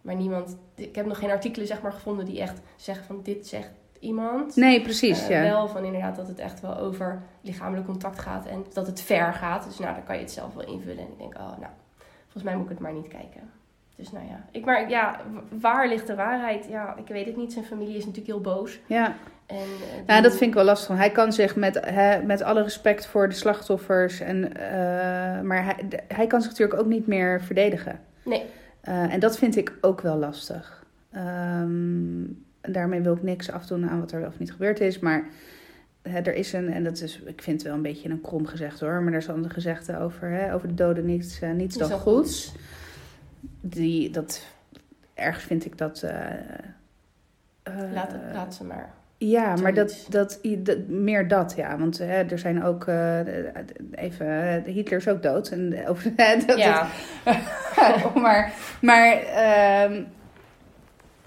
maar 0.00 0.14
niemand, 0.14 0.56
ik 0.74 0.94
heb 0.94 1.06
nog 1.06 1.18
geen 1.18 1.30
artikelen 1.30 1.66
zeg 1.66 1.82
maar 1.82 1.92
gevonden 1.92 2.24
die 2.24 2.40
echt 2.40 2.60
zeggen 2.76 3.06
van 3.06 3.20
dit 3.22 3.46
zegt 3.46 3.70
iemand. 3.98 4.56
Nee, 4.56 4.82
precies. 4.82 5.22
Eh, 5.22 5.28
ja. 5.28 5.42
Wel 5.42 5.68
van 5.68 5.84
inderdaad 5.84 6.16
dat 6.16 6.28
het 6.28 6.38
echt 6.38 6.60
wel 6.60 6.76
over 6.76 7.22
lichamelijk 7.40 7.86
contact 7.86 8.18
gaat 8.18 8.46
en 8.46 8.66
dat 8.72 8.86
het 8.86 9.00
ver 9.00 9.32
gaat. 9.32 9.64
Dus 9.64 9.78
nou, 9.78 9.94
dan 9.94 10.04
kan 10.04 10.14
je 10.14 10.22
het 10.22 10.32
zelf 10.32 10.54
wel 10.54 10.66
invullen. 10.66 10.98
En 10.98 11.12
ik 11.12 11.18
denk, 11.18 11.34
oh 11.34 11.58
nou, 11.58 11.72
volgens 12.22 12.44
mij 12.44 12.54
moet 12.54 12.64
ik 12.64 12.70
het 12.70 12.78
maar 12.78 12.92
niet 12.92 13.08
kijken. 13.08 13.50
Dus 13.96 14.12
nou 14.12 14.26
ja, 14.26 14.44
ik, 14.50 14.64
maar 14.64 14.88
ja, 14.90 15.20
waar 15.60 15.88
ligt 15.88 16.06
de 16.06 16.14
waarheid? 16.14 16.66
Ja, 16.70 16.96
ik 16.96 17.06
weet 17.08 17.26
het 17.26 17.36
niet. 17.36 17.52
Zijn 17.52 17.64
familie 17.64 17.96
is 17.96 18.06
natuurlijk 18.06 18.26
heel 18.26 18.40
boos. 18.54 18.80
ja. 18.86 19.14
En, 19.46 19.56
eh, 19.56 19.94
Nou, 20.06 20.20
die- 20.20 20.22
dat 20.22 20.30
vind 20.36 20.50
ik 20.50 20.54
wel 20.54 20.64
lastig. 20.64 20.96
Hij 20.96 21.10
kan 21.10 21.32
zich 21.32 21.56
met, 21.56 21.80
hè, 21.86 22.22
met 22.22 22.42
alle 22.42 22.62
respect 22.62 23.06
voor 23.06 23.28
de 23.28 23.34
slachtoffers. 23.34 24.20
En, 24.20 24.56
eh, 24.56 25.40
maar 25.40 25.64
hij, 25.64 25.76
hij 26.08 26.26
kan 26.26 26.40
zich 26.42 26.50
natuurlijk 26.50 26.80
ook 26.80 26.86
niet 26.86 27.06
meer 27.06 27.42
verdedigen. 27.42 28.00
Nee. 28.22 28.42
Eh, 28.80 29.12
en 29.12 29.20
dat 29.20 29.38
vind 29.38 29.56
ik 29.56 29.72
ook 29.80 30.00
wel 30.00 30.16
lastig. 30.16 30.84
Ehm, 31.12 32.24
daarmee 32.60 33.00
wil 33.00 33.14
ik 33.14 33.22
niks 33.22 33.50
afdoen 33.50 33.88
aan 33.88 34.00
wat 34.00 34.12
er 34.12 34.20
wel 34.20 34.28
of 34.28 34.38
niet 34.38 34.52
gebeurd 34.52 34.80
is. 34.80 34.98
Maar 34.98 35.28
hè, 36.02 36.18
er 36.20 36.34
is 36.34 36.52
een, 36.52 36.72
en 36.72 36.84
dat 36.84 37.00
is, 37.00 37.20
ik 37.26 37.42
vind 37.42 37.56
het 37.56 37.66
wel 37.66 37.76
een 37.76 37.82
beetje 37.82 38.08
een 38.08 38.20
krom 38.20 38.46
gezegd 38.46 38.80
hoor. 38.80 39.02
Maar 39.02 39.12
er 39.12 39.18
is 39.18 39.26
een 39.26 39.50
gezegde 39.50 39.98
over, 39.98 40.28
hè, 40.30 40.54
over 40.54 40.68
de 40.68 40.74
doden 40.74 41.04
niets, 41.04 41.40
niets 41.54 41.76
dan 41.76 41.88
Zo 41.88 41.96
goeds. 41.98 42.54
Die, 43.60 44.10
dat, 44.10 44.46
ergens 45.14 45.44
vind 45.44 45.64
ik 45.64 45.78
dat. 45.78 46.02
eh, 46.02 46.30
eh, 47.62 47.74
Laat, 47.92 48.12
het, 48.12 48.20
laat 48.32 48.54
ze 48.54 48.64
maar. 48.64 48.92
ja, 49.18 49.56
maar 49.56 49.74
dat, 49.74 50.06
dat, 50.08 50.38
dat, 50.58 50.78
meer 50.88 51.28
dat, 51.28 51.54
ja. 51.56 51.78
Want 51.78 51.98
hè, 51.98 52.22
er 52.22 52.38
zijn 52.38 52.64
ook, 52.64 52.86
eh, 52.86 53.18
even, 53.90 54.64
eh, 54.64 54.72
Hitler 54.74 54.98
is 54.98 55.08
ook 55.08 55.22
dood. 55.22 55.48
En 55.48 55.74
over, 55.88 56.12
dat, 56.46 56.58
ja. 56.58 56.88
dat- 57.24 58.14
maar, 58.24 58.52
maar 58.80 59.12
ehm, 59.22 60.02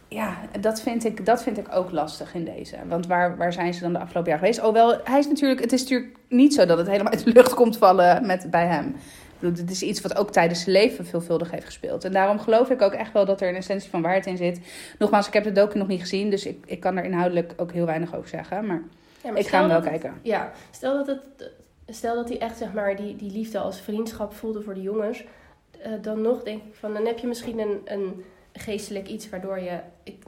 ja, 0.07 0.37
dat 0.59 0.81
vind, 0.81 1.05
ik, 1.05 1.25
dat 1.25 1.43
vind 1.43 1.57
ik 1.57 1.67
ook 1.75 1.91
lastig 1.91 2.33
in 2.33 2.45
deze. 2.45 2.75
Want 2.87 3.07
waar, 3.07 3.37
waar 3.37 3.53
zijn 3.53 3.73
ze 3.73 3.81
dan 3.81 3.93
de 3.93 3.99
afgelopen 3.99 4.29
jaar 4.29 4.39
geweest? 4.39 4.59
Alhoewel, 4.59 4.99
hij 5.03 5.19
is 5.19 5.27
natuurlijk, 5.27 5.59
het 5.61 5.71
is 5.71 5.81
natuurlijk 5.81 6.15
niet 6.29 6.53
zo 6.53 6.65
dat 6.65 6.77
het 6.77 6.87
helemaal 6.87 7.11
uit 7.13 7.23
de 7.23 7.31
lucht 7.31 7.53
komt 7.53 7.77
vallen 7.77 8.25
met, 8.25 8.47
bij 8.51 8.65
hem. 8.67 8.95
Dit 9.39 9.71
is 9.71 9.81
iets 9.81 10.01
wat 10.01 10.17
ook 10.17 10.31
tijdens 10.31 10.61
zijn 10.61 10.75
leven 10.75 11.05
veelvuldig 11.05 11.51
heeft 11.51 11.65
gespeeld. 11.65 12.03
En 12.03 12.11
daarom 12.11 12.39
geloof 12.39 12.69
ik 12.69 12.81
ook 12.81 12.93
echt 12.93 13.13
wel 13.13 13.25
dat 13.25 13.41
er 13.41 13.49
een 13.49 13.55
essentie 13.55 13.89
van 13.89 14.01
waarheid 14.01 14.25
in 14.25 14.37
zit. 14.37 14.59
Nogmaals, 14.99 15.27
ik 15.27 15.33
heb 15.33 15.43
de 15.43 15.51
docu 15.51 15.77
nog 15.77 15.87
niet 15.87 15.99
gezien, 16.01 16.29
dus 16.29 16.45
ik, 16.45 16.63
ik 16.65 16.79
kan 16.79 16.97
er 16.97 17.03
inhoudelijk 17.03 17.53
ook 17.57 17.71
heel 17.71 17.85
weinig 17.85 18.15
over 18.15 18.29
zeggen. 18.29 18.65
Maar 18.65 18.81
Ja, 19.23 19.29
maar 19.31 19.39
ik 19.39 19.47
ga 19.47 19.59
hem 19.59 19.67
wel 19.67 19.75
het- 19.79 19.89
kijken. 19.89 20.13
Ja, 20.21 20.51
stel 20.71 21.05
dat, 21.05 21.07
het, 21.07 21.51
stel 21.95 22.15
dat 22.15 22.29
hij 22.29 22.39
echt 22.39 22.57
zeg 22.57 22.73
maar, 22.73 22.95
die, 22.95 23.15
die 23.15 23.31
liefde 23.31 23.59
als 23.59 23.79
vriendschap 23.81 24.33
voelde 24.33 24.61
voor 24.61 24.73
de 24.73 24.81
jongens. 24.81 25.23
eh, 25.81 25.91
dan 26.01 26.21
nog 26.21 26.43
denk 26.43 26.61
ik 26.63 26.75
van, 26.75 26.93
dan 26.93 27.05
heb 27.05 27.17
je 27.19 27.27
misschien 27.27 27.59
een, 27.59 27.79
een 27.85 28.23
geestelijk 28.53 29.07
iets 29.07 29.29
waardoor 29.29 29.59
je 29.59 29.79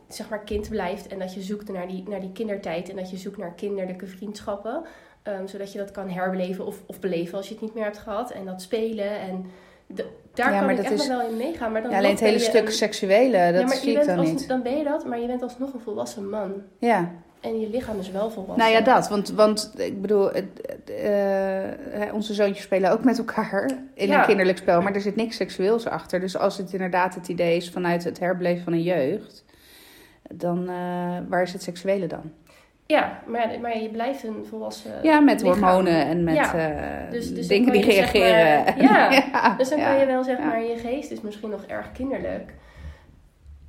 zeg 0.08 0.30
maar 0.30 0.40
kind 0.44 0.70
blijft. 0.70 1.08
En 1.08 1.20
dat 1.20 1.34
je 1.34 1.42
zoekt 1.42 1.72
naar 1.72 1.88
die, 1.88 2.04
naar 2.10 2.20
die 2.22 2.32
kindertijd 2.32 2.90
en 2.90 2.96
dat 2.96 3.10
je 3.10 3.18
zoekt 3.18 3.38
naar 3.38 3.54
kinderlijke 3.54 4.08
vriendschappen. 4.08 4.84
Ehm, 5.30 5.48
zodat 5.48 5.72
je 5.72 5.78
dat 5.78 5.92
kan 5.92 6.10
herbeleven 6.10 6.66
of, 6.66 6.78
of 6.86 7.00
beleven 7.00 7.38
als 7.38 7.48
je 7.48 7.54
het 7.54 7.62
niet 7.64 7.74
meer 7.74 7.84
hebt 7.84 7.98
gehad. 7.98 8.32
En 8.32 8.46
dat 8.46 8.62
spelen 8.62 9.20
en 9.20 9.46
de- 9.88 10.06
daar 10.34 10.54
Ja, 10.54 10.60
kan 10.60 10.70
ik 10.70 10.78
echt 10.80 10.92
is- 10.92 11.08
wel 11.08 11.22
in 11.30 11.38
meegaan. 11.38 11.72
Maar 11.72 11.82
dan 11.82 11.92
Ja, 11.92 11.98
alleen 11.98 12.10
het 12.12 12.20
hele 12.20 12.40
stuk 12.40 12.66
een- 12.66 12.72
seksuele, 12.72 13.52
dat 13.52 13.62
ja, 13.62 13.68
maar 13.68 13.76
zie 13.76 13.92
je 13.92 14.00
ik 14.00 14.06
dan 14.06 14.18
als, 14.20 14.28
niet. 14.30 14.48
Dan 14.48 14.62
ben 14.62 14.78
je 14.78 14.84
dat, 14.84 15.06
maar 15.06 15.20
je 15.20 15.28
bent 15.28 15.42
alsnog 15.42 15.74
een 15.74 15.80
volwassen 15.80 16.30
man. 16.30 16.54
Ja. 16.80 17.12
En 17.42 17.60
je 17.60 17.70
lichaam 17.70 18.00
is 18.00 18.12
wel 18.12 18.30
volwassen. 18.32 18.58
Nou 18.66 18.72
ja, 18.78 18.82
dat. 18.94 19.08
Want, 19.08 19.30
want 19.30 19.74
ik 19.78 20.02
bedoel, 20.02 20.32
eh, 20.32 22.14
onze 22.14 22.34
zoontjes 22.34 22.64
spelen 22.64 22.92
ook 22.92 23.04
met 23.04 23.18
elkaar 23.18 23.72
in 23.94 24.08
Ja. 24.08 24.20
een 24.20 24.26
kinderlijk 24.26 24.58
spel. 24.58 24.82
Maar 24.82 24.94
er 24.94 25.02
zit 25.02 25.16
niks 25.16 25.36
seksueels 25.36 25.86
achter. 25.88 26.20
Dus 26.20 26.38
als 26.38 26.58
het 26.58 26.74
inderdaad 26.74 27.16
het 27.16 27.28
idee 27.28 27.56
is 27.56 27.70
vanuit 27.70 28.04
het 28.04 28.20
herbeleven 28.20 28.64
van 28.64 28.74
een 28.74 28.82
jeugd... 28.84 29.46
dan 30.34 30.70
eh, 30.70 31.18
waar 31.30 31.42
is 31.42 31.54
het 31.54 31.64
seksuele 31.64 32.08
dan? 32.08 32.32
Ja, 32.92 33.20
maar, 33.26 33.60
maar 33.62 33.78
je 33.80 33.90
blijft 33.90 34.24
een 34.24 34.46
volwassen 34.46 34.92
ja, 35.04 35.20
met 35.20 35.42
lichaam. 35.42 35.60
hormonen 35.64 36.06
en 36.06 36.24
met 36.24 36.36
Ja. 36.36 36.54
eh, 36.54 37.12
Dus- 37.12 37.34
dus 37.34 37.48
dingen 37.48 37.72
die 37.72 37.84
zeg 37.92 38.12
reageren. 38.12 38.64
maar- 38.64 39.14
ja. 39.32 39.56
Dus 39.58 39.70
dan 39.70 39.78
ja. 39.80 39.90
kan 39.90 40.00
je 40.00 40.06
wel 40.06 40.24
zeggen, 40.24 40.46
maar 40.48 40.64
je 40.64 40.78
geest 40.78 41.12
is 41.12 41.22
misschien 41.22 41.50
nog 41.50 41.64
erg 41.66 41.92
kinderlijk. 41.92 42.54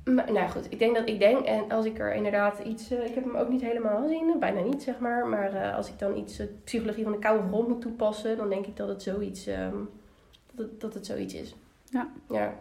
Maar, 0.03 0.31
nou 0.31 0.49
goed, 0.49 0.65
ik 0.69 0.79
denk 0.79 0.95
dat 0.95 1.09
ik 1.09 1.19
denk, 1.19 1.45
en 1.45 1.71
als 1.71 1.85
ik 1.85 1.99
er 1.99 2.13
inderdaad 2.13 2.59
iets, 2.59 2.91
eh, 2.91 3.05
ik 3.05 3.15
heb 3.15 3.23
hem 3.23 3.35
ook 3.35 3.49
niet 3.49 3.61
helemaal 3.61 4.01
gezien, 4.01 4.35
bijna 4.39 4.61
niet 4.61 4.83
zeg 4.83 4.99
maar, 4.99 5.27
maar 5.27 5.53
eh, 5.53 5.75
als 5.75 5.87
ik 5.87 5.99
dan 5.99 6.17
iets, 6.17 6.41
psychologie 6.63 7.03
van 7.03 7.11
de 7.11 7.19
koude 7.19 7.47
grond 7.47 7.67
moet 7.67 7.81
toepassen, 7.81 8.37
dan 8.37 8.49
denk 8.49 8.65
ik 8.65 8.77
dat 8.77 8.87
het 8.87 9.03
zoiets, 9.03 9.47
ehm, 9.47 9.75
dat, 10.53 10.65
het, 10.65 10.81
dat 10.81 10.93
het 10.93 11.05
zoiets 11.05 11.33
is. 11.33 11.55
Ja. 11.89 12.07
ja. 12.29 12.53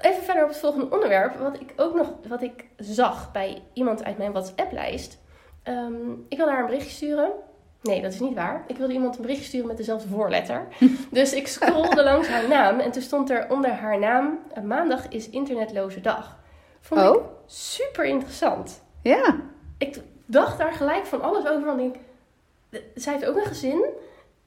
Even 0.00 0.22
verder 0.22 0.42
op 0.42 0.48
het 0.48 0.58
volgende 0.58 0.90
onderwerp, 0.94 1.36
wat 1.38 1.60
ik 1.60 1.72
ook 1.76 1.94
nog, 1.94 2.12
wat 2.28 2.42
ik 2.42 2.64
zag 2.76 3.32
bij 3.32 3.62
iemand 3.72 4.04
uit 4.04 4.18
mijn 4.18 4.32
WhatsApp-lijst. 4.32 5.18
Ehm, 5.68 6.10
ik 6.28 6.36
wil 6.36 6.48
haar 6.48 6.60
een 6.60 6.66
berichtje 6.66 6.90
sturen. 6.90 7.30
Nee, 7.82 8.02
dat 8.02 8.12
is 8.12 8.20
niet 8.20 8.34
waar. 8.34 8.64
Ik 8.66 8.76
wilde 8.76 8.92
iemand 8.92 9.16
een 9.16 9.22
berichtje 9.22 9.46
sturen 9.46 9.66
met 9.66 9.76
dezelfde 9.76 10.08
voorletter. 10.08 10.66
dus 11.10 11.32
ik 11.32 11.46
scrollde 11.48 12.02
langs 12.02 12.28
haar 12.28 12.48
naam 12.48 12.78
en 12.78 12.90
toen 12.90 13.02
stond 13.02 13.30
er 13.30 13.46
onder 13.50 13.70
haar 13.70 13.98
naam: 13.98 14.38
Maandag 14.64 15.08
is 15.08 15.30
internetloze 15.30 16.00
dag. 16.00 16.38
Vond 16.80 17.00
Oh. 17.00 17.14
ik 17.16 17.22
super 17.46 18.04
interessant. 18.04 18.82
Ja. 19.02 19.36
Ik 19.78 19.98
dacht 20.26 20.58
daar 20.58 20.72
gelijk 20.72 21.06
van 21.06 21.22
alles 21.22 21.46
over. 21.46 21.64
Want 21.64 21.80
ik, 21.80 21.94
denk, 22.68 22.84
zij 22.94 23.12
heeft 23.12 23.26
ook 23.26 23.36
een 23.36 23.44
gezin. 23.46 23.84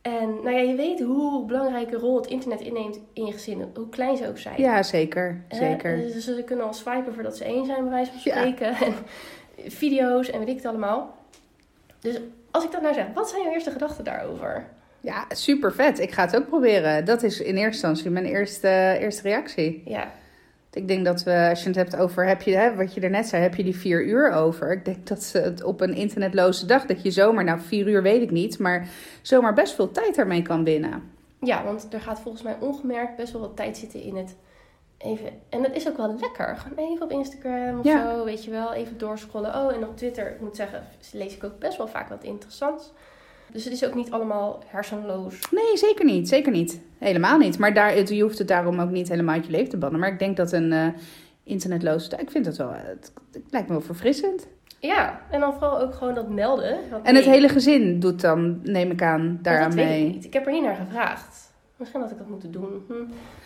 En 0.02 0.30
nou 0.44 0.50
ja, 0.52 0.60
je 0.62 0.76
weet 0.76 1.00
hoe 1.00 1.46
belangrijke 1.46 1.96
rol 1.98 2.16
het 2.16 2.28
internet 2.28 2.62
inneemt 2.62 3.00
in 3.14 3.26
je 3.26 3.32
gezin. 3.32 3.72
Hoe 3.76 3.90
klein 3.90 4.18
ze 4.18 4.28
ook 4.28 4.38
zijn. 4.38 4.62
Ja, 4.62 4.84
zeker. 4.84 5.44
Eh, 5.48 5.58
Zeker. 5.60 5.96
dus 5.98 6.24
ze 6.26 6.44
kunnen 6.46 6.66
al 6.66 6.74
swipen 6.74 7.14
voordat 7.14 7.38
ze 7.38 7.44
één 7.44 7.66
zijn, 7.66 7.82
bij 7.82 7.90
wijze 7.92 8.12
van 8.12 8.22
Ja. 8.24 8.36
spreken. 8.38 8.76
En 8.88 8.94
video's 9.68 10.30
en 10.30 10.40
weet 10.40 10.48
ik 10.48 10.56
het 10.56 10.66
allemaal. 10.66 11.16
Dus 12.00 12.20
als 12.52 12.64
ik 12.64 12.72
dat 12.72 12.82
nou 12.82 12.94
zeg, 12.94 13.06
wat 13.14 13.30
zijn 13.30 13.42
jouw 13.44 13.52
eerste 13.54 13.72
gedachten 13.72 14.04
daarover? 14.04 14.66
Ja, 15.00 15.26
super 15.30 15.74
vet. 15.74 16.00
Ik 16.00 16.12
ga 16.12 16.26
het 16.26 16.36
ook 16.36 16.48
proberen. 16.48 17.06
Dat 17.06 17.24
is 17.24 17.40
in 17.40 17.56
eerste 17.56 17.88
instantie 17.88 18.10
mijn 18.10 18.26
eerste, 18.26 18.98
eerste 19.00 19.22
reactie. 19.22 19.82
Ja, 19.86 20.12
Ik 20.74 20.88
denk 20.88 21.06
dat 21.06 21.24
we, 21.24 21.48
als 21.50 21.62
je 21.62 21.68
het 21.68 21.76
hebt 21.78 21.96
over, 21.96 22.28
heb 22.28 22.42
je, 22.42 22.56
hè, 22.56 22.76
wat 22.76 22.94
je 22.94 23.02
er 23.02 23.10
net 23.10 23.28
zei, 23.28 23.42
heb 23.42 23.56
je 23.56 23.64
die 23.64 23.76
vier 23.76 24.06
uur 24.06 24.32
over. 24.32 24.72
Ik 24.72 24.86
denk 24.86 25.08
dat 25.08 25.24
ze 25.24 25.38
het 25.38 25.64
op 25.64 25.82
een 25.82 25.94
internetloze 25.94 26.66
dag, 26.66 26.86
dat 26.86 27.02
je 27.04 27.12
zomaar, 27.12 27.44
nou 27.44 27.60
vier 27.60 27.88
uur 27.88 28.02
weet 28.02 28.22
ik 28.22 28.32
niet, 28.32 28.60
maar 28.60 28.88
zomaar 29.22 29.54
best 29.54 29.76
veel 29.76 29.92
tijd 29.92 30.16
daarmee 30.16 30.42
kan 30.42 30.64
winnen. 30.64 31.04
ja, 31.40 31.64
want 31.64 31.88
er 31.94 32.02
gaat 32.02 32.20
volgens 32.20 32.44
mij 32.44 32.56
ongemerkt 32.60 33.16
best 33.16 33.32
wel 33.32 33.42
wat 33.42 33.56
tijd 33.56 33.78
zitten 33.78 34.02
in 34.04 34.16
het 34.16 34.36
even... 35.04 35.30
En 35.50 35.62
dat 35.62 35.72
is 35.76 35.88
ook 35.88 35.98
wel 35.98 36.16
lekker. 36.20 36.58
Gewoon 36.58 36.90
even 36.92 37.04
op 37.04 37.12
Instagram 37.12 37.80
of 37.80 37.86
Ja. 37.86 38.16
zo, 38.16 38.24
weet 38.26 38.44
je 38.44 38.52
wel. 38.52 38.74
Even 38.74 38.98
doorscrollen. 38.98 39.56
Oh, 39.56 39.74
en 39.76 39.84
op 39.88 39.98
Twitter, 39.98 40.28
ik 40.32 40.42
moet 40.42 40.56
zeggen, 40.56 40.84
lees 41.14 41.36
ik 41.36 41.44
ook 41.44 41.60
best 41.60 41.78
wel 41.78 41.88
vaak 41.88 42.10
wat 42.10 42.24
interessants. 42.24 42.92
Dus 43.52 43.64
het 43.64 43.74
is 43.74 43.86
ook 43.86 43.96
niet 43.96 44.12
allemaal 44.12 44.64
hersenloos. 44.68 45.50
Nee, 45.52 45.78
zeker 45.78 46.06
niet. 46.06 46.28
Zeker 46.30 46.52
niet. 46.52 46.82
Helemaal 46.98 47.38
niet. 47.38 47.58
Maar 47.58 47.74
daar, 47.74 47.94
het- 47.94 48.10
je 48.10 48.22
hoeft 48.22 48.38
het 48.38 48.48
daarom 48.48 48.80
ook 48.80 48.90
niet 48.90 49.10
helemaal 49.10 49.36
uit 49.36 49.46
je 49.46 49.52
leven 49.52 49.70
te 49.70 49.78
bannen. 49.78 50.00
Maar 50.00 50.12
ik 50.12 50.20
denk 50.20 50.38
dat 50.38 50.52
een 50.52 50.72
eh, 50.74 50.88
internetloze 51.44 52.10
dag, 52.10 52.20
ik 52.20 52.32
vind 52.32 52.46
dat 52.46 52.58
wel, 52.58 52.70
eh, 52.72 52.78
het, 52.84 53.14
het 53.34 53.44
lijkt 53.50 53.68
me 53.68 53.74
wel 53.74 53.84
verfrissend. 53.84 54.48
Ja, 54.80 55.22
en 55.32 55.40
dan 55.40 55.54
vooral 55.54 55.80
ook 55.80 55.94
gewoon 55.94 56.14
dat 56.14 56.30
melden. 56.30 56.78
En 57.04 57.16
het 57.16 57.26
nee, 57.26 57.34
hele 57.34 57.50
gezin 57.50 58.00
doet 58.00 58.22
dan, 58.22 58.60
neem 58.64 58.92
ik 58.92 59.02
aan, 59.02 59.40
daaraan 59.42 59.64
dat 59.70 59.74
weet 59.74 59.86
ik 59.86 59.92
mee. 59.92 60.10
niet. 60.14 60.26
Ik 60.26 60.34
heb 60.34 60.46
er 60.46 60.52
niet 60.52 60.64
naar 60.64 60.76
gevraagd. 60.76 61.51
Misschien 61.82 62.02
had 62.02 62.12
ik 62.12 62.18
dat 62.18 62.28
moeten 62.28 62.52
doen. 62.52 62.84
Hm, 62.88 62.94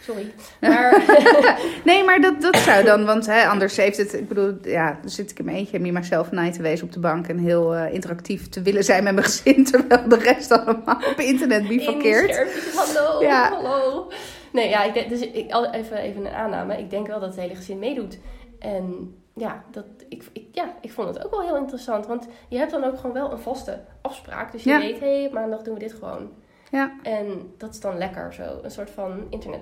sorry. 0.02 0.34
Maar 0.62 1.04
Nee, 1.86 2.04
maar 2.04 2.22
dat, 2.22 2.42
dat 2.42 2.58
zou 2.58 2.84
dan, 2.84 3.06
want 3.06 3.26
hè, 3.26 3.46
anders 3.48 3.78
heeft 3.78 3.98
het, 3.98 4.14
ik 4.14 4.28
bedoel, 4.28 4.58
ja, 4.62 4.98
dan 5.02 5.10
zit 5.10 5.32
ik 5.32 5.40
in 5.40 5.46
mijn 5.46 5.58
eentje, 5.58 5.80
me 5.80 5.92
myself 5.92 6.32
night 6.32 6.54
te 6.54 6.62
wezen 6.62 6.86
op 6.86 6.92
de 6.94 7.00
bank 7.00 7.28
en 7.28 7.38
heel 7.38 7.76
eh, 7.76 7.94
interactief 7.94 8.50
te 8.50 8.62
willen 8.62 8.84
zijn 8.84 9.04
met 9.04 9.14
mijn 9.14 9.26
gezin, 9.26 9.64
terwijl 9.72 10.08
de 10.10 10.16
rest 10.18 10.52
allemaal 10.52 10.96
op 11.12 11.20
internet 11.20 11.68
bivakkeert. 11.68 12.46
Hallo, 12.76 13.22
Ja. 13.24 13.50
hallo. 13.50 14.12
Nee, 14.52 14.70
ja, 14.70 14.84
ik 14.84 15.10
dus 15.10 15.20
ik, 15.20 15.52
al- 15.52 15.72
even, 15.72 15.98
even 15.98 16.26
een 16.26 16.34
aanname. 16.34 16.78
Ik 16.78 16.90
denk 16.90 17.08
wel 17.08 17.20
dat 17.20 17.30
het 17.30 17.40
hele 17.40 17.56
gezin 17.56 17.80
meedoet. 17.80 18.18
En 18.60 19.16
ja, 19.36 19.64
dat, 19.72 19.86
ik, 20.10 20.24
ik, 20.34 20.44
ja, 20.52 20.74
ik 20.82 20.92
vond 20.92 21.08
het 21.16 21.26
ook 21.26 21.32
wel 21.32 21.42
heel 21.42 21.58
interessant. 21.58 22.08
Want 22.08 22.28
je 22.50 22.58
hebt 22.58 22.72
dan 22.72 22.84
ook 22.84 22.96
gewoon 22.98 23.14
wel 23.14 23.32
een 23.32 23.40
vaste 23.40 23.80
afspraak. 24.02 24.52
Dus 24.52 24.64
je 24.64 24.70
Ja. 24.70 24.80
weet, 24.80 25.00
hé, 25.00 25.22
hey, 25.22 25.30
maandag 25.34 25.62
doen 25.62 25.74
we 25.74 25.80
dit 25.80 25.94
gewoon. 25.94 26.30
Ja. 26.76 26.92
En 27.04 27.54
dat 27.58 27.70
is 27.74 27.80
dan 27.80 27.98
lekker 27.98 28.34
zo. 28.34 28.60
Een 28.64 28.72
soort 28.72 28.90
van 28.90 29.28
internet, 29.30 29.62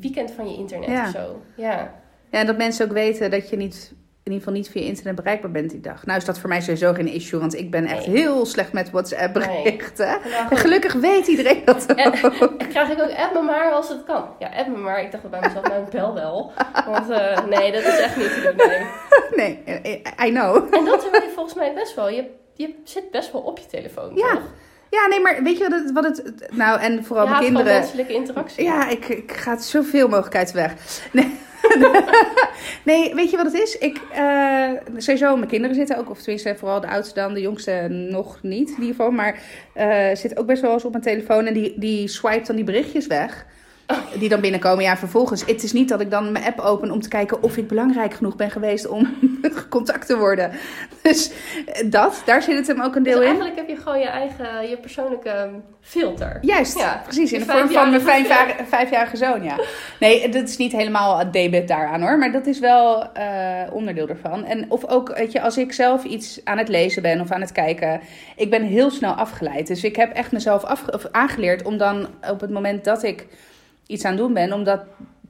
weekend 0.00 0.30
van 0.30 0.50
je 0.50 0.56
internet 0.56 0.88
Ja. 0.88 1.02
of 1.04 1.10
zo. 1.10 1.42
Ja. 1.56 2.00
Ja, 2.30 2.38
en 2.38 2.46
dat 2.46 2.56
mensen 2.56 2.86
ook 2.86 2.92
weten 2.92 3.30
dat 3.30 3.48
je 3.50 3.56
niet, 3.56 3.88
in 3.92 4.32
ieder 4.32 4.38
geval 4.38 4.52
niet 4.54 4.68
via 4.70 4.82
internet 4.82 5.14
bereikbaar 5.14 5.50
bent 5.50 5.70
die 5.70 5.80
dag. 5.80 6.06
Nou 6.06 6.18
is 6.18 6.24
dat 6.24 6.38
voor 6.38 6.48
mij 6.48 6.60
sowieso 6.60 6.92
geen 6.92 7.08
issue, 7.08 7.40
want 7.40 7.54
ik 7.54 7.70
ben 7.70 7.84
echt 7.86 8.06
Nee. 8.06 8.16
heel 8.16 8.46
slecht 8.46 8.72
met 8.72 8.90
WhatsApp 8.90 9.32
berichten. 9.32 10.06
Nou, 10.30 10.50
En 10.50 10.56
gelukkig 10.56 10.92
weet 10.92 11.26
iedereen 11.26 11.62
dat 11.64 11.86
ook. 11.90 11.96
En 12.58 12.68
krijg 12.68 12.88
ik 12.90 13.00
ook 13.02 13.10
app 13.16 13.32
me 13.34 13.42
maar 13.42 13.72
als 13.72 13.88
het 13.88 14.04
kan. 14.04 14.24
Ja, 14.38 14.48
app 14.56 14.68
me 14.68 14.76
maar. 14.76 15.02
Ik 15.02 15.10
dacht 15.12 15.30
bij 15.30 15.40
mezelf, 15.40 15.68
nou 15.68 15.90
bel 15.90 16.14
wel. 16.14 16.52
Want 16.86 17.10
eh, 17.10 17.44
nee, 17.46 17.72
dat 17.72 17.82
is 17.82 17.98
echt 17.98 18.16
niet 18.16 18.26
te 18.32 18.54
doen. 18.56 18.66
Nee. 18.66 18.86
Nee, 19.62 19.62
eh, 19.82 20.26
I 20.26 20.30
know. 20.30 20.74
En 20.74 20.84
dat 20.84 21.10
wil 21.10 21.22
je 21.22 21.30
volgens 21.34 21.54
mij 21.54 21.74
best 21.74 21.94
wel. 21.94 22.08
Je, 22.08 22.30
je 22.54 22.74
zit 22.84 23.10
best 23.10 23.32
wel 23.32 23.40
op 23.40 23.58
je 23.58 23.66
telefoon, 23.66 24.14
Ja, 24.14 24.30
toch? 24.34 24.42
Ja, 24.92 25.06
nee, 25.06 25.20
maar 25.20 25.42
weet 25.42 25.58
je 25.58 25.68
wat 25.68 25.80
het... 25.80 25.92
Wat 25.92 26.04
het 26.04 26.48
nou, 26.50 26.80
en 26.80 27.04
vooral 27.04 27.26
mijn 27.26 27.42
kinderen... 27.42 27.72
menselijke 27.72 28.12
interactie. 28.12 28.64
Ja, 28.64 28.88
ik, 28.88 29.08
ik 29.08 29.32
ga 29.32 29.50
het 29.50 29.64
zoveel 29.64 30.08
mogelijk 30.08 30.36
uit 30.36 30.52
de 30.52 30.54
weg. 30.54 30.74
Nee. 31.12 31.38
nee, 32.90 33.14
weet 33.14 33.30
je 33.30 33.36
wat 33.36 33.46
het 33.46 33.54
is? 33.54 33.78
Ik, 33.78 34.00
eh, 34.12 34.70
sowieso, 34.96 35.36
mijn 35.36 35.48
kinderen 35.48 35.76
zitten 35.76 35.98
ook, 35.98 36.10
of 36.10 36.18
tenminste 36.18 36.56
vooral 36.58 36.80
de 36.80 36.88
oudste 36.88 37.14
dan, 37.14 37.34
de 37.34 37.40
jongste 37.40 37.86
nog 37.88 38.42
niet 38.42 38.68
in 38.68 38.74
ieder 38.74 38.94
geval. 38.94 39.10
Maar 39.10 39.40
eh 39.72 40.14
zit 40.14 40.36
ook 40.36 40.46
best 40.46 40.62
wel 40.62 40.72
eens 40.72 40.84
op 40.84 40.92
mijn 40.92 41.04
telefoon 41.04 41.46
en 41.46 41.54
die, 41.54 41.74
die 41.78 42.08
swipe 42.08 42.46
dan 42.46 42.56
die 42.56 42.64
berichtjes 42.64 43.06
weg. 43.06 43.46
Die 44.18 44.28
dan 44.28 44.40
binnenkomen. 44.40 44.84
Ja, 44.84 44.96
vervolgens. 44.96 45.44
Het 45.46 45.62
is 45.62 45.72
niet 45.72 45.88
dat 45.88 46.00
ik 46.00 46.10
dan 46.10 46.32
mijn 46.32 46.44
app 46.44 46.58
open 46.60 46.90
om 46.90 47.00
te 47.00 47.08
kijken 47.08 47.42
of 47.42 47.56
ik 47.56 47.68
belangrijk 47.68 48.14
genoeg 48.14 48.36
ben 48.36 48.50
geweest 48.50 48.88
om 48.88 49.16
contact 49.68 50.06
te 50.06 50.16
worden. 50.18 50.50
Dus 51.02 51.30
eh, 51.66 51.90
dat, 51.90 52.22
daar 52.24 52.42
zit 52.42 52.56
het 52.56 52.66
hem 52.66 52.80
ook 52.82 52.94
een 52.94 53.02
Dus 53.02 53.12
deel 53.12 53.22
in. 53.22 53.28
eigenlijk 53.28 53.56
heb 53.56 53.68
je 53.68 53.76
gewoon 53.76 53.98
je 53.98 54.06
eigen, 54.08 54.68
je 54.68 54.76
persoonlijke 54.76 55.28
ehm, 55.28 55.54
filter. 55.80 56.38
Juist, 56.40 56.78
Ja, 56.78 57.00
precies. 57.04 57.32
In 57.32 57.38
de 57.38 57.44
vorm 57.44 57.68
van 57.70 57.90
mijn 57.90 58.02
vijfjarige 58.02 58.46
vijfjarige, 58.46 58.68
vijfjarige 58.68 59.16
zoon, 59.16 59.42
ja. 59.42 59.56
Nee, 60.00 60.28
dat 60.28 60.48
is 60.48 60.56
niet 60.56 60.72
helemaal 60.72 61.18
het 61.18 61.32
debet 61.32 61.68
daaraan 61.68 62.00
hoor. 62.02 62.18
Maar 62.18 62.32
dat 62.32 62.46
is 62.46 62.58
wel 62.58 63.12
eh, 63.12 63.26
onderdeel 63.72 64.08
ervan. 64.08 64.44
En 64.44 64.64
of 64.70 64.86
ook, 64.88 65.16
weet 65.16 65.32
je, 65.32 65.40
als 65.40 65.56
ik 65.58 65.72
zelf 65.72 66.04
iets 66.04 66.40
aan 66.44 66.58
het 66.58 66.68
lezen 66.68 67.02
ben 67.02 67.20
of 67.20 67.30
aan 67.30 67.40
het 67.40 67.52
kijken. 67.52 68.00
Ik 68.36 68.50
ben 68.50 68.62
heel 68.62 68.90
snel 68.90 69.12
afgeleid. 69.12 69.66
Dus 69.66 69.84
ik 69.84 69.96
heb 69.96 70.12
echt 70.12 70.32
mezelf 70.32 70.64
afge- 70.64 70.92
of 70.92 71.06
aangeleerd 71.10 71.62
om 71.62 71.76
dan 71.76 72.06
op 72.30 72.40
het 72.40 72.50
moment 72.50 72.84
dat 72.84 73.02
ik 73.02 73.26
iets 73.86 74.04
aan 74.04 74.10
het 74.10 74.20
doen 74.20 74.32
ben... 74.34 74.52
om 74.52 74.64
dat 74.64 74.80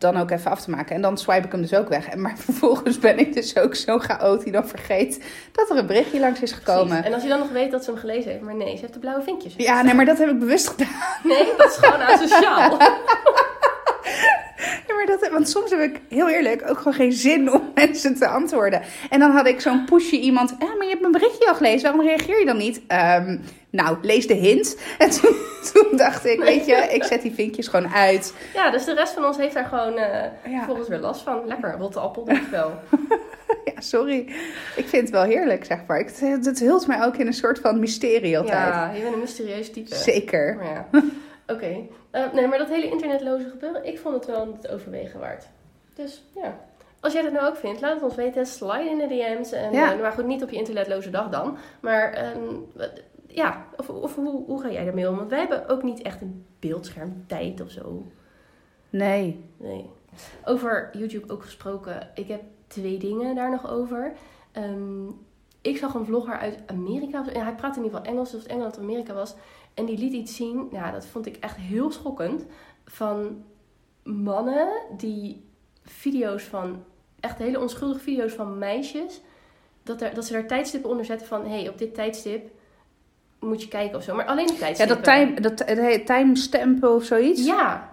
dan 0.02 0.16
ook 0.16 0.30
even 0.30 0.50
af 0.50 0.60
te 0.60 0.70
maken. 0.70 0.94
En 0.94 1.02
dan 1.02 1.18
swipe 1.18 1.46
ik 1.46 1.52
hem 1.52 1.60
dus 1.60 1.74
ook 1.74 1.88
weg. 1.88 2.08
En 2.08 2.20
maar 2.20 2.38
vervolgens 2.48 2.98
ben 2.98 3.18
ik 3.18 3.32
dus 3.32 3.56
ook 3.56 3.74
zo 3.74 3.98
chaot 3.98 4.42
die 4.42 4.52
dan 4.52 4.68
vergeet 4.68 5.24
dat 5.52 5.70
er 5.70 5.76
een 5.76 5.86
berichtje 5.86 6.20
langs 6.20 6.40
is 6.40 6.52
gekomen. 6.52 6.86
Precies. 6.86 7.06
En 7.06 7.14
als 7.14 7.22
je 7.22 7.28
dan 7.28 7.38
nog 7.38 7.50
weet 7.50 7.70
dat 7.70 7.84
ze 7.84 7.90
hem 7.90 8.00
gelezen 8.00 8.30
heeft. 8.30 8.42
Maar 8.42 8.54
nee, 8.54 8.74
ze 8.74 8.80
heeft 8.80 8.92
de 8.92 8.98
blauwe 8.98 9.22
vinkjes. 9.22 9.54
Ja, 9.56 9.82
nee, 9.82 9.94
maar 9.94 10.04
dat 10.04 10.18
heb 10.18 10.28
ik 10.28 10.38
bewust 10.38 10.68
gedaan. 10.68 10.88
Nee, 11.22 11.46
dat 11.56 11.70
is 11.70 11.76
gewoon 11.76 12.00
asociaal. 12.14 12.78
Ja, 15.02 15.08
maar 15.08 15.18
dat, 15.20 15.30
want 15.32 15.48
soms 15.48 15.70
heb 15.70 15.80
ik, 15.80 16.00
heel 16.08 16.28
eerlijk, 16.28 16.62
ook 16.70 16.76
gewoon 16.78 16.92
geen 16.94 17.12
zin 17.12 17.52
om 17.52 17.70
mensen 17.74 18.14
te 18.14 18.26
antwoorden. 18.26 18.82
En 19.10 19.18
dan 19.20 19.30
had 19.30 19.46
ik 19.46 19.60
zo'n 19.60 19.84
pushje 19.84 20.20
iemand. 20.20 20.54
Ja, 20.58 20.66
maar 20.66 20.82
je 20.82 20.88
hebt 20.88 21.00
mijn 21.00 21.12
berichtje 21.12 21.48
al 21.48 21.54
gelezen. 21.54 21.82
Waarom 21.82 22.00
reageer 22.06 22.38
je 22.38 22.44
dan 22.46 22.56
niet? 22.56 22.80
Ehm, 22.86 23.38
nou, 23.70 23.96
lees 24.02 24.26
de 24.26 24.34
hint. 24.34 24.76
En 24.98 25.10
toen, 25.10 25.36
toen 25.72 25.96
dacht 25.96 26.26
ik, 26.26 26.40
weet 26.42 26.66
je, 26.66 26.74
ik 26.90 27.04
zet 27.04 27.22
die 27.22 27.32
vinkjes 27.34 27.68
gewoon 27.68 27.88
uit. 27.88 28.34
ja, 28.54 28.70
dus 28.70 28.84
de 28.84 28.94
rest 28.94 29.12
van 29.12 29.24
ons 29.24 29.36
heeft 29.36 29.54
daar 29.54 29.64
gewoon 29.64 29.96
eh 29.96 30.22
Ja. 30.52 30.56
vervolgens 30.56 30.88
weer 30.88 30.98
last 30.98 31.22
van. 31.22 31.40
Lekker, 31.46 31.74
rotte 31.78 31.98
appel, 32.00 32.24
dankjewel. 32.24 32.72
Ja, 33.64 33.80
sorry. 33.80 34.18
Ik 34.76 34.88
vind 34.88 35.02
het 35.02 35.10
wel 35.10 35.22
heerlijk, 35.22 35.64
zeg 35.64 35.78
maar. 35.86 35.98
Het, 35.98 36.20
het 36.46 36.58
hult 36.58 36.86
mij 36.86 37.04
ook 37.04 37.16
in 37.16 37.26
een 37.26 37.32
soort 37.32 37.58
van 37.58 37.78
mysterie 37.80 38.38
altijd. 38.38 38.58
Ja, 38.58 38.90
je 38.94 39.00
bent 39.02 39.14
een 39.14 39.20
mysterieus 39.20 39.70
type. 39.72 39.94
Zeker. 39.94 40.58
Ja, 40.62 41.00
oké. 41.46 41.76
Eh, 42.12 42.32
nee, 42.32 42.46
maar 42.46 42.58
dat 42.58 42.68
hele 42.68 42.88
internetloze 42.90 43.48
gebeuren, 43.48 43.86
ik 43.86 43.98
vond 43.98 44.14
het 44.14 44.26
wel 44.26 44.52
het 44.52 44.68
overwegen 44.68 45.20
waard. 45.20 45.48
Dus 45.94 46.24
ja. 46.34 46.58
Als 47.00 47.12
jij 47.12 47.22
dat 47.22 47.32
nou 47.32 47.46
ook 47.48 47.56
vindt, 47.56 47.80
laat 47.80 47.94
het 47.94 48.02
ons 48.02 48.14
weten. 48.14 48.46
Slide 48.46 48.88
in 48.90 48.98
de 48.98 49.06
DM's. 49.06 49.52
En, 49.52 49.72
Ja. 49.72 49.92
eh, 49.92 50.00
maar 50.00 50.12
goed, 50.12 50.26
niet 50.26 50.42
op 50.42 50.50
je 50.50 50.56
internetloze 50.56 51.10
dag 51.10 51.28
dan. 51.28 51.56
Maar 51.80 52.12
ehm, 52.12 52.54
ja, 53.26 53.64
of, 53.76 53.88
of 53.90 54.14
hoe, 54.14 54.44
hoe 54.46 54.60
ga 54.60 54.70
jij 54.70 54.84
daarmee 54.84 55.08
om? 55.08 55.16
Want 55.16 55.30
wij 55.30 55.38
hebben 55.38 55.68
ook 55.68 55.82
niet 55.82 56.02
echt 56.02 56.20
een 56.20 56.46
beeldschermtijd 56.58 57.60
of 57.60 57.70
zo. 57.70 58.06
Nee. 58.90 59.44
Nee. 59.56 59.90
Over 60.44 60.90
YouTube 60.92 61.32
ook 61.32 61.42
gesproken. 61.42 62.08
Ik 62.14 62.28
heb 62.28 62.42
twee 62.66 62.98
dingen 62.98 63.34
daar 63.34 63.50
nog 63.50 63.70
over. 63.70 64.12
Ehm, 64.52 65.06
ik 65.60 65.76
zag 65.76 65.94
een 65.94 66.04
vlogger 66.06 66.38
uit 66.38 66.58
Amerika. 66.66 67.24
Hij 67.24 67.54
praatte 67.54 67.78
in 67.78 67.84
ieder 67.84 67.98
geval 67.98 68.12
Engels, 68.12 68.30
dus 68.30 68.42
het 68.42 68.50
Engeland 68.50 68.76
of 68.76 68.82
Amerika 68.82 69.12
was. 69.14 69.34
En 69.74 69.84
die 69.84 69.98
liet 69.98 70.12
iets 70.12 70.36
zien. 70.36 70.68
Ja, 70.70 70.90
dat 70.90 71.06
vond 71.06 71.26
ik 71.26 71.36
echt 71.36 71.56
heel 71.56 71.90
schokkend. 71.90 72.44
Van 72.86 73.44
mannen 74.02 74.68
die 74.96 75.44
video's 75.84 76.42
van... 76.42 76.84
Echt 77.20 77.38
hele 77.38 77.60
onschuldige 77.60 78.00
video's 78.00 78.32
van 78.32 78.58
meisjes. 78.58 79.20
Dat, 79.82 80.02
er, 80.02 80.14
dat 80.14 80.26
ze 80.26 80.32
daar 80.32 80.46
tijdstippen 80.46 80.90
onder 80.90 81.04
zetten 81.04 81.26
van... 81.26 81.42
Hé, 81.42 81.58
hey, 81.58 81.68
op 81.68 81.78
dit 81.78 81.94
tijdstip 81.94 82.50
moet 83.40 83.62
je 83.62 83.68
kijken 83.68 83.96
of 83.96 84.02
zo. 84.02 84.14
Maar 84.14 84.26
alleen 84.26 84.46
de 84.46 84.52
Ja, 84.52 84.58
tijdstippen. 84.58 84.96
dat, 84.96 85.04
time, 85.04 85.40
dat, 85.40 85.58
het 85.58 85.78
heet 85.78 86.06
timestampen 86.06 86.94
of 86.94 87.04
zoiets. 87.04 87.44
Ja, 87.44 87.90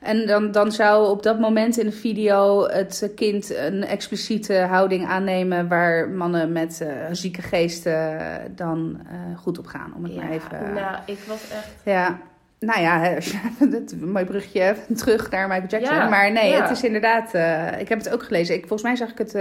En 0.00 0.26
dan, 0.26 0.50
dan 0.50 0.72
zou 0.72 1.08
op 1.08 1.22
dat 1.22 1.38
moment 1.38 1.78
in 1.78 1.86
de 1.86 1.92
video 1.92 2.66
het 2.66 3.12
kind 3.14 3.54
een 3.54 3.84
expliciete 3.84 4.54
houding 4.54 5.06
aannemen 5.06 5.68
waar 5.68 6.08
mannen 6.08 6.52
met 6.52 6.80
uh, 6.82 6.88
zieke 7.10 7.42
geesten 7.42 8.18
dan 8.54 9.00
uh, 9.12 9.38
goed 9.38 9.58
op 9.58 9.66
gaan. 9.66 9.92
Om 9.96 10.04
het 10.04 10.14
ja, 10.14 10.22
maar 10.22 10.30
even. 10.30 10.74
nou, 10.74 10.96
ik 11.06 11.18
was 11.26 11.50
echt. 11.50 11.68
Ja. 11.84 12.18
Nou 12.58 12.80
ja, 12.80 13.18
mooi 14.12 14.24
brugje 14.24 14.74
terug 14.96 15.30
naar 15.30 15.48
Michael 15.48 15.68
Jackson. 15.68 15.96
Ja, 15.96 16.08
maar 16.08 16.32
nee, 16.32 16.50
ja. 16.50 16.62
het 16.62 16.70
is 16.70 16.82
inderdaad. 16.82 17.34
uh, 17.34 17.80
ik 17.80 17.88
heb 17.88 17.98
het 17.98 18.10
ook 18.10 18.22
gelezen. 18.22 18.54
Ik, 18.54 18.60
volgens 18.60 18.82
mij 18.82 18.96
zag 18.96 19.10
ik 19.10 19.18
het 19.18 19.32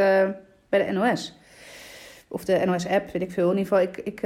bij 0.70 0.86
de 0.86 0.92
NOS. 0.92 1.38
Of 2.28 2.46
de 2.46 2.62
NOS-app, 2.66 3.12
weet 3.12 3.22
ik 3.22 3.32
veel. 3.32 3.52
In 3.52 3.58
ieder 3.58 3.78
geval, 3.78 3.88
ik, 3.88 3.98
ik, 3.98 4.22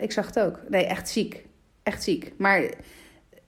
ik 0.00 0.12
zag 0.12 0.26
het 0.26 0.38
ook. 0.38 0.60
Nee, 0.68 0.86
echt 0.86 1.08
ziek. 1.08 1.44
Echt 1.82 2.02
ziek. 2.02 2.32
Maar 2.38 2.62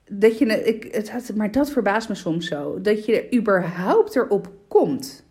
dat 0.09 0.37
je, 0.37 0.45
ik, 0.45 0.95
het, 0.95 1.35
maar 1.35 1.51
dat 1.51 1.71
verbaast 1.71 2.09
me 2.09 2.15
soms 2.15 2.47
zo. 2.47 2.81
Dat 2.81 3.05
je 3.05 3.21
er 3.21 3.37
überhaupt 3.37 4.15
erop 4.15 4.49
komt. 4.67 5.23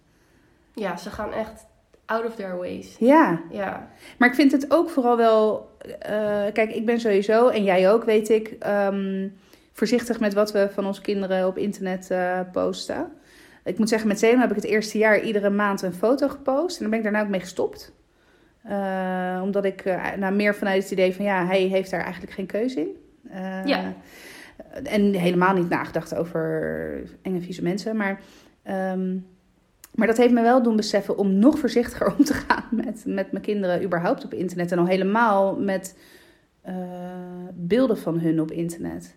Ja, 0.75 0.97
ze 0.97 1.11
gaan 1.11 1.33
echt 1.33 1.67
out 2.05 2.27
of 2.27 2.35
their 2.35 2.57
ways. 2.57 2.97
Ja. 2.99 3.41
Ja. 3.51 3.91
Maar 4.19 4.29
ik 4.29 4.35
vind 4.35 4.53
het 4.53 4.71
ook 4.71 4.91
vooral 4.91 5.17
wel... 5.17 5.71
Uh, 5.87 5.93
kijk, 6.53 6.71
ik 6.75 6.87
ben 6.87 7.01
sowieso, 7.01 7.49
en 7.49 7.65
jij 7.65 7.91
ook, 7.91 8.05
weet 8.05 8.29
ik... 8.29 8.57
Um, 8.67 9.37
voorzichtig 9.73 10.21
met 10.21 10.35
wat 10.35 10.53
we 10.53 10.69
van 10.73 10.87
onze 10.87 11.01
kinderen 11.01 11.47
op 11.47 11.59
internet 11.59 12.09
uh, 12.13 12.41
posten. 12.53 13.13
Ik 13.65 13.79
moet 13.79 13.89
zeggen, 13.89 14.09
met 14.09 14.19
Zeno 14.19 14.41
heb 14.41 14.51
ik 14.51 14.57
het 14.57 14.65
eerste 14.65 14.99
jaar 14.99 15.21
iedere 15.21 15.51
maand 15.51 15.83
een 15.83 15.95
foto 15.95 16.29
gepost. 16.29 16.77
En 16.77 16.81
dan 16.81 16.91
ben 16.91 16.99
ik 16.99 17.05
daarna 17.05 17.23
ook 17.23 17.29
mee 17.29 17.41
gestopt. 17.41 17.93
Uh, 18.67 19.41
omdat 19.43 19.65
ik 19.65 19.85
nou, 20.17 20.35
meer 20.35 20.55
vanuit 20.55 20.83
het 20.83 20.93
idee 20.93 21.15
van... 21.15 21.25
Ja, 21.25 21.47
hij 21.47 21.61
heeft 21.61 21.91
daar 21.91 22.03
eigenlijk 22.03 22.33
geen 22.33 22.47
keuze 22.47 22.81
in. 22.81 22.97
ja. 23.65 23.95
En 24.71 25.15
helemaal 25.15 25.55
niet 25.55 25.69
nagedacht 25.69 26.15
over 26.15 27.03
enge 27.23 27.41
vieze 27.41 27.63
mensen. 27.63 27.97
Maar, 27.97 28.21
um, 28.93 29.27
maar 29.95 30.07
dat 30.07 30.17
heeft 30.17 30.33
me 30.33 30.43
wel 30.43 30.63
doen 30.63 30.77
beseffen 30.77 31.19
om 31.19 31.39
nog 31.39 31.59
voorzichtiger 31.59 32.15
om 32.19 32.25
te 32.25 32.35
gaan 32.35 32.65
met, 32.71 33.03
met 33.07 33.33
mijn 33.33 33.45
kinderen 33.45 33.83
überhaupt 33.83 34.25
op 34.25 34.35
internet. 34.35 34.73
En 34.73 34.79
al 34.79 34.87
helemaal 34.87 35.57
met 35.57 35.99
uh, 36.69 36.75
beelden 37.55 37.99
van 37.99 38.19
hun 38.19 38.41
op 38.41 38.51
internet. 38.51 39.17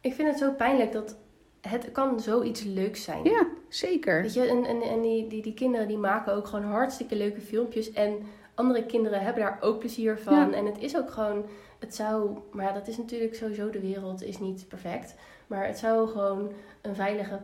Ik 0.00 0.14
vind 0.14 0.28
het 0.28 0.38
zo 0.38 0.52
pijnlijk 0.52 0.92
dat 0.92 1.16
het 1.60 1.92
kan 1.92 2.20
zoiets 2.20 2.64
leuks 2.64 3.04
zijn. 3.04 3.24
Ja, 3.24 3.46
zeker. 3.68 4.22
Weet 4.22 4.34
je, 4.34 4.46
en, 4.46 4.64
en, 4.64 4.82
en 4.82 5.00
die, 5.00 5.26
die, 5.26 5.42
die 5.42 5.54
kinderen 5.54 5.88
die 5.88 5.98
maken 5.98 6.34
ook 6.34 6.46
gewoon 6.46 6.64
hartstikke 6.64 7.16
leuke 7.16 7.40
filmpjes. 7.40 7.92
En 7.92 8.12
andere 8.54 8.86
kinderen 8.86 9.20
hebben 9.20 9.42
daar 9.42 9.58
ook 9.60 9.78
plezier 9.78 10.18
van. 10.18 10.50
Ja. 10.50 10.52
En 10.52 10.66
het 10.66 10.78
is 10.78 10.96
ook 10.96 11.10
gewoon 11.10 11.44
het 11.78 11.94
zou, 11.94 12.38
maar 12.52 12.64
ja, 12.64 12.72
dat 12.72 12.88
is 12.88 12.96
natuurlijk 12.96 13.34
sowieso, 13.34 13.70
de 13.70 13.80
wereld 13.80 14.22
is 14.22 14.38
niet 14.38 14.68
perfect. 14.68 15.14
Maar 15.46 15.66
het 15.66 15.78
zou 15.78 16.08
gewoon 16.08 16.52
een 16.80 16.94
veilige, 16.94 17.40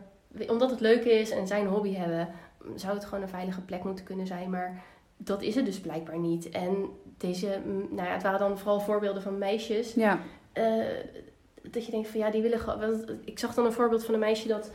omdat 0.48 0.70
het 0.70 0.80
leuk 0.80 1.04
is 1.04 1.30
en 1.30 1.46
zijn 1.46 1.66
hobby 1.66 1.94
hebben, 1.94 2.28
zou 2.74 2.94
het 2.94 3.04
gewoon 3.04 3.22
een 3.22 3.28
veilige 3.28 3.60
plek 3.60 3.84
moeten 3.84 4.04
kunnen 4.04 4.26
zijn. 4.26 4.50
Maar 4.50 4.82
dat 5.16 5.42
is 5.42 5.54
het 5.54 5.64
dus 5.64 5.80
blijkbaar 5.80 6.18
niet. 6.18 6.50
En 6.50 6.88
deze, 7.18 7.60
nou 7.90 8.08
ja, 8.08 8.12
het 8.12 8.22
waren 8.22 8.38
dan 8.38 8.58
vooral 8.58 8.80
voorbeelden 8.80 9.22
van 9.22 9.38
meisjes. 9.38 9.94
Ja. 9.94 10.20
Uh, 10.54 10.84
dat 11.62 11.84
je 11.84 11.90
denkt 11.90 12.08
van 12.08 12.20
ja, 12.20 12.30
die 12.30 12.42
willen 12.42 12.60
gewoon. 12.60 13.04
Ik 13.24 13.38
zag 13.38 13.54
dan 13.54 13.64
een 13.64 13.72
voorbeeld 13.72 14.04
van 14.04 14.14
een 14.14 14.20
meisje 14.20 14.48
dat 14.48 14.70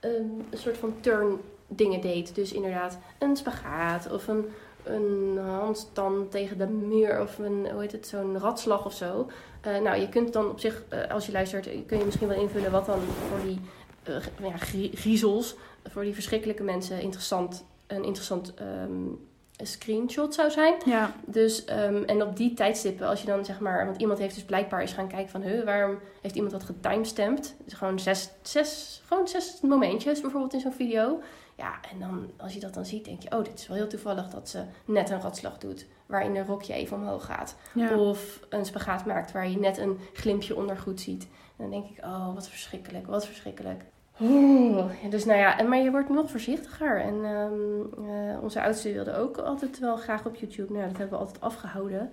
um, 0.00 0.44
een 0.50 0.58
soort 0.58 0.76
van 0.76 0.94
turn 1.00 1.40
dingen 1.68 2.00
deed. 2.00 2.34
Dus 2.34 2.52
inderdaad, 2.52 2.98
een 3.18 3.36
spagaat 3.36 4.12
of 4.12 4.28
een 4.28 4.44
een 4.84 5.38
handstand 5.38 6.30
tegen 6.30 6.58
de 6.58 6.66
muur 6.66 7.20
of 7.20 7.38
een, 7.38 7.68
hoe 7.70 7.80
heet 7.80 7.92
het, 7.92 8.06
zo'n 8.06 8.38
ratslag 8.38 8.84
of 8.84 8.92
zo. 8.92 9.30
Uh, 9.66 9.78
nou, 9.78 10.00
je 10.00 10.08
kunt 10.08 10.32
dan 10.32 10.50
op 10.50 10.60
zich, 10.60 10.82
uh, 10.92 11.10
als 11.10 11.26
je 11.26 11.32
luistert, 11.32 11.68
kun 11.86 11.98
je 11.98 12.04
misschien 12.04 12.28
wel 12.28 12.40
invullen 12.40 12.70
wat 12.70 12.86
dan 12.86 13.00
voor 13.00 13.40
die 13.46 13.60
uh, 14.08 14.16
ja, 14.48 14.56
griezels, 14.94 15.56
voor 15.84 16.02
die 16.02 16.14
verschrikkelijke 16.14 16.62
mensen 16.62 17.00
interessant, 17.00 17.64
een 17.86 18.04
interessant 18.04 18.54
um, 18.60 19.26
screenshot 19.56 20.34
zou 20.34 20.50
zijn. 20.50 20.74
Ja. 20.84 21.14
Dus, 21.24 21.64
um, 21.70 22.04
en 22.04 22.22
op 22.22 22.36
die 22.36 22.54
tijdstippen, 22.54 23.06
als 23.06 23.20
je 23.20 23.26
dan 23.26 23.44
zeg 23.44 23.60
maar, 23.60 23.86
want 23.86 24.00
iemand 24.00 24.18
heeft 24.18 24.34
dus 24.34 24.44
blijkbaar 24.44 24.80
eens 24.80 24.92
gaan 24.92 25.08
kijken 25.08 25.30
van, 25.30 25.42
huh, 25.42 25.64
waarom 25.64 25.98
heeft 26.20 26.34
iemand 26.34 26.52
dat 26.52 26.64
getimestampt? 26.64 27.54
Dus 27.64 27.72
gewoon 27.72 27.98
zes, 27.98 28.30
zes, 28.42 29.02
gewoon 29.06 29.28
zes 29.28 29.58
momentjes 29.62 30.20
bijvoorbeeld 30.20 30.52
in 30.52 30.60
zo'n 30.60 30.72
video. 30.72 31.20
Ja, 31.56 31.74
en 31.92 31.98
dan 31.98 32.30
als 32.36 32.54
je 32.54 32.60
dat 32.60 32.74
dan 32.74 32.84
ziet, 32.84 33.04
denk 33.04 33.22
je, 33.22 33.32
oh, 33.32 33.44
dit 33.44 33.58
is 33.58 33.66
wel 33.66 33.76
heel 33.76 33.88
toevallig 33.88 34.28
dat 34.28 34.48
ze 34.48 34.64
net 34.84 35.10
een 35.10 35.20
ratslag 35.20 35.58
doet. 35.58 35.86
Waarin 36.06 36.36
een 36.36 36.46
rokje 36.46 36.72
even 36.72 36.96
omhoog 36.96 37.24
gaat. 37.24 37.56
Ja. 37.74 37.96
Of 37.96 38.40
een 38.48 38.64
spagaat 38.64 39.06
maakt 39.06 39.32
waar 39.32 39.48
je 39.48 39.58
net 39.58 39.78
een 39.78 39.98
glimpje 40.12 40.56
ondergoed 40.56 41.00
ziet. 41.00 41.22
En 41.22 41.30
dan 41.56 41.70
denk 41.70 41.88
ik, 41.88 42.04
oh, 42.04 42.34
wat 42.34 42.48
verschrikkelijk, 42.48 43.06
wat 43.06 43.26
verschrikkelijk. 43.26 43.84
Oeh. 44.20 44.92
Dus 45.10 45.24
nou 45.24 45.38
ja, 45.38 45.62
maar 45.62 45.78
je 45.78 45.90
wordt 45.90 46.08
nog 46.08 46.30
voorzichtiger. 46.30 47.00
En 47.00 47.14
um, 47.14 47.90
uh, 47.98 48.42
onze 48.42 48.62
oudste 48.62 48.92
wilde 48.92 49.16
ook 49.16 49.38
altijd 49.38 49.78
wel 49.78 49.96
graag 49.96 50.26
op 50.26 50.34
YouTube. 50.34 50.72
Nou, 50.72 50.88
dat 50.88 50.98
hebben 50.98 51.18
we 51.18 51.24
altijd 51.24 51.40
afgehouden. 51.40 52.12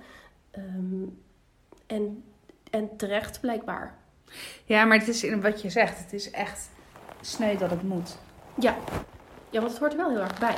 Um, 0.58 1.22
en, 1.88 2.24
en 2.70 2.96
terecht 2.98 3.40
blijkbaar. 3.40 3.98
Ja, 4.66 4.86
maar 4.86 4.98
het 4.98 5.08
is 5.08 5.24
in 5.24 5.42
wat 5.42 5.62
je 5.62 5.70
zegt, 5.70 6.00
het 6.00 6.14
is 6.14 6.32
echt 6.32 6.70
sneu 7.22 7.58
dat 7.58 7.70
het 7.70 7.84
moet. 7.84 8.18
Ja. 8.58 8.76
Ja, 9.52 9.60
want 9.60 9.72
het 9.72 9.80
hoort 9.80 9.92
er 9.92 9.98
wel 9.98 10.10
heel 10.10 10.20
erg 10.20 10.40
bij. 10.40 10.58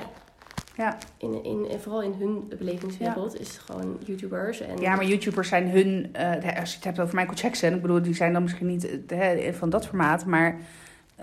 Ja. 0.76 0.98
In, 1.18 1.44
in, 1.44 1.70
in, 1.70 1.80
vooral 1.80 2.02
in 2.02 2.14
hun 2.20 2.54
belevingswereld 2.58 3.34
ja. 3.34 3.40
is 3.40 3.48
het 3.48 3.60
gewoon 3.60 3.98
YouTubers. 4.06 4.60
En... 4.60 4.78
Ja, 4.78 4.96
maar 4.96 5.06
YouTubers 5.06 5.48
zijn 5.48 5.70
hun... 5.70 6.14
Uh, 6.16 6.60
als 6.60 6.70
je 6.70 6.76
het 6.76 6.84
hebt 6.84 7.00
over 7.00 7.16
Michael 7.16 7.38
Jackson... 7.38 7.74
Ik 7.74 7.82
bedoel, 7.82 8.02
die 8.02 8.16
zijn 8.16 8.34
dan 8.34 8.42
misschien 8.42 8.68
niet 8.68 9.00
uh, 9.12 9.54
van 9.54 9.70
dat 9.70 9.88
formaat, 9.88 10.26
maar... 10.26 10.58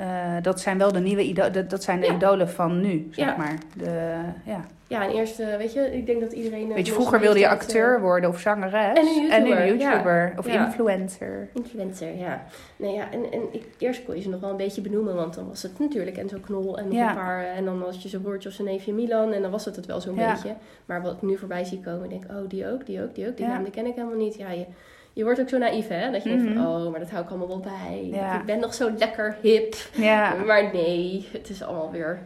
Uh, 0.00 0.36
dat 0.42 0.60
zijn 0.60 0.78
wel 0.78 0.92
de 0.92 1.00
nieuwe 1.00 1.22
idolen, 1.22 1.68
dat 1.68 1.82
zijn 1.82 2.00
de 2.00 2.06
ja. 2.06 2.14
idolen 2.14 2.48
van 2.48 2.80
nu, 2.80 3.08
zeg 3.10 3.26
ja. 3.26 3.36
maar. 3.36 3.54
De, 3.76 4.14
ja. 4.44 4.64
ja, 4.86 5.04
en 5.04 5.10
eerst, 5.10 5.36
weet 5.36 5.72
je, 5.72 5.96
ik 5.96 6.06
denk 6.06 6.20
dat 6.20 6.32
iedereen... 6.32 6.72
Weet 6.72 6.86
je, 6.86 6.92
vroeger 6.92 7.20
wilde 7.20 7.38
je 7.38 7.48
acteur 7.48 7.96
uh, 7.96 8.02
worden 8.02 8.30
of 8.30 8.40
zangeres. 8.40 8.98
En 8.98 9.06
een 9.06 9.24
YouTuber. 9.24 9.56
En 9.56 9.68
een 9.68 9.78
YouTuber. 9.78 10.32
Ja. 10.32 10.38
Of 10.38 10.46
influencer. 10.46 11.48
Influencer, 11.54 12.16
ja. 12.16 12.44
Nee, 12.76 12.94
ja, 12.94 13.10
en, 13.10 13.32
en 13.32 13.42
ik, 13.50 13.64
eerst 13.78 14.04
kon 14.04 14.14
je 14.16 14.22
ze 14.22 14.28
nog 14.28 14.40
wel 14.40 14.50
een 14.50 14.56
beetje 14.56 14.80
benoemen, 14.80 15.14
want 15.14 15.34
dan 15.34 15.48
was 15.48 15.62
het 15.62 15.78
natuurlijk 15.78 16.16
en 16.16 16.28
zo 16.28 16.36
knol 16.40 16.78
en 16.78 16.88
nog 16.88 17.08
een 17.08 17.14
paar... 17.14 17.44
En 17.44 17.64
dan 17.64 17.80
was 17.80 18.02
je 18.02 18.08
zijn 18.08 18.22
broertje 18.22 18.48
of 18.48 18.54
zijn 18.54 18.68
neefje 18.68 18.92
Milan 18.92 19.32
en 19.32 19.42
dan 19.42 19.50
was 19.50 19.64
het 19.64 19.76
het 19.76 19.86
wel 19.86 20.00
zo'n 20.00 20.14
beetje. 20.14 20.54
Maar 20.86 21.02
wat 21.02 21.12
ik 21.12 21.22
nu 21.22 21.36
voorbij 21.36 21.64
zie 21.64 21.80
komen, 21.80 22.08
denk 22.08 22.24
ik, 22.24 22.30
oh, 22.30 22.48
die 22.48 22.66
ook, 22.68 22.86
die 22.86 23.02
ook, 23.02 23.14
die 23.14 23.28
ook. 23.28 23.36
Die 23.36 23.46
naam 23.46 23.62
die 23.62 23.72
ken 23.72 23.86
ik 23.86 23.94
helemaal 23.94 24.16
niet. 24.16 24.34
Ja, 24.34 24.50
je, 24.50 24.64
je 25.12 25.25
wordt 25.25 25.40
ook 25.40 25.49
zo 25.49 25.59
naïef, 25.59 25.88
hè? 25.88 26.11
Dat 26.11 26.23
je 26.23 26.29
denkt 26.29 26.44
Mhm. 26.44 26.55
van, 26.55 26.66
oh, 26.66 26.90
maar 26.90 27.01
dat 27.01 27.11
hou 27.11 27.23
ik 27.25 27.29
allemaal 27.31 27.49
wel 27.49 27.61
bij. 27.61 28.09
Ja. 28.12 28.38
Ik 28.40 28.44
ben 28.44 28.59
nog 28.61 28.75
zo 28.75 28.90
lekker 28.99 29.37
hip. 29.42 29.75
Ja. 29.94 30.35
Maar 30.46 30.70
nee, 30.73 31.29
het 31.33 31.49
is 31.51 31.62
allemaal 31.62 31.90
weer 31.90 32.18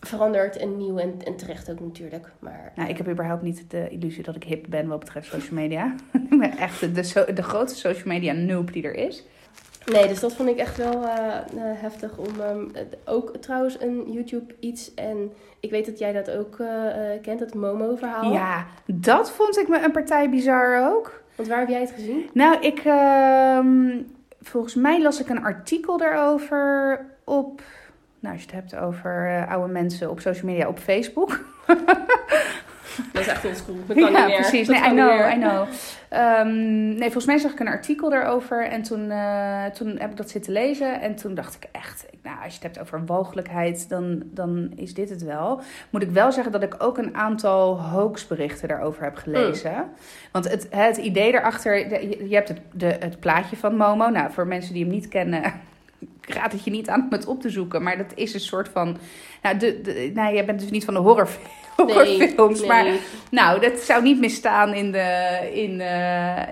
veranderd 0.00 0.56
en 0.56 0.76
nieuw 0.76 0.98
en, 0.98 1.14
en 1.24 1.36
terecht 1.36 1.70
ook 1.70 1.80
natuurlijk. 1.80 2.30
Maar 2.38 2.72
Nou, 2.76 2.88
ik 2.88 2.96
heb 2.96 3.08
überhaupt 3.08 3.42
niet 3.42 3.70
de 3.70 3.88
illusie 3.88 4.22
dat 4.22 4.36
ik 4.36 4.44
hip 4.44 4.64
ben 4.68 4.86
wat 4.88 4.98
betreft 4.98 5.26
social 5.30 5.54
media. 5.60 5.94
ik 6.30 6.38
ben 6.38 6.56
echt 6.58 6.80
de, 6.80 6.92
de, 6.92 7.02
so- 7.02 7.32
de 7.34 7.42
grootste 7.42 7.78
social 7.78 8.08
media 8.08 8.32
noob 8.32 8.72
die 8.72 8.82
er 8.82 8.94
is. 8.94 9.24
nee, 9.92 10.08
dus 10.08 10.20
dat 10.20 10.32
vond 10.34 10.48
ik 10.48 10.56
echt 10.58 10.76
wel 10.76 11.04
eh, 11.04 11.08
eh, 11.36 11.42
heftig 11.56 12.18
om 12.18 12.40
ehm, 12.40 12.64
ook 13.04 13.36
trouwens 13.36 13.80
een 13.80 14.12
YouTube 14.12 14.54
iets. 14.60 14.94
En 14.94 15.32
ik 15.60 15.70
weet 15.70 15.86
dat 15.86 15.98
jij 15.98 16.12
dat 16.12 16.30
ook 16.30 16.58
eh, 16.60 16.66
kent, 17.22 17.40
het 17.40 17.54
Momo-verhaal. 17.54 18.32
Ja, 18.32 18.66
dat 18.86 19.30
vond 19.30 19.58
ik 19.58 19.68
me 19.68 19.84
een 19.84 19.92
partij 19.92 20.30
bizar 20.30 20.90
ook. 20.94 21.22
Want 21.36 21.48
waar 21.48 21.58
heb 21.58 21.68
jij 21.68 21.80
het 21.80 21.90
gezien? 21.90 22.30
Nou, 22.32 22.60
ik, 22.60 22.78
ehm, 22.78 24.00
volgens 24.40 24.74
mij 24.74 25.02
las 25.02 25.20
ik 25.20 25.28
een 25.28 25.44
artikel 25.44 25.98
daarover 25.98 27.00
op, 27.24 27.62
nou 28.20 28.34
als 28.34 28.44
je 28.44 28.50
het 28.50 28.60
hebt 28.60 28.76
over 28.76 29.28
eh, 29.28 29.50
oude 29.50 29.72
mensen 29.72 30.10
op 30.10 30.20
social 30.20 30.50
media 30.50 30.68
op 30.68 30.78
Facebook. 30.78 31.44
Dat 33.12 33.22
is 33.22 33.28
echt 33.28 33.44
oldschool. 33.44 33.76
Dat 33.86 33.96
kan 34.02 34.12
ja, 34.12 34.18
niet 34.18 34.26
meer. 34.26 34.36
precies. 34.36 34.66
Dat 34.66 34.80
Nee, 34.80 34.90
I 34.90 34.94
know. 34.94 35.30
I 35.30 35.38
know. 35.38 35.66
Ehm, 36.08 36.88
nee, 36.88 37.02
volgens 37.02 37.26
mij 37.26 37.38
zag 37.38 37.52
ik 37.52 37.60
een 37.60 37.68
artikel 37.68 38.10
daarover 38.10 38.66
en 38.68 38.82
toen, 38.82 39.10
eh, 39.10 39.64
toen 39.64 39.96
heb 39.98 40.10
ik 40.10 40.16
dat 40.16 40.30
zitten 40.30 40.52
lezen. 40.52 41.00
En 41.00 41.14
toen 41.14 41.34
dacht 41.34 41.54
ik 41.54 41.68
echt, 41.72 42.06
nou, 42.22 42.36
als 42.36 42.54
je 42.54 42.58
het 42.62 42.62
hebt 42.62 42.80
over 42.80 43.06
walgelijkheid, 43.06 43.88
dan, 43.88 44.22
dan 44.24 44.72
is 44.76 44.94
dit 44.94 45.10
het 45.10 45.22
wel. 45.22 45.60
Moet 45.90 46.02
ik 46.02 46.10
wel 46.10 46.32
zeggen 46.32 46.52
dat 46.52 46.62
ik 46.62 46.74
ook 46.78 46.98
een 46.98 47.16
aantal 47.16 47.80
hoaxberichten 47.80 48.68
daarover 48.68 49.02
heb 49.02 49.16
gelezen. 49.16 49.84
Want 50.32 50.50
het, 50.50 50.66
het 50.70 50.96
idee 50.96 51.32
daarachter, 51.32 51.76
je 52.28 52.34
hebt 52.34 52.48
het, 52.48 52.60
de, 52.72 52.96
het 53.00 53.20
plaatje 53.20 53.56
van 53.56 53.76
Momo. 53.76 54.08
Nou, 54.08 54.32
voor 54.32 54.46
mensen 54.46 54.74
die 54.74 54.82
hem 54.82 54.92
niet 54.92 55.08
kennen, 55.08 55.42
ik 56.26 56.34
raad 56.34 56.52
het 56.52 56.64
je 56.64 56.70
niet 56.70 56.88
aan 56.88 57.02
om 57.02 57.10
het 57.10 57.26
op 57.26 57.40
te 57.40 57.50
zoeken. 57.50 57.82
Maar 57.82 57.96
dat 57.96 58.12
is 58.14 58.34
een 58.34 58.40
soort 58.40 58.68
van, 58.68 58.96
nou, 59.42 59.56
de, 59.56 59.80
de, 59.80 60.10
nou 60.14 60.34
jij 60.34 60.44
bent 60.44 60.60
dus 60.60 60.70
niet 60.70 60.84
van 60.84 60.94
de 60.94 61.00
horror, 61.00 61.28
horrorfilms, 61.76 62.60
nee. 62.60 62.68
maar... 62.68 62.86
Nou, 63.30 63.60
dat 63.60 63.78
zou 63.78 64.02
niet 64.02 64.18
misstaan 64.18 64.74
in 64.74 64.92
de 64.92 65.50
in, 65.52 65.80
eh, 65.80 66.42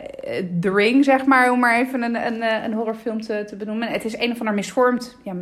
The 0.61 0.73
Ring, 0.75 1.05
zeg 1.05 1.25
maar, 1.27 1.53
om 1.53 1.59
maar 1.59 1.79
even 1.79 2.03
een, 2.03 2.27
een, 2.27 2.43
eh, 2.43 2.65
een 2.65 2.73
horrorfilm 2.73 3.21
te, 3.21 3.45
te 3.47 3.57
benoemen. 3.57 3.89
Het 3.89 4.05
is 4.05 4.19
een 4.19 4.31
of 4.31 4.39
ander 4.39 4.55
misvormd 4.55 5.17
ja, 5.23 5.35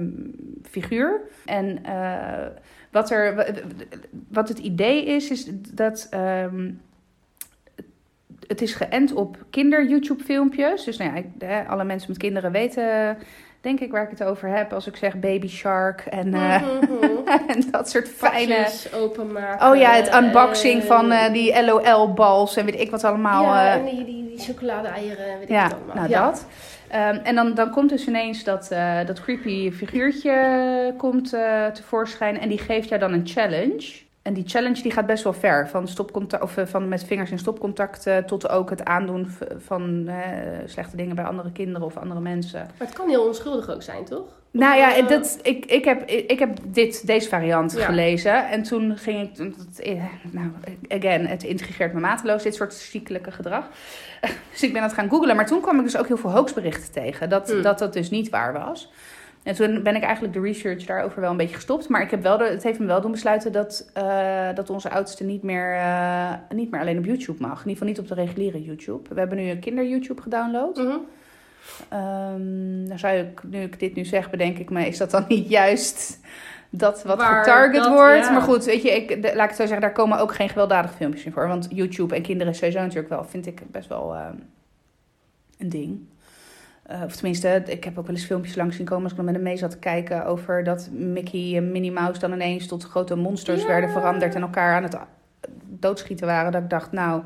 figuur. 0.71 1.21
En 1.45 1.85
eh, 1.85 2.47
wat, 2.91 3.11
er, 3.11 3.35
wa- 3.35 3.47
wat 4.29 4.49
het 4.49 4.59
idee 4.59 5.05
is, 5.05 5.31
is 5.31 5.51
dat 5.73 6.07
ehm, 6.11 6.71
het 8.47 8.63
is 8.63 8.75
geënt 8.75 9.13
op 9.13 9.45
kinder-YouTube-filmpjes. 9.51 10.85
Dus 10.85 10.97
nou 10.97 11.25
ja, 11.39 11.63
alle 11.63 11.85
mensen 11.85 12.11
met 12.11 12.19
kinderen 12.19 12.53
weten 12.53 13.17
denk 13.63 13.81
ik 13.81 13.91
waar 13.91 14.03
ik 14.03 14.11
het 14.11 14.23
over 14.25 14.49
heb 14.49 14.73
als 14.73 14.87
ik 14.87 14.97
zeg 14.97 15.17
Baby 15.17 15.49
Shark 15.49 16.01
en, 16.01 16.35
eh, 16.35 16.63
Mhm. 16.63 17.05
en 17.53 17.65
dat 17.71 17.91
soort 17.91 18.09
fijne... 18.09 18.55
Pakjes 18.55 18.93
openmaken. 18.95 19.69
Oh 19.71 19.77
ja, 19.77 19.91
het 19.93 20.15
unboxing 20.15 20.81
en- 20.81 20.87
van 20.87 21.13
eh, 21.13 21.33
die 21.33 21.65
LOL-bals 21.65 22.57
en 22.57 22.65
weet 22.65 22.81
ik 22.81 22.91
wat 22.91 23.05
allemaal. 23.05 23.43
Ja, 23.45 23.67
eh, 23.67 23.73
en 23.75 23.85
die, 23.85 24.05
die, 24.05 24.27
die 24.29 24.39
chocolade-eieren 24.39 25.27
en 25.27 25.39
weet 25.39 25.51
ik 25.51 25.57
wat 25.57 25.73
allemaal. 25.75 25.95
nou 25.95 26.09
ja. 26.09 26.25
dat. 26.25 26.47
Ehm, 26.89 27.19
en 27.23 27.35
dan, 27.35 27.55
dan 27.55 27.71
komt 27.71 27.89
dus 27.89 28.07
ineens 28.07 28.45
dat, 28.45 28.71
eh, 28.71 29.07
dat 29.07 29.21
creepy 29.21 29.71
figuurtje 29.71 30.95
komt 30.97 31.33
eh, 31.33 31.67
tevoorschijn 31.67 32.41
en 32.41 32.49
die 32.49 32.59
geeft 32.59 32.89
jou 32.89 33.01
dan 33.01 33.13
een 33.13 33.27
challenge. 33.27 33.85
En 34.23 34.33
die 34.35 34.45
challenge 34.49 34.83
die 34.83 34.93
gaat 34.93 35.07
best 35.07 35.25
wel 35.25 35.33
ver. 35.33 35.69
Van, 35.69 35.89
stopcontact, 35.89 36.43
of, 36.43 36.57
eh, 36.57 36.67
van 36.67 36.89
met 36.89 37.05
vingers 37.05 37.31
in 37.31 37.39
stopcontact 37.39 38.07
tot 38.27 38.49
ook 38.49 38.71
het 38.71 38.85
aandoen 38.85 39.29
van 39.59 40.09
eh, 40.09 40.15
slechte 40.67 40.97
dingen 40.97 41.17
bij 41.17 41.25
andere 41.25 41.53
kinderen 41.53 41.87
of 41.87 41.97
andere 41.97 42.21
mensen. 42.21 42.61
Maar 42.79 42.87
het 42.87 42.97
kan 42.97 43.09
heel 43.09 43.27
onschuldig 43.27 43.71
ook 43.71 43.83
zijn, 43.83 44.05
toch? 44.05 44.25
Nou 44.51 44.77
ja, 44.77 44.97
eh, 44.97 45.09
dat, 45.09 45.39
ik, 45.43 45.65
ik, 45.67 45.85
heb, 45.85 46.03
ik 46.11 46.39
heb 46.39 46.59
dit, 46.67 47.07
deze 47.07 47.29
variant 47.29 47.73
Ja. 47.73 47.85
gelezen. 47.85 48.49
En 48.51 48.63
toen 48.63 48.97
ging 48.97 49.21
ik... 49.23 49.37
dat- 49.37 49.87
Nou, 50.31 50.51
again, 50.89 51.27
het 51.27 51.43
intrigeert 51.43 51.93
me 51.93 52.01
mateloos, 52.01 52.43
dit 52.43 52.55
soort 52.55 52.75
ziekelijke 52.75 53.31
gedrag. 53.31 53.65
Dus 54.53 54.63
ik 54.63 54.73
ben 54.73 54.83
het 54.83 54.93
gaan 54.93 55.09
googlen. 55.09 55.37
Maar 55.37 55.47
toen 55.47 55.61
kwam 55.61 55.79
ik 55.79 55.85
dus 55.85 55.97
ook 55.97 56.07
heel 56.07 56.17
veel 56.17 56.31
hoaxberichten 56.31 56.93
tegen. 56.93 57.29
Dat, 57.29 57.51
Hmm. 57.51 57.63
dat 57.63 57.79
dat 57.79 57.93
dus 57.93 58.11
niet 58.11 58.29
waar 58.29 58.53
was. 58.53 58.93
En 59.43 59.55
toen 59.55 59.83
ben 59.83 59.95
ik 59.97 60.03
eigenlijk 60.03 60.35
de 60.35 60.41
research 60.41 60.85
daarover 60.85 61.21
wel 61.21 61.31
een 61.31 61.37
beetje 61.37 61.55
gestopt. 61.55 61.89
Maar 61.89 62.03
ik 62.03 62.11
heb 62.11 62.23
wel 62.23 62.39
de, 62.39 62.45
het 62.45 62.63
heeft 62.63 62.79
me 62.79 62.87
wel 62.87 63.01
doen 63.01 63.11
besluiten 63.11 63.53
dat, 63.53 63.91
eh, 63.95 64.55
dat 64.55 64.71
onze 64.71 64.91
oudste 64.91 65.25
niet 65.25 65.43
meer, 65.43 65.75
eh, 65.75 66.33
niet 66.49 66.71
meer 66.71 66.81
alleen 66.81 66.99
op 66.99 67.05
YouTube 67.05 67.41
mag. 67.41 67.51
In 67.65 67.69
ieder 67.69 67.73
geval 67.73 67.87
niet 67.89 67.99
op 67.99 68.09
de 68.09 68.15
reguliere 68.15 68.63
YouTube. 68.63 69.15
We 69.15 69.21
hebben 69.21 69.39
nu 69.39 69.51
een 69.51 69.59
kinder-YouTube 69.59 70.23
gedownload. 70.23 70.77
Mhm. 70.77 70.97
Ehm 71.89 72.87
dan 72.89 72.99
zou 72.99 73.17
ik, 73.17 73.43
nu 73.45 73.61
ik 73.61 73.81
dit 73.81 73.95
nu 73.95 74.05
zeg, 74.05 74.31
bedenk 74.31 74.59
ik 74.59 74.71
me, 74.71 74.87
is 74.87 74.99
dat 74.99 75.11
dan 75.11 75.25
niet 75.29 75.49
juist 75.49 76.21
dat 76.71 77.03
wat 77.03 77.19
Waar 77.19 77.45
getarget 77.45 77.83
dat- 77.83 77.93
wordt? 77.93 78.25
ja. 78.25 78.31
Maar 78.33 78.41
goed, 78.43 78.65
weet 78.65 78.83
je, 78.83 78.91
ik, 78.91 79.09
de- 79.23 79.35
laat 79.35 79.43
ik 79.45 79.49
het 79.49 79.57
zo 79.57 79.63
zeggen, 79.67 79.81
daar 79.81 79.93
komen 79.93 80.19
ook 80.19 80.35
geen 80.35 80.49
gewelddadige 80.49 80.95
filmpjes 80.95 81.25
in 81.25 81.33
voor. 81.33 81.49
Want 81.49 81.67
YouTube 81.71 82.15
en 82.15 82.23
kinderen 82.23 82.53
is 82.53 82.59
sowieso 82.59 82.81
natuurlijk 82.81 83.09
wel, 83.09 83.25
vind 83.25 83.47
ik 83.47 83.61
best 83.71 83.89
wel 83.89 84.15
ehm, 84.15 84.35
een 85.59 85.69
ding. 85.69 86.01
Eh, 86.83 87.03
of 87.05 87.15
tenminste, 87.15 87.63
ik 87.67 87.85
heb 87.85 87.99
ook 87.99 88.07
wel 88.07 88.15
eens 88.17 88.25
filmpjes 88.25 88.55
langs 88.55 88.77
zien 88.77 88.87
komen 88.87 89.03
als 89.03 89.11
ik 89.13 89.17
dan 89.17 89.27
met 89.27 89.35
hem 89.35 89.45
mee 89.45 89.57
zat 89.57 89.71
te 89.71 89.79
kijken 89.79 90.25
over 90.25 90.65
dat 90.65 90.89
Mickey 90.93 91.57
en 91.57 91.73
Minnie 91.73 91.93
Mouse 91.93 92.21
dan 92.21 92.33
ineens 92.33 92.67
tot 92.67 92.85
grote 92.85 93.15
monsters 93.17 93.65
werden 93.67 93.91
veranderd 93.91 94.35
en 94.35 94.43
elkaar 94.43 94.75
aan 94.75 94.83
het 94.83 94.97
doodschieten 95.69 96.27
waren. 96.27 96.53
Dat 96.53 96.63
ik 96.63 96.71
dacht, 96.71 96.93
nou, 96.93 97.23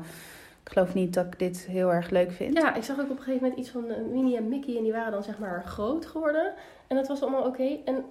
ik 0.63 0.71
geloof 0.71 0.93
niet 0.93 1.13
dat 1.13 1.25
ik 1.25 1.39
dit 1.39 1.65
heel 1.69 1.93
erg 1.93 2.09
leuk 2.09 2.31
vind. 2.31 2.57
Ja, 2.57 2.75
ik 2.75 2.83
zag 2.83 2.99
ook 2.99 3.09
op 3.09 3.17
een 3.17 3.23
gegeven 3.23 3.41
moment 3.41 3.59
iets 3.59 3.69
van 3.69 3.89
eh, 3.89 3.97
Minnie 4.11 4.37
en 4.37 4.49
Mickey 4.49 4.77
en 4.77 4.83
die 4.83 4.91
waren 4.91 5.11
dan 5.11 5.23
zeg 5.23 5.39
maar 5.39 5.63
groot 5.65 6.05
geworden. 6.05 6.53
En 6.87 6.95
dat 6.95 7.07
was 7.07 7.21
allemaal 7.21 7.43
oké. 7.43 7.77
En 7.85 8.03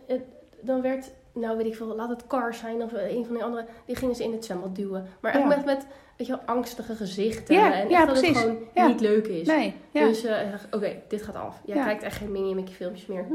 dan 0.61 0.83
werd, 0.83 1.11
nou 1.33 1.57
weet 1.57 1.67
ik 1.67 1.77
veel, 1.77 1.97
laat 1.97 2.09
het 2.09 2.27
Cars 2.27 2.59
zijn 2.59 2.83
of 2.83 2.93
eh, 2.93 3.17
een 3.17 3.25
van 3.25 3.35
die 3.35 3.45
andere, 3.45 3.67
die 3.87 3.97
gingen 3.97 4.15
ze 4.15 4.25
in 4.25 4.33
het 4.33 4.45
zwembad 4.45 4.77
duwen. 4.77 5.07
Maar 5.21 5.33
echt 5.33 5.43
Ja. 5.43 5.49
met, 5.49 5.65
met, 5.65 5.87
weet 6.16 6.26
je 6.26 6.33
wel, 6.33 6.42
angstige 6.57 6.94
gezichten. 6.94 7.55
Ja, 7.55 7.72
en 7.74 7.88
ja, 7.88 8.07
dat 8.07 8.16
het 8.26 8.37
gewoon 8.37 8.59
Ja. 8.74 8.87
niet 8.87 9.00
leuk 9.00 9.26
is. 9.26 9.46
Nee, 9.46 9.74
ja. 9.90 10.05
Dus 10.07 10.24
eh, 10.24 10.50
dacht, 10.50 10.66
oké, 10.74 10.92
dit 11.09 11.22
gaat 11.22 11.35
af. 11.37 11.61
Jij 11.64 11.76
Ja. 11.76 11.85
kijkt 11.85 12.02
echt 12.02 12.16
geen 12.16 12.33
Minnie 12.33 12.55
Mickey 12.55 12.74
filmpjes 12.74 13.07
meer. 13.07 13.26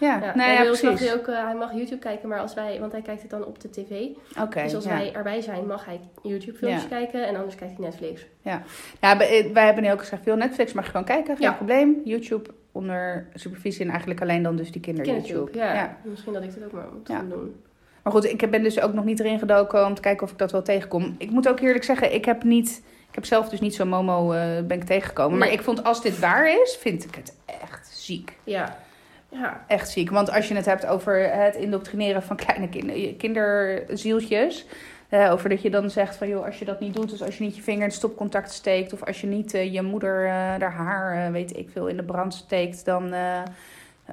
Ja, 0.00 0.20
Ja, 0.22 0.34
nee, 0.36 0.52
ja 0.52 0.58
mag 0.64 0.80
precies. 0.80 1.00
hij 1.08 1.14
ook, 1.18 1.26
eh, 1.26 1.44
hij 1.44 1.54
mag 1.54 1.72
YouTube 1.72 1.98
kijken, 2.00 2.28
maar 2.28 2.40
als 2.40 2.54
wij, 2.54 2.80
want 2.80 2.92
hij 2.92 3.02
kijkt 3.02 3.22
het 3.22 3.30
dan 3.30 3.44
op 3.44 3.60
de 3.60 3.70
tv. 3.70 4.06
Oké, 4.40 4.62
dus 4.62 4.74
als 4.74 4.84
ja. 4.84 4.90
wij 4.90 5.12
erbij 5.12 5.40
zijn, 5.40 5.66
mag 5.66 5.84
hij 5.84 6.00
YouTube 6.22 6.58
filmpjes 6.58 6.82
Ja. 6.82 6.88
kijken 6.88 7.26
en 7.26 7.36
anders 7.36 7.54
kijkt 7.54 7.76
hij 7.76 7.84
Netflix. 7.86 8.26
Ja, 8.42 8.62
wij, 9.00 9.50
wij 9.52 9.64
hebben 9.64 9.82
nu 9.82 9.92
ook 9.92 9.98
gezegd, 9.98 10.22
veel 10.22 10.36
Netflix 10.36 10.72
mag 10.72 10.84
je 10.84 10.90
gewoon 10.90 11.06
kijken, 11.06 11.36
geen 11.36 11.46
Ja. 11.46 11.52
probleem. 11.52 12.00
YouTube 12.04 12.50
onder 12.72 13.26
supervisie 13.34 13.84
en 13.84 13.90
eigenlijk 13.90 14.20
alleen 14.20 14.42
dan 14.42 14.56
dus 14.56 14.72
die 14.72 14.80
kinder-YouTube. 14.80 15.50
Ja. 15.58 15.74
Ja. 15.74 15.96
Misschien 16.04 16.32
dat 16.32 16.42
ik 16.42 16.54
dit 16.54 16.64
ook 16.64 16.72
maar 16.72 16.86
moet 16.92 17.08
Ja. 17.08 17.16
gaan 17.16 17.28
doen. 17.28 17.54
Maar 18.08 18.16
goed, 18.22 18.30
ik 18.30 18.50
ben 18.50 18.62
dus 18.62 18.80
ook 18.80 18.92
nog 18.92 19.04
niet 19.04 19.20
erin 19.20 19.38
gedoken 19.38 19.86
om 19.86 19.94
te 19.94 20.00
kijken 20.00 20.22
of 20.26 20.32
ik 20.32 20.38
dat 20.38 20.52
wel 20.52 20.62
tegenkom. 20.62 21.14
Ik 21.18 21.30
moet 21.30 21.48
ook 21.48 21.60
eerlijk 21.60 21.84
zeggen, 21.84 22.14
ik 22.14 22.24
heb 22.24 22.42
niet... 22.42 22.82
Ik 23.08 23.14
heb 23.14 23.24
zelf 23.24 23.48
dus 23.48 23.60
niet 23.60 23.74
zo'n 23.74 23.88
Momo 23.88 24.32
eh, 24.32 24.40
ben 24.64 24.76
ik 24.76 24.84
tegengekomen. 24.84 25.38
Maar 25.38 25.52
ik 25.52 25.62
vond 25.62 25.84
als 25.84 26.02
dit 26.02 26.18
waar 26.18 26.62
is, 26.62 26.76
vind 26.80 27.04
ik 27.04 27.14
het 27.14 27.34
echt 27.46 27.88
ziek. 27.92 28.36
Ja. 28.44 28.76
Ja. 29.28 29.64
Echt 29.66 29.90
ziek. 29.90 30.10
Want 30.10 30.30
als 30.30 30.48
je 30.48 30.54
het 30.54 30.64
hebt 30.64 30.86
over 30.86 31.32
het 31.32 31.54
indoctrineren 31.54 32.22
van 32.22 32.36
kleine 32.36 32.68
kinder, 32.68 33.14
kinderzieltjes. 33.14 34.66
eh, 35.08 35.32
over 35.32 35.48
dat 35.48 35.62
je 35.62 35.70
dan 35.70 35.90
zegt 35.90 36.16
van 36.16 36.28
joh, 36.28 36.44
als 36.44 36.58
je 36.58 36.64
dat 36.64 36.80
niet 36.80 36.94
doet, 36.94 37.10
dus 37.10 37.22
als 37.22 37.38
je 37.38 37.44
niet 37.44 37.56
je 37.56 37.62
vinger 37.62 37.80
in 37.82 37.86
het 37.86 37.96
stopcontact 37.96 38.52
steekt. 38.52 38.92
Of 38.92 39.04
als 39.04 39.20
je 39.20 39.26
niet 39.26 39.54
eh, 39.54 39.72
je 39.72 39.82
moeder 39.82 40.28
haar 40.28 40.72
haar, 40.72 41.32
weet 41.32 41.56
ik 41.56 41.68
veel, 41.70 41.86
in 41.86 41.96
de 41.96 42.04
brand 42.04 42.34
steekt. 42.34 42.84
Dan, 42.84 43.14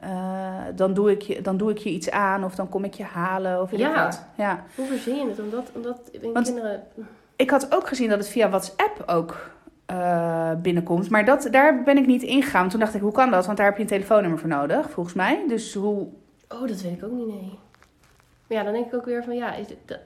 eh, 0.02 0.60
dan, 0.76 0.94
doe 0.94 1.12
ik 1.12 1.22
je, 1.22 1.42
dan 1.42 1.58
doe 1.58 1.72
ik 1.72 1.78
je 1.78 1.90
iets 1.90 2.12
aan 2.12 2.44
of 2.44 2.56
dan 2.56 2.70
kom 2.70 2.84
ik 2.84 2.94
je 2.94 3.04
halen. 3.04 3.62
Of 3.62 3.78
Ja. 3.78 4.04
wat. 4.06 4.26
ja. 4.36 4.64
Hoe 4.76 4.86
verzin 4.86 5.16
je 5.16 5.28
het? 5.30 5.40
Omdat, 5.40 5.72
omdat 5.76 6.00
Want- 6.34 6.46
kinderen... 6.46 6.84
Ik 7.36 7.50
had 7.50 7.76
ook 7.76 7.88
gezien 7.88 8.10
dat 8.10 8.18
het 8.18 8.28
via 8.28 8.50
WhatsApp 8.50 9.04
ook 9.06 9.50
eh, 9.86 10.52
binnenkomt. 10.62 11.10
Maar 11.10 11.26
dat, 11.26 11.48
daar 11.52 11.84
ben 11.84 11.98
ik 11.98 12.06
niet 12.06 12.24
ingegaan. 12.24 12.70
Toen 12.70 12.80
dacht 12.80 12.94
ik, 12.96 13.02
hoe 13.02 13.12
kan 13.12 13.32
dat? 13.32 13.46
Want 13.46 13.58
daar 13.58 13.66
heb 13.68 13.76
je 13.76 13.82
een 13.82 13.88
telefoonnummer 13.90 14.40
voor 14.40 14.50
nodig, 14.50 14.90
volgens 14.90 15.16
mij. 15.16 15.44
Dus 15.48 15.74
hoe... 15.74 16.08
Oh, 16.50 16.68
dat 16.68 16.82
weet 16.82 16.92
ik 16.98 17.04
ook 17.04 17.12
niet, 17.12 17.28
nee. 17.28 17.60
Maar 18.48 18.58
ja, 18.58 18.64
dan 18.64 18.74
denk 18.74 18.86
ik 18.86 18.94
ook 18.94 19.06
weer 19.06 19.24
van, 19.24 19.36
ja, 19.36 19.54
is 19.56 19.68
dat- 19.86 20.00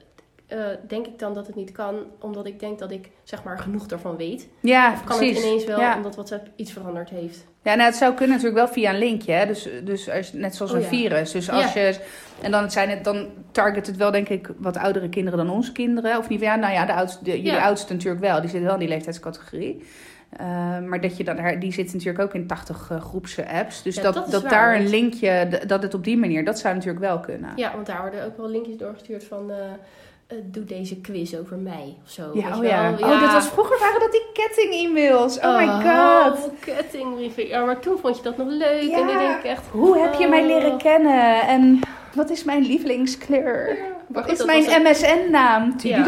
eh, 0.50 0.58
denk 0.88 1.06
ik 1.06 1.18
dan 1.18 1.34
dat 1.34 1.46
het 1.46 1.56
niet 1.56 1.72
kan, 1.72 1.94
omdat 2.20 2.46
ik 2.46 2.60
denk 2.60 2.78
dat 2.78 2.90
ik, 2.90 3.10
zeg 3.22 3.42
maar, 3.42 3.58
genoeg 3.58 3.86
daarvan 3.86 4.16
weet? 4.16 4.48
Ja, 4.60 4.92
Of 4.92 5.04
kan 5.04 5.16
precies. 5.16 5.36
het 5.36 5.46
ineens 5.46 5.64
wel, 5.64 5.80
Ja. 5.80 5.96
omdat 5.96 6.14
WhatsApp 6.14 6.48
iets 6.56 6.72
veranderd 6.72 7.10
heeft? 7.10 7.46
Ja, 7.62 7.74
nou, 7.74 7.88
het 7.88 7.96
zou 7.96 8.14
kunnen 8.14 8.36
natuurlijk 8.36 8.64
wel 8.64 8.72
via 8.74 8.90
een 8.92 8.98
linkje. 8.98 9.32
Hè? 9.32 9.46
Dus, 9.46 9.68
dus 9.84 10.10
als, 10.10 10.32
net 10.32 10.54
zoals 10.54 10.72
Oh, 10.72 10.76
een 10.78 10.82
ja. 10.82 10.88
virus. 10.88 11.30
Dus 11.32 11.50
als 11.50 11.72
je. 11.72 11.98
En 12.42 12.50
dan, 12.50 12.70
zijn 12.70 12.88
het, 12.90 13.04
dan 13.04 13.26
target 13.50 13.86
het 13.86 13.96
wel, 13.96 14.10
denk 14.10 14.28
ik, 14.28 14.50
wat 14.56 14.76
oudere 14.76 15.08
kinderen 15.08 15.38
dan 15.38 15.50
onze 15.54 15.72
kinderen. 15.72 16.18
Of 16.18 16.28
niet? 16.28 16.40
Ja, 16.40 16.56
nou 16.56 16.72
ja, 16.72 16.86
de 16.86 16.92
oudste, 16.92 17.24
de, 17.24 17.42
jullie 17.42 17.60
oudste 17.60 17.92
natuurlijk 17.92 18.20
wel. 18.20 18.40
Die 18.40 18.50
zitten 18.50 18.62
wel 18.64 18.72
in 18.72 18.78
die 18.80 18.88
leeftijdscategorie. 18.88 19.82
Eh, 20.30 20.46
maar 20.78 21.00
dat 21.00 21.16
je 21.16 21.24
dan, 21.24 21.58
die 21.58 21.72
zit 21.72 21.92
natuurlijk 21.92 22.18
ook 22.24 22.34
in 22.34 22.46
80 22.46 22.90
eh, 22.90 23.00
groepse 23.00 23.48
apps. 23.48 23.82
Dus 23.82 23.94
Ja, 23.94 24.02
dat, 24.02 24.14
dat 24.14 24.26
is 24.26 24.32
dat 24.32 24.42
waar, 24.42 24.50
daar 24.50 24.74
een 24.76 24.88
linkje, 24.88 25.48
dat 25.66 25.82
het 25.82 25.94
op 25.94 26.04
die 26.04 26.16
manier, 26.18 26.44
dat 26.44 26.58
zou 26.58 26.74
natuurlijk 26.74 27.04
wel 27.04 27.20
kunnen. 27.20 27.52
Ja, 27.56 27.72
want 27.74 27.86
daar 27.86 28.00
worden 28.00 28.24
ook 28.24 28.36
wel 28.36 28.48
linkjes 28.48 28.76
doorgestuurd 28.76 29.24
van, 29.24 29.50
eh, 29.50 29.56
eh, 30.30 30.36
doe 30.44 30.64
deze 30.64 31.00
quiz 31.00 31.34
over 31.34 31.56
mij, 31.56 31.96
of 32.04 32.10
zo. 32.10 32.30
Ja, 32.34 32.56
oh 32.56 32.64
ja. 32.64 32.92
Oh, 32.92 33.20
dat 33.20 33.32
was 33.32 33.48
vroeger 33.48 33.78
waren 33.78 34.00
dat 34.00 34.12
die 34.12 34.26
ketting-e-mails. 34.32 35.38
Oh, 35.38 35.56
my 35.56 35.66
god. 35.66 36.44
Oh, 36.44 36.60
kettingbrieven. 36.60 37.46
Ja, 37.46 37.64
maar 37.64 37.80
toen 37.80 37.98
vond 37.98 38.16
je 38.16 38.22
dat 38.22 38.36
nog 38.36 38.48
leuk. 38.48 38.82
Ja. 38.82 38.98
En 38.98 39.06
nu 39.06 39.12
denk 39.12 39.38
ik 39.38 39.44
echt... 39.44 39.66
Hoe 39.70 39.98
heb 39.98 40.14
je 40.14 40.28
mij 40.28 40.40
oh. 40.40 40.46
leren 40.46 40.78
kennen? 40.78 41.40
En 41.40 41.80
wat 42.14 42.30
is 42.30 42.44
mijn 42.44 42.62
lievelingskleur? 42.62 43.78
Wat 44.12 44.30
is 44.30 44.44
mijn 44.44 44.82
MSN-naam? 44.82 45.74
Ja. 45.82 46.06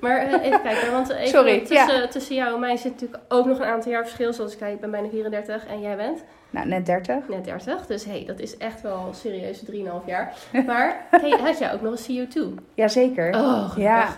Maar 0.00 0.16
eh, 0.18 0.44
even 0.46 0.62
kijken, 0.62 0.92
want 0.92 1.08
even 1.10 1.28
Sorry, 1.28 1.58
tussen, 1.60 2.10
tussen 2.10 2.34
jou 2.34 2.54
en 2.54 2.60
mij 2.60 2.76
zit 2.76 2.92
natuurlijk 2.92 3.22
ook 3.28 3.46
nog 3.46 3.58
een 3.58 3.64
aantal 3.64 3.92
jaar 3.92 4.02
verschil. 4.04 4.32
Zoals 4.32 4.52
ik 4.52 4.58
zei, 4.58 4.72
ik 4.72 4.80
ben 4.80 4.90
bijna 4.90 5.08
34 5.08 5.66
en 5.66 5.80
jij 5.80 5.96
bent 5.96 6.24
Nou, 6.50 6.66
net 6.66 6.86
30. 6.86 7.28
net 7.28 7.44
30. 7.44 7.86
Dus 7.86 8.04
hey, 8.04 8.24
dat 8.26 8.38
is 8.40 8.56
echt 8.56 8.80
wel 8.82 9.08
serieus 9.14 9.62
3,5 9.70 9.74
jaar. 10.06 10.32
Maar 10.66 11.06
hey, 11.10 11.30
had 11.30 11.58
jij 11.58 11.72
ook 11.72 11.80
nog 11.82 11.94
een 12.06 12.26
CO2? 12.28 12.62
Jazeker. 12.74 13.34
Oh, 13.34 13.72
ja, 13.76 14.08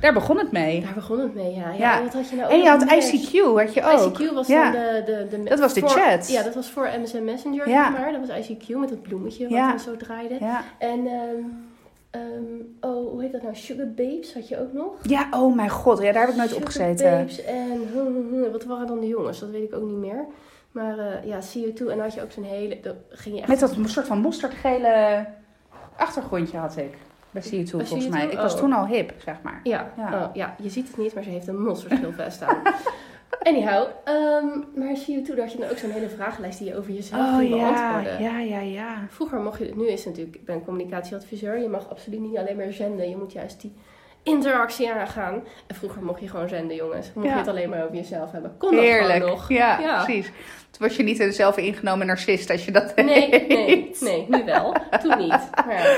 daar 0.00 0.12
begon 0.12 0.38
het 0.38 0.52
mee. 0.52 0.80
Daar 0.80 0.94
begon 0.94 1.20
het 1.20 1.34
mee, 1.34 1.54
ja. 1.54 1.68
ja. 1.68 1.74
Ja. 1.78 1.96
En 1.96 2.04
wat 2.04 2.12
had 2.12 2.28
je 2.28 2.36
nou 2.36 2.50
En 2.52 2.58
je 2.60 2.68
had? 2.68 2.82
ICQ, 2.84 3.54
had 3.54 3.74
je 3.74 3.82
ook. 3.84 4.18
ICQ 4.20 4.32
was 4.34 4.46
Ja. 4.46 4.62
dan 4.62 4.72
de, 4.72 5.02
de, 5.06 5.26
de... 5.36 5.42
Dat 5.48 5.58
was 5.58 5.74
de 5.74 5.80
voor- 5.80 5.88
chat. 5.90 6.28
Ja, 6.30 6.42
dat 6.42 6.54
was 6.54 6.70
voor 6.70 6.88
MSN 7.02 7.24
Messenger, 7.24 7.68
Ja. 7.68 7.82
zeg 7.90 8.00
maar. 8.00 8.12
Dat 8.12 8.26
was 8.26 8.48
ICQ 8.48 8.66
met 8.68 8.88
dat 8.88 9.02
bloemetje 9.02 9.42
wat 9.44 9.52
Ja. 9.52 9.68
dan 9.68 9.80
zo 9.80 9.96
draaide. 9.96 10.36
Ja. 10.40 10.62
En, 10.78 11.06
ehm, 11.06 11.44
ehm, 12.10 12.22
oh, 12.80 13.10
hoe 13.10 13.22
heet 13.22 13.32
dat 13.32 13.42
nou? 13.42 13.54
Sugar 13.54 13.86
Babes 13.86 14.34
had 14.34 14.48
je 14.48 14.60
ook 14.60 14.72
nog? 14.72 14.92
ja, 15.02 15.28
oh 15.30 15.54
mijn 15.56 15.68
god. 15.70 16.02
Ja, 16.02 16.12
daar 16.12 16.20
heb 16.22 16.30
ik 16.30 16.36
nooit 16.36 16.54
op 16.54 16.68
Sugar 16.70 16.86
gezeten. 16.88 17.10
Babes 17.18 17.44
en 17.44 17.88
hm, 17.92 17.98
hm, 17.98 18.34
hm, 18.44 18.50
wat 18.50 18.64
waren 18.64 18.86
dan 18.86 19.00
de 19.00 19.06
jongens? 19.06 19.38
Dat 19.40 19.50
weet 19.50 19.62
ik 19.62 19.74
ook 19.74 19.84
niet 19.88 19.96
meer. 19.96 20.26
Maar 20.72 20.98
eh, 20.98 21.24
ja, 21.24 21.38
CO2 21.38 21.78
en 21.78 21.86
dan 21.86 22.00
had 22.00 22.14
je 22.14 22.22
ook 22.22 22.30
zo'n 22.32 22.44
hele... 22.44 22.78
Ging 23.08 23.34
je 23.34 23.40
echt... 23.40 23.50
Met 23.50 23.60
dat 23.60 23.76
soort 23.84 24.06
van 24.06 24.18
mosterdgele 24.18 25.26
achtergrondje 25.96 26.58
had 26.58 26.76
ik. 26.76 26.96
Bij 27.30 27.42
CO2 27.42 27.68
volgens 27.70 28.06
CO2? 28.06 28.08
mij. 28.10 28.26
Ik 28.26 28.36
was 28.38 28.52
Oh. 28.54 28.58
toen 28.60 28.72
al 28.72 28.86
hip, 28.86 29.12
zeg 29.24 29.36
maar. 29.42 29.60
Ja, 29.62 29.92
Ja. 29.96 30.10
ja. 30.10 30.30
ja, 30.34 30.54
je 30.62 30.68
ziet 30.70 30.88
het 30.88 30.96
niet, 30.96 31.14
maar 31.14 31.22
ze 31.22 31.30
heeft 31.30 31.46
een 31.46 31.62
monsterschilvest 31.62 32.42
aan. 32.48 32.56
Anyhow, 33.42 33.86
ehm, 34.04 34.46
maar 34.74 34.94
CO2, 35.06 35.26
daar 35.34 35.38
had 35.44 35.52
je 35.52 35.58
dan 35.58 35.68
ook 35.70 35.78
zo'n 35.78 35.90
hele 35.90 36.08
vragenlijst 36.08 36.58
die 36.58 36.68
je 36.68 36.76
over 36.76 36.92
jezelf 36.92 37.36
Oh 37.36 37.48
ja, 37.48 37.56
beantwoorden. 37.56 38.22
ja, 38.22 38.38
ja, 38.40 38.60
ja. 38.60 39.06
Vroeger 39.10 39.38
mocht 39.40 39.58
je 39.58 39.64
het, 39.64 39.76
nu 39.76 39.86
is 39.88 39.98
het 40.04 40.06
natuurlijk, 40.08 40.36
ik 40.36 40.44
ben 40.44 40.64
communicatieadviseur, 40.64 41.58
je 41.58 41.68
mag 41.68 41.90
absoluut 41.90 42.20
niet 42.20 42.36
alleen 42.38 42.56
maar 42.56 42.72
zenden, 42.72 43.08
je 43.08 43.16
moet 43.16 43.32
juist 43.32 43.60
die 43.60 43.72
interactie 44.22 44.90
aangaan. 44.92 45.42
En 45.66 45.74
vroeger 45.74 46.02
mocht 46.02 46.20
je 46.20 46.28
gewoon 46.28 46.48
zenden, 46.48 46.76
jongens. 46.76 47.10
Mocht 47.14 47.26
Ja. 47.26 47.32
je 47.32 47.38
het 47.38 47.48
alleen 47.48 47.68
maar 47.70 47.82
over 47.84 47.96
jezelf 47.96 48.32
hebben. 48.32 48.54
Kon 48.58 48.70
dat 48.74 48.80
Heerlijk. 48.84 49.24
nog. 49.26 49.48
Ja, 49.48 49.80
Ja. 49.80 50.04
precies. 50.04 50.26
Toen 50.70 50.88
was 50.88 50.96
je 50.96 51.02
niet 51.02 51.18
een 51.20 51.32
zelf 51.32 51.56
ingenomen 51.56 52.06
narcist 52.06 52.50
als 52.50 52.64
je 52.64 52.70
dat 52.72 52.96
Nee, 52.96 53.30
deed. 53.30 53.48
nee, 53.48 53.90
nee, 54.00 54.26
nu 54.28 54.44
wel. 54.44 54.74
Toen 55.02 55.18
niet. 55.18 55.28
Maar 55.66 55.72
ja. 55.72 55.96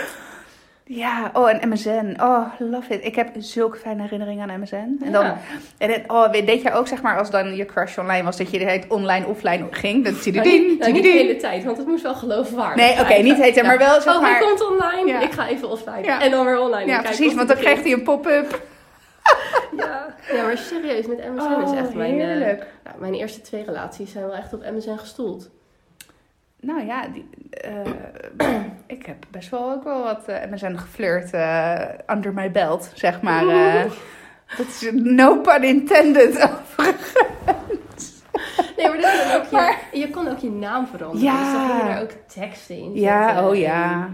Ja, 0.92 1.30
oh, 1.32 1.50
en 1.50 1.68
MSN. 1.68 2.14
Oh, 2.20 2.46
love 2.58 2.94
it. 2.94 3.04
Ik 3.04 3.14
heb 3.14 3.28
zulke 3.38 3.76
fijne 3.76 4.02
herinneringen 4.02 4.50
aan 4.50 4.60
MSN. 4.60 4.74
En 5.04 5.12
dan, 5.12 5.24
Ja. 5.24 5.38
en 5.78 5.88
dan 5.88 6.00
oh, 6.16 6.30
weet 6.30 6.46
deed 6.46 6.62
jij 6.62 6.74
ook, 6.74 6.88
zeg 6.88 7.02
maar, 7.02 7.18
als 7.18 7.30
dan 7.30 7.56
je 7.56 7.64
crush 7.64 7.98
online 7.98 8.22
was, 8.24 8.36
dat 8.36 8.50
je 8.50 8.58
de 8.58 8.64
hele 8.64 8.78
tijd 8.78 8.92
online, 8.92 9.26
offline 9.26 9.66
ging? 9.70 10.04
Dat 10.04 10.12
Nou, 10.34 10.48
niet, 10.48 10.78
nou, 10.78 10.92
niet 10.92 11.02
de 11.02 11.08
hele 11.08 11.36
tijd, 11.36 11.64
want 11.64 11.76
het 11.76 11.86
moest 11.86 12.02
wel 12.02 12.14
geloofwaardig 12.14 12.76
Nee, 12.86 13.00
oké, 13.00 13.14
niet 13.22 13.36
heten, 13.36 13.66
maar 13.66 13.78
wel, 13.78 14.00
zeg 14.00 14.14
oh, 14.14 14.20
maar- 14.22 14.30
hij 14.30 14.40
komt 14.40 14.70
online. 14.70 15.10
Ja. 15.10 15.20
Ik 15.20 15.32
ga 15.32 15.48
even 15.48 15.70
offline. 15.70 16.06
En 16.06 16.30
dan 16.30 16.44
weer 16.44 16.60
online. 16.60 16.86
Ja, 16.90 17.00
precies, 17.02 17.34
want 17.34 17.48
dan 17.48 17.56
het 17.56 17.66
kreeg 17.66 17.82
hij 17.82 17.92
een 17.92 18.02
pop-up. 18.02 18.60
Ja. 19.76 20.14
ja, 20.32 20.42
maar 20.42 20.58
serieus, 20.58 21.06
met 21.06 21.18
MSN 21.18 21.60
is 21.62 21.70
Oh, 21.70 21.78
echt 21.78 21.94
mijn... 21.94 22.14
heerlijk. 22.14 22.66
nou, 22.84 22.96
mijn 23.00 23.14
eerste 23.14 23.40
twee 23.40 23.64
relaties 23.64 24.12
zijn 24.12 24.24
wel 24.26 24.34
echt 24.34 24.52
op 24.52 24.64
MSN 24.76 24.96
gestoeld. 24.96 25.50
Nou 26.60 26.86
ja, 26.86 27.06
die, 27.08 27.28
eh, 27.50 28.56
ik 28.96 29.06
heb 29.06 29.16
best 29.30 29.50
wel 29.50 29.70
ook 29.72 29.84
wel 29.84 30.02
wat 30.02 30.24
eh 30.28 30.50
MSN 30.50 30.74
geflirt 30.76 31.32
eh 31.32 31.80
under 32.06 32.32
my 32.32 32.50
belt, 32.50 32.90
zeg 32.94 33.22
maar. 33.22 33.44
dat 34.56 34.66
is 34.66 34.90
no 34.92 35.40
pun 35.40 35.62
intended. 35.64 36.38
Nee, 38.76 38.88
maar, 38.88 38.98
dat 39.00 39.10
kon 39.22 39.36
ook 39.36 39.44
je, 39.44 39.50
Maar- 39.56 39.78
je 39.92 40.10
kon 40.10 40.28
ook 40.28 40.38
je 40.38 40.50
naam 40.50 40.86
veranderen. 40.86 41.24
Ja. 41.24 41.42
Dus 41.44 41.52
dan 41.52 41.66
ging 41.68 41.80
je 41.82 41.88
daar 41.88 42.02
ook 42.02 42.10
teksten 42.26 42.76
in 42.76 42.94
ja, 42.94 43.48
oh 43.48 43.56
ja. 43.56 44.08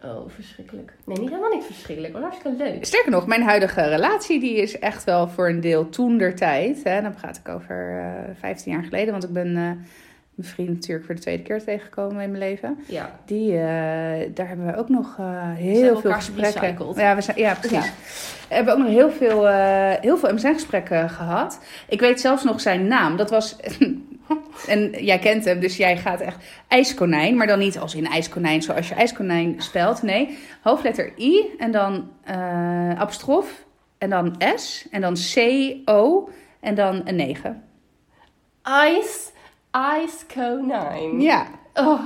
En- 0.00 0.10
oh, 0.10 0.28
verschrikkelijk. 0.28 0.92
Nee, 1.04 1.16
niet 1.18 1.28
helemaal 1.28 1.50
niet 1.50 1.64
verschrikkelijk. 1.64 2.12
Maar 2.12 2.22
hartstikke 2.22 2.56
leuk. 2.56 2.84
Sterker 2.84 3.10
nog, 3.10 3.26
mijn 3.26 3.42
huidige 3.42 3.82
relatie 3.88 4.40
die 4.40 4.56
is 4.56 4.78
echt 4.78 5.04
wel 5.04 5.28
voor 5.28 5.48
een 5.48 5.60
deel 5.60 5.88
toen 5.88 6.18
der 6.18 6.34
tijd. 6.34 6.84
Hè, 6.84 7.02
dan 7.02 7.14
praat 7.14 7.36
ik 7.36 7.48
over 7.48 7.98
eh 7.98 8.34
15 8.40 8.72
jaar 8.72 8.82
geleden, 8.84 9.10
want 9.10 9.24
ik 9.24 9.32
ben 9.32 9.56
mijn 10.34 10.48
vriend 10.48 10.68
natuurlijk 10.68 11.06
voor 11.06 11.14
de 11.14 11.20
tweede 11.20 11.42
keer 11.42 11.64
tegengekomen 11.64 12.22
in 12.22 12.30
mijn 12.30 12.42
leven. 12.42 12.78
Ja. 12.86 13.18
Die, 13.24 13.52
eh, 13.52 13.60
daar 14.34 14.48
hebben 14.48 14.66
we 14.66 14.76
ook 14.76 14.88
nog 14.88 15.16
eh, 15.18 15.52
heel 15.52 16.00
veel 16.00 16.12
gesprekken. 16.12 16.94
Ja, 16.94 17.14
we 17.14 17.20
zijn, 17.20 17.38
ja, 17.38 17.54
precies. 17.54 17.86
Ja. 17.86 17.92
We 18.48 18.54
hebben 18.54 18.72
ook 18.72 18.78
nog 18.78 18.88
heel 18.88 19.10
veel, 19.10 19.48
eh 19.48 20.00
heel 20.00 20.16
veel 20.16 20.34
MSN-gesprekken 20.34 21.10
gehad. 21.10 21.60
Ik 21.88 22.00
weet 22.00 22.20
zelfs 22.20 22.44
nog 22.44 22.60
zijn 22.60 22.86
naam. 22.86 23.16
Dat 23.16 23.30
was. 23.30 23.56
En 24.66 24.90
jij 24.90 25.18
kent 25.18 25.44
hem, 25.44 25.60
dus 25.60 25.76
jij 25.76 25.96
gaat 25.96 26.20
echt 26.20 26.44
ijskonijn. 26.68 27.36
Maar 27.36 27.46
dan 27.46 27.58
niet 27.58 27.78
als 27.78 27.94
in 27.94 28.06
ijskonijn 28.06 28.62
zoals 28.62 28.88
je 28.88 28.94
ijskonijn 28.94 29.54
spelt. 29.58 30.02
Nee, 30.02 30.38
hoofdletter 30.60 31.12
I 31.18 31.54
en 31.58 31.70
dan 31.70 32.10
apostrof. 32.98 33.64
En 33.98 34.10
dan 34.10 34.42
S. 34.56 34.86
En 34.90 35.00
dan 35.00 35.14
C, 35.14 35.36
O. 35.84 36.28
En 36.60 36.74
dan 36.74 37.02
een 37.04 37.16
9. 37.16 37.62
Ice, 38.64 39.31
Ice 40.04 40.26
Co 40.34 40.60
9. 40.60 41.20
Ja, 41.20 41.46
Oh. 41.74 42.00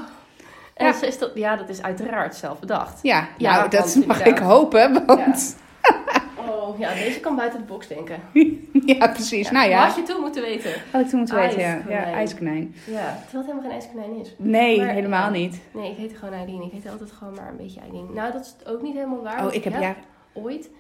En 0.75 0.87
Ja. 0.87 0.93
ze 0.93 1.07
is 1.07 1.19
dat, 1.19 1.31
ja, 1.35 1.57
dat 1.57 1.69
is 1.69 1.83
uiteraard 1.83 2.35
zelf 2.35 2.59
bedacht. 2.59 2.99
ja, 3.03 3.29
Ja, 3.39 3.57
nou, 3.57 3.71
dat 3.71 3.95
want 3.95 4.07
mag 4.07 4.25
ik 4.25 4.39
hopen. 4.39 5.07
Want 5.07 5.57
Oh, 6.49 6.79
ja, 6.79 6.95
deze 6.95 7.21
kan 7.21 7.37
buiten 7.37 7.59
de 7.61 7.65
box 7.67 7.87
denken. 7.89 8.21
ja, 8.97 9.09
precies. 9.09 9.51
Nou 9.51 9.69
ja, 9.69 9.85
Had 9.87 9.97
je 9.97 10.03
toen 10.03 10.21
moeten 10.21 10.43
weten. 10.43 10.73
had 10.93 11.01
ik 11.01 11.09
toen 11.09 11.19
moeten 11.19 11.37
weten. 11.37 11.61
Ja, 11.61 11.81
ja 11.89 12.03
ijskonijn. 12.05 12.75
Ja, 12.87 12.93
terwijl 12.95 13.23
het 13.31 13.33
helemaal 13.33 13.63
geen 13.63 13.71
ijskonijn 13.71 14.17
is. 14.21 14.35
Nee, 14.39 14.79
Maar- 14.79 14.89
helemaal 14.89 15.25
ja. 15.25 15.31
niet. 15.31 15.61
Nee, 15.73 15.91
ik 15.91 15.97
heette 15.97 16.15
gewoon 16.15 16.35
Eileen. 16.35 16.63
Ik 16.63 16.73
heette 16.73 16.91
altijd 16.91 17.13
gewoon 17.13 17.35
maar 17.35 17.49
een 17.49 17.57
beetje 17.57 17.81
Eileen. 17.81 18.09
Nou, 18.15 18.33
dat 18.33 18.41
is 18.61 18.67
ook 18.69 18.83
niet 18.83 18.95
helemaal 18.95 19.23
waar. 19.23 19.47
Oh, 19.47 19.55
ik 19.55 19.65
heb 19.65 19.81
ja. 19.81 19.95
ooit 20.33 20.71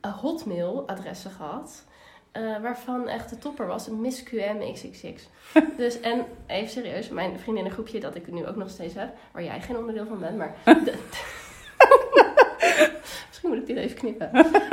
een 0.00 0.10
hotmail-adressen 0.10 1.30
gehad. 1.30 1.84
Eh, 2.34 2.42
waarvan 2.62 3.08
echt 3.08 3.30
de 3.30 3.38
topper 3.38 3.66
was 3.66 3.86
een 3.86 4.00
Miss 4.00 4.22
QM 4.22 4.72
XXX. 4.72 5.28
dus, 5.76 6.00
en 6.00 6.24
even 6.46 6.68
serieus, 6.68 7.08
mijn 7.08 7.38
vriendinnengroepje 7.38 8.00
dat 8.00 8.14
ik 8.14 8.32
nu 8.32 8.46
ook 8.46 8.56
nog 8.56 8.70
steeds 8.70 8.94
heb, 8.94 9.08
waar 9.32 9.42
jij 9.44 9.60
geen 9.60 9.76
onderdeel 9.76 10.06
van 10.06 10.18
bent, 10.18 10.36
maar. 10.36 10.54
de- 10.84 10.94
Misschien 13.28 13.48
moet 13.48 13.58
ik 13.58 13.66
dit 13.66 13.76
even 13.76 13.96
knippen. 13.96 14.30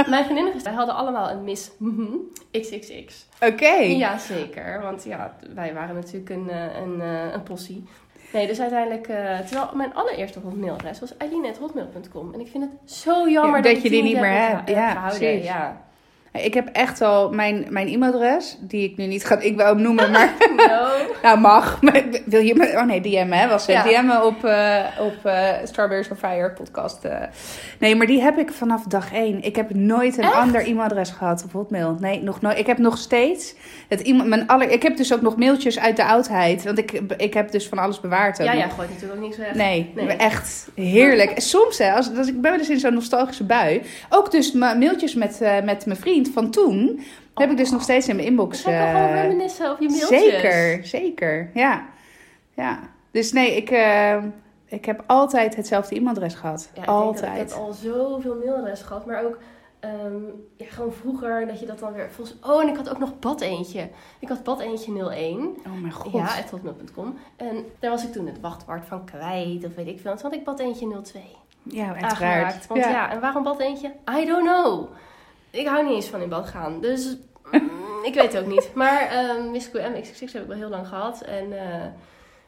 Mijn 0.10 0.24
vriendinnen, 0.24 0.64
wij 0.64 0.74
hadden 0.74 0.96
allemaal 0.96 1.30
een 1.30 1.44
Miss 1.44 1.72
XXX. 2.52 3.28
Oké. 3.42 3.72
Ja, 3.74 4.18
zeker. 4.18 4.82
Want 4.82 5.04
ja, 5.04 5.36
wij 5.54 5.74
waren 5.74 5.96
natuurlijk 5.96 6.30
een, 6.30 6.50
eh, 6.50 6.76
een, 6.82 7.02
eh, 7.02 7.32
een 7.34 7.44
possie. 7.44 7.84
Nee, 8.34 8.48
dus 8.48 8.60
uiteindelijk... 8.60 9.04
terwijl 9.48 9.70
mijn 9.76 9.94
allereerste 9.94 10.40
hotmailadres 10.40 11.00
was 11.00 11.18
eileen.hotmail.com. 11.18 12.34
En 12.34 12.40
ik 12.40 12.48
vind 12.48 12.64
het 12.64 12.92
zo 12.92 13.30
jammer 13.30 13.56
Ja, 13.58 13.62
dat, 13.62 13.74
dat 13.74 13.82
je 13.84 13.90
die 13.90 14.04
niet 14.04 14.20
meer 14.20 14.40
heb 14.42 14.52
hebt. 14.56 14.70
Ja, 14.70 15.08
precies. 15.08 15.44
Ja. 15.44 15.82
Ik 16.34 16.54
heb 16.54 16.68
echt 16.68 17.02
al 17.02 17.30
mijn, 17.30 17.66
mijn 17.70 17.88
e-mailadres, 17.88 18.58
die 18.60 18.90
ik 18.90 18.98
nu 18.98 19.06
niet 19.06 19.26
ga, 19.26 19.40
ik 19.40 19.58
wou 19.58 19.82
noemen, 19.82 20.12
maar 20.12 20.34
No. 20.68 20.88
nou 21.24 21.40
mag. 21.40 21.82
Maar 21.82 22.04
Wil 22.26 22.42
je 22.42 22.56
me, 22.56 22.68
oh 22.76 22.84
nee, 22.86 23.02
DM 23.02 23.32
hè, 23.32 23.48
was 23.48 23.66
het. 23.68 23.76
Ja. 23.90 24.02
DM 24.02 24.26
op, 24.26 24.44
eh, 24.46 24.80
op 25.00 25.26
eh, 25.26 25.48
Strawberries 25.64 26.10
on 26.10 26.16
Fire 26.18 26.52
podcast. 26.52 27.04
eh. 27.06 27.18
Nee, 27.80 27.96
maar 27.96 28.08
die 28.08 28.22
heb 28.22 28.38
ik 28.38 28.52
vanaf 28.52 28.84
dag 28.84 29.14
één. 29.14 29.44
Ik 29.44 29.56
heb 29.56 29.74
nooit 29.74 30.18
een 30.18 30.24
Echt? 30.24 30.34
ander 30.34 30.62
e-mailadres 30.68 31.10
gehad 31.10 31.44
op 31.44 31.52
Hotmail. 31.52 31.98
Nee, 32.00 32.22
nog 32.24 32.42
nooit. 32.42 32.58
Ik 32.58 32.66
heb 32.66 32.78
nog 32.78 32.98
steeds 32.98 33.56
het 33.88 34.08
e 34.08 34.14
mijn 34.14 34.48
aller, 34.48 34.70
ik 34.70 34.84
heb 34.84 34.98
dus 34.98 35.14
ook 35.14 35.22
nog 35.22 35.38
mailtjes 35.38 35.80
uit 35.80 35.96
de 35.96 36.06
oudheid, 36.06 36.64
want 36.64 36.78
ik, 36.78 36.92
ik 37.18 37.34
heb 37.34 37.52
dus 37.52 37.68
van 37.68 37.78
alles 37.78 38.00
bewaard. 38.00 38.40
ook 38.40 38.46
Ja, 38.46 38.54
ja, 38.54 38.68
gooit 38.68 38.90
natuurlijk 38.90 39.20
ook 39.20 39.26
niks 39.26 39.38
weg. 39.38 39.54
Nee, 39.54 39.92
Nee. 39.96 40.08
echt 40.08 40.68
heerlijk. 40.76 41.32
Soms, 41.36 41.78
hè, 41.78 41.92
als, 41.94 42.18
als 42.18 42.28
ik 42.28 42.42
ben 42.42 42.52
wel 42.52 42.60
eens 42.60 42.70
in 42.70 42.80
zo'n 42.80 42.94
nostalgische 42.94 43.44
bui. 43.44 43.82
Ook 44.10 44.32
dus 44.32 44.52
ma- 44.52 44.74
mailtjes 44.74 45.14
met, 45.16 45.40
met 45.64 45.86
mijn 45.86 46.00
vriend 46.00 46.30
van 46.34 46.52
toen. 46.52 47.02
Heb 47.34 47.52
ik 47.52 47.58
dus 47.58 47.72
nog 47.72 47.82
steeds 47.82 48.08
in 48.08 48.16
mijn 48.16 48.28
inbox. 48.28 48.62
Kan 48.62 48.74
gewoon 48.74 49.08
eh, 49.08 49.22
reminiscen 49.22 49.70
over 49.70 49.84
je 49.84 49.90
mailtjes. 49.90 50.20
zeker, 50.20 50.86
zeker. 50.86 51.50
Ja. 51.54 51.86
ja. 52.54 52.80
Dus 53.12 53.32
nee, 53.32 53.56
ik, 53.56 53.70
eh, 53.70 54.24
ik 54.66 54.86
heb 54.86 55.04
altijd 55.08 55.56
hetzelfde 55.56 55.96
e-mailadres 55.96 56.34
gehad. 56.34 56.62
Ja, 56.62 56.70
ik 56.70 56.76
denk 56.76 56.86
dat 56.86 56.96
altijd. 56.96 57.42
ik 57.42 57.56
heb 57.56 57.58
al 57.58 57.74
zoveel 57.74 58.36
mailadressen 58.36 58.88
gehad, 58.88 59.06
maar 59.06 59.24
ook 59.24 59.38
ehm, 59.80 60.24
ja, 60.58 60.66
gewoon 60.70 60.94
vroeger 60.94 61.48
dat 61.48 61.60
je 61.60 61.66
dat 61.66 61.80
dan 61.80 61.94
weer 61.94 62.10
volgens. 62.12 62.38
Oh, 62.42 62.62
en 62.62 62.68
ik 62.68 62.76
had 62.76 62.90
ook 62.90 63.00
nog 63.00 63.20
bad 63.20 63.42
eentje. 63.42 63.90
Ik 64.20 64.28
had 64.28 64.44
bad 64.44 64.60
eentje 64.60 65.10
01. 65.10 65.58
Oh 65.68 65.82
mijn 65.82 65.94
god. 65.94 66.12
Ja, 66.12 66.44
hotmail.com. 66.52 67.18
En 67.36 67.66
daar 67.80 67.92
was 67.92 68.04
ik 68.04 68.12
toen 68.12 68.26
het 68.26 68.40
wachtwoord 68.40 68.86
van 68.86 69.06
kwijt, 69.06 69.66
of 69.66 69.76
weet 69.76 69.88
ik 69.88 70.00
veel. 70.00 70.12
En 70.12 70.18
toen 70.18 70.30
had 70.30 70.40
ik 70.40 70.46
bad 70.46 70.60
eentje 70.60 71.02
02 71.02 71.22
Ja, 71.64 71.96
uiteraard. 71.96 72.68
Want 72.68 72.84
ja. 72.84 73.12
en 73.12 73.20
waarom 73.20 73.44
bad 73.44 73.60
eentje? 73.60 73.94
I 74.20 74.26
don't 74.26 74.44
know. 74.48 74.90
Ik 75.52 75.68
hou 75.68 75.84
niet 75.86 75.96
eens 75.96 76.08
van 76.08 76.22
in 76.22 76.30
bad 76.30 76.48
gaan, 76.48 76.82
dus 76.82 77.18
mm, 77.52 78.04
ik 78.04 78.14
weet 78.14 78.34
het 78.34 78.44
ook 78.44 78.50
niet. 78.50 78.72
Maar 78.74 79.02
ehm 79.02 79.52
Miss 79.52 79.70
XXX 79.72 80.34
heb 80.34 80.42
ik 80.42 80.48
wel 80.48 80.58
heel 80.58 80.70
lang 80.70 80.88
gehad. 80.88 81.22
En 81.22 81.54
eh, 81.60 81.86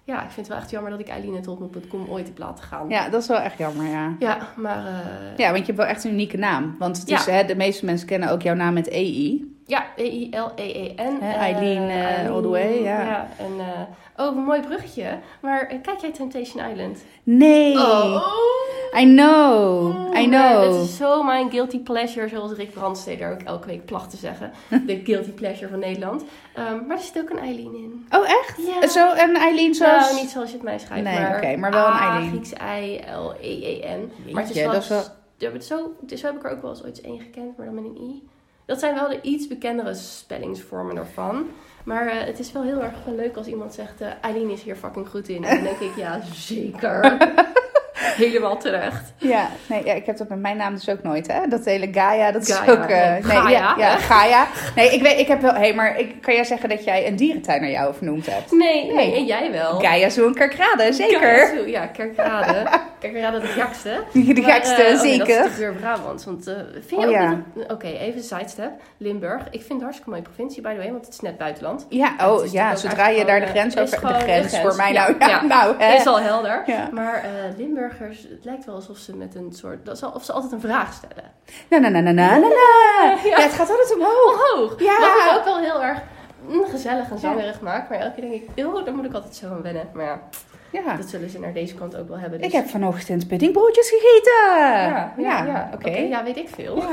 ja, 0.03 0.15
ik 0.23 0.29
vind 0.29 0.35
het 0.35 0.47
wel 0.47 0.57
echt 0.57 0.69
jammer 0.69 0.91
dat 0.91 0.99
ik 0.99 1.07
eileen.hotmail.com 1.07 2.07
ooit 2.09 2.27
heb 2.27 2.37
laten 2.37 2.63
gaan. 2.63 2.89
Ja, 2.89 3.09
dat 3.09 3.21
is 3.21 3.27
wel 3.27 3.39
echt 3.39 3.57
jammer, 3.57 3.85
ja. 3.85 4.15
Ja, 4.19 4.37
maar 4.55 4.85
eh, 4.87 5.37
Ja, 5.37 5.45
want 5.51 5.59
je 5.59 5.65
hebt 5.65 5.77
wel 5.77 5.85
echt 5.85 6.03
een 6.03 6.11
unieke 6.11 6.37
naam. 6.37 6.75
Want 6.79 6.97
het 6.97 7.09
is, 7.09 7.25
hè, 7.25 7.45
de 7.45 7.55
meeste 7.55 7.85
mensen 7.85 8.07
kennen 8.07 8.31
ook 8.31 8.41
jouw 8.41 8.55
naam 8.55 8.73
met 8.73 8.89
EI. 8.89 9.52
Ja, 9.65 9.85
E-I-L-E-E-N. 9.95 11.17
Hè, 11.21 11.29
Eh, 11.33 11.35
Eileen, 11.41 11.89
eh, 11.89 12.03
Eileen, 12.05 12.31
all 12.31 12.41
the 12.41 12.47
way, 12.47 12.81
ja. 12.81 13.27
en, 13.37 13.51
eh, 13.59 14.25
oh, 14.25 14.35
een 14.35 14.43
mooi 14.43 14.61
bruggetje. 14.61 15.19
Maar 15.41 15.65
kijk 15.65 15.99
jij 15.99 16.11
Temptation 16.11 16.69
Island? 16.71 17.03
Nee. 17.23 17.77
Oh. 17.77 18.21
I 18.99 19.03
know. 19.15 19.93
I 20.15 20.27
Nee, 20.27 20.27
know. 20.27 20.63
Het 20.63 20.83
is 20.89 20.97
zo 20.97 21.23
mijn 21.23 21.51
guilty 21.51 21.79
pleasure, 21.79 22.27
zoals 22.27 22.51
Rick 22.51 22.71
Brandsteder 22.73 23.31
ook 23.31 23.41
elke 23.41 23.67
week 23.67 23.85
placht 23.85 24.09
te 24.09 24.17
zeggen. 24.17 24.51
De 24.87 25.01
guilty 25.03 25.31
pleasure 25.31 25.69
van 25.69 25.79
Nederland. 25.79 26.23
Ehm, 26.55 26.85
maar 26.87 26.97
er 26.97 27.03
zit 27.03 27.19
ook 27.23 27.29
een 27.29 27.39
Eileen 27.39 27.75
in. 27.75 28.07
Oh, 28.09 28.29
echt? 28.29 28.57
Ja. 28.81 28.87
Zo, 28.87 29.11
en 29.11 29.33
Eileen 29.35 29.73
zoals... 29.75 30.09
Nou, 30.09 30.21
niet 30.21 30.29
zoals 30.29 30.49
je 30.49 30.55
het 30.55 30.63
mij 30.63 30.79
schrijft, 30.79 31.03
Nee, 31.03 31.35
oké, 31.35 31.55
maar 31.57 31.71
wel 31.71 31.85
een 31.85 31.91
A, 31.93 32.11
Eileen. 32.11 32.29
Grieks 32.29 32.51
I-L-E-E-N. 32.51 34.11
Maar 34.33 34.41
het 34.43 34.55
is 34.55 34.61
wel... 34.63 34.71
dat 34.71 34.81
is 34.81 34.87
wel- 34.89 35.03
Ja, 35.37 35.49
maar 35.49 35.57
is 35.57 35.67
zo, 35.67 35.93
zo 36.15 36.25
heb 36.25 36.35
ik 36.35 36.43
er 36.43 36.51
ook 36.51 36.61
wel 36.61 36.71
eens 36.71 36.83
ooit 36.83 37.01
één 37.01 37.19
gekend, 37.19 37.57
maar 37.57 37.65
dan 37.65 37.75
met 37.75 37.83
een 37.83 37.97
i. 37.97 38.23
Dat 38.65 38.79
zijn 38.79 38.95
wel 38.95 39.09
de 39.09 39.21
iets 39.21 39.47
bekendere 39.47 39.93
spellingsvormen 39.93 40.97
ervan. 40.97 41.47
Maar 41.85 42.07
eh, 42.07 42.25
het 42.25 42.39
is 42.39 42.51
wel 42.51 42.63
heel 42.63 42.81
erg 42.81 42.93
leuk 43.05 43.37
als 43.37 43.47
iemand 43.47 43.73
zegt, 43.73 44.01
Eileen 44.21 44.49
is 44.49 44.61
hier 44.61 44.75
fucking 44.75 45.09
goed 45.09 45.27
in. 45.27 45.43
En 45.43 45.55
dan 45.55 45.63
denk 45.63 45.79
ik, 45.79 45.95
ja, 45.95 46.21
zeker. 46.33 47.17
Helemaal 48.25 48.57
terecht. 48.57 49.13
Ja, 49.17 49.47
nee, 49.67 49.85
ja, 49.85 49.93
ik 49.93 50.05
heb 50.05 50.17
dat 50.17 50.29
met 50.29 50.39
mijn 50.39 50.57
naam 50.57 50.73
dus 50.73 50.89
ook 50.89 51.03
nooit, 51.03 51.27
hè? 51.27 51.47
Dat 51.47 51.65
hele 51.65 51.87
Gaia, 51.91 52.31
dat 52.31 52.41
is 52.47 52.53
Gaia, 52.55 52.71
ook... 52.71 52.89
eh, 52.89 53.11
nee, 53.11 53.21
ja, 53.21 53.41
Gaia. 53.41 53.75
ja, 53.77 53.97
Gaia. 53.97 54.47
Nee, 54.75 54.89
ik 54.93 55.01
weet, 55.01 55.19
ik 55.19 55.27
heb 55.27 55.41
wel... 55.41 55.53
Hé, 55.53 55.59
hey, 55.59 55.73
maar 55.73 55.99
ik, 55.99 56.21
kan 56.21 56.33
jij 56.33 56.43
zeggen 56.43 56.69
dat 56.69 56.83
jij 56.83 57.07
een 57.07 57.15
dierentuin 57.15 57.61
naar 57.61 57.69
jou 57.69 57.93
vernoemd 57.93 58.25
hebt? 58.25 58.51
Nee, 58.51 58.85
nee, 58.85 58.95
Nee. 58.95 59.15
en 59.15 59.25
jij 59.25 59.51
wel. 59.51 59.79
Gaia 59.79 60.09
zo'n 60.09 60.33
Kerkrade, 60.33 60.93
zeker. 60.93 61.19
Kijk, 61.19 61.67
Ja, 61.67 61.85
Kerkrade. 61.85 62.63
Kerkrade 62.99 63.39
de 63.39 63.53
jakste. 63.57 64.03
De 64.33 64.41
gekste, 64.43 64.73
eh, 64.83 64.95
oh 64.95 65.01
nee, 65.01 65.17
dat 65.17 65.27
is 65.27 65.35
zeker. 65.35 65.43
natuurlijk 65.43 65.57
weer 65.57 65.73
Brabant. 65.73 66.23
Want 66.23 66.47
eh, 66.47 66.53
vind 66.87 67.01
je 67.01 67.07
Oh, 67.07 67.11
ja. 67.11 67.41
Oké, 67.67 67.87
even 67.87 68.17
een 68.17 68.23
sidestep. 68.23 68.71
Limburg. 68.97 69.41
Ik 69.51 69.59
vind 69.59 69.69
het 69.69 69.81
hartstikke 69.81 70.09
mooie 70.09 70.21
provincie, 70.21 70.61
by 70.61 70.69
the 70.71 70.77
way. 70.77 70.91
Want 70.91 71.05
het 71.05 71.13
is 71.13 71.19
net 71.19 71.37
buitenland. 71.37 71.85
Ja, 71.89 72.13
oh 72.21 72.51
ja, 72.51 72.75
zodra 72.75 73.07
je 73.07 73.25
daar 73.25 73.39
de 73.39 73.45
grens 73.45 73.77
over... 73.77 74.01
De 74.07 74.13
grens, 74.13 74.55
gewoon 74.55 74.65
voor 74.71 74.75
mij 74.75 74.91
de 74.93 74.99
grens. 74.99 75.17
nou. 75.17 75.29
Ja, 75.29 75.41
nou, 75.43 75.75
hè. 75.77 75.95
Is 75.95 76.05
al 76.05 76.19
helder. 76.19 76.63
Maar 76.91 77.15
eh, 77.23 77.57
Het 77.99 78.45
lijkt 78.45 78.65
wel 78.65 78.75
alsof 78.75 78.97
ze 78.97 79.15
met 79.15 79.35
een 79.35 79.53
soort... 79.53 79.85
dat 79.85 80.13
Of 80.13 80.23
ze 80.23 80.31
altijd 80.31 80.51
een 80.51 80.59
vraag 80.59 80.93
stellen. 80.93 81.31
Na, 81.69 81.77
na, 81.77 81.89
na, 81.89 81.99
na, 81.99 82.11
na, 82.11 82.37
na. 82.37 82.47
Ja. 82.49 83.19
Ja, 83.23 83.41
het 83.41 83.53
gaat 83.53 83.69
altijd 83.69 83.93
omhoog. 83.95 84.53
Omhoog! 84.53 84.79
Ja. 84.79 84.99
Wat 84.99 85.31
ik 85.31 85.37
ook 85.37 85.45
wel 85.45 85.57
heel 85.57 85.83
erg 85.83 86.01
mm, 86.47 86.65
gezellig 86.65 87.09
en 87.09 87.19
zangerig 87.19 87.61
maakt. 87.61 87.89
Maar 87.89 87.99
elke 87.99 88.13
keer 88.21 88.29
denk 88.29 88.41
ik, 88.41 88.49
eeuw, 88.55 88.83
daar 88.83 88.93
moet 88.93 89.05
ik 89.05 89.13
altijd 89.13 89.35
zo 89.35 89.47
aan 89.47 89.61
wennen. 89.61 89.89
Maar 89.93 90.05
ja, 90.05 90.21
Ja. 90.73 90.95
Dat 90.95 91.09
zullen 91.09 91.29
ze 91.29 91.39
naar 91.39 91.53
deze 91.53 91.75
kant 91.75 91.95
ook 91.97 92.07
wel 92.07 92.17
hebben. 92.19 92.37
Dus. 92.39 92.47
Ik 92.47 92.53
heb 92.53 92.67
vanochtend 92.69 93.27
puddingbroodjes 93.27 93.89
gegeten. 93.89 94.57
Ja, 94.57 95.13
ja, 95.17 95.45
ja. 95.45 95.69
oké. 95.73 95.89
Ja, 95.89 96.23
weet 96.23 96.37
ik 96.37 96.47
veel. 96.55 96.83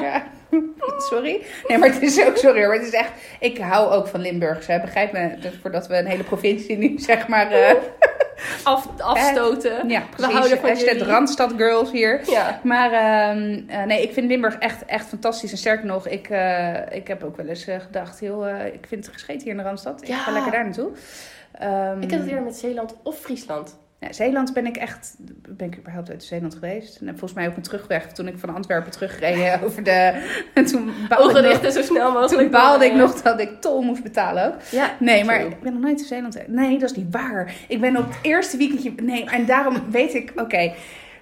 Ja. 0.00 0.22
Sorry. 1.10 1.46
Nee, 1.68 1.78
maar 1.78 1.88
het 1.92 2.02
is 2.02 2.24
ook 2.26 2.36
sorry 2.36 2.58
hoor. 2.60 2.68
Maar 2.68 2.76
het 2.76 2.86
is 2.86 2.92
echt. 2.92 3.10
Ik 3.40 3.58
hou 3.58 3.90
ook 3.92 4.06
van 4.08 4.20
Limburgs. 4.20 4.66
Hè. 4.66 4.80
Begrijp 4.80 5.12
me. 5.12 5.38
Dat 5.40 5.52
voordat 5.62 5.86
we 5.86 5.96
een 5.96 6.06
hele 6.06 6.22
provincie 6.22 6.78
nu 6.78 6.98
zeg 7.10 7.28
maar. 7.28 7.50
eh, 7.50 7.74
Af, 8.64 8.88
afstoten. 8.98 9.88
ja, 9.88 10.02
We 10.16 10.24
houden 10.26 10.58
van 10.58 10.68
Hashtag 10.68 10.92
jullie. 10.92 11.04
Randstad 11.08 11.52
Girls 11.56 11.90
hier. 11.90 12.20
Ja. 12.30 12.60
Maar 12.62 12.92
ehm, 12.92 13.60
eh, 13.66 13.82
nee, 13.84 14.02
ik 14.02 14.12
vind 14.12 14.28
Limburg 14.28 14.54
echt, 14.58 14.84
echt 14.84 15.06
fantastisch. 15.08 15.50
En 15.52 15.58
sterker 15.58 15.86
nog, 15.86 16.08
ik, 16.08 16.28
eh, 16.30 16.74
ik 16.90 17.08
heb 17.08 17.24
ook 17.24 17.36
wel 17.36 17.46
eens 17.46 17.66
eh, 17.66 17.80
gedacht, 17.80 18.20
heel, 18.20 18.46
eh, 18.46 18.66
ik 18.66 18.84
vind 18.88 19.04
het 19.06 19.14
gescheten 19.14 19.40
hier 19.42 19.50
in 19.50 19.56
de 19.56 19.62
Randstad. 19.62 20.02
Ik 20.02 20.14
ga 20.14 20.32
lekker 20.32 20.52
daar 20.52 20.64
naartoe. 20.64 20.90
Ehm, 21.60 22.00
Ik 22.02 22.10
heb 22.10 22.20
het 22.20 22.28
eerder 22.28 22.44
met 22.44 22.56
Zeeland 22.56 22.96
of 23.02 23.18
Friesland. 23.18 23.78
Zeeland 24.10 24.52
ben 24.52 24.66
ik 24.66 24.76
echt, 24.76 25.16
ben 25.48 25.66
ik 25.66 25.78
überhaupt 25.78 26.10
uit 26.10 26.24
Zeeland 26.24 26.54
geweest. 26.54 26.96
En 27.00 27.08
volgens 27.08 27.32
mij 27.32 27.46
op 27.48 27.56
een 27.56 27.62
terugweg, 27.62 28.12
toen 28.12 28.28
ik 28.28 28.38
van 28.38 28.54
Antwerpen 28.54 28.90
terugreed 28.92 29.58
over 29.64 29.82
de... 29.84 30.28
En 30.54 30.64
toen 30.64 30.90
baalde, 31.08 31.48
ik 31.48 31.62
nog, 31.62 31.72
zo 31.72 31.82
snel 31.82 32.12
mogelijk. 32.12 32.40
toen 32.40 32.50
baalde 32.50 32.84
ik 32.84 32.94
nog 32.94 33.22
dat 33.22 33.40
ik 33.40 33.60
tol 33.60 33.82
moest 33.82 34.02
betalen 34.02 34.46
ook. 34.46 34.60
Ja, 34.70 34.90
Nee, 34.98 35.24
maar 35.24 35.40
ik 35.40 35.60
ben 35.60 35.72
nog 35.72 35.82
nooit 35.82 36.00
in 36.00 36.06
Zeeland. 36.06 36.34
geweest. 36.34 36.52
Nee, 36.52 36.78
dat 36.78 36.90
is 36.90 36.96
niet 36.96 37.10
waar. 37.10 37.54
Ik 37.68 37.80
ben 37.80 37.96
op 37.96 38.06
het 38.08 38.18
eerste 38.22 38.56
weekendje... 38.56 38.92
Nee, 39.02 39.24
en 39.24 39.46
daarom 39.46 39.76
weet 39.90 40.14
ik... 40.14 40.32
Oké, 40.36 40.72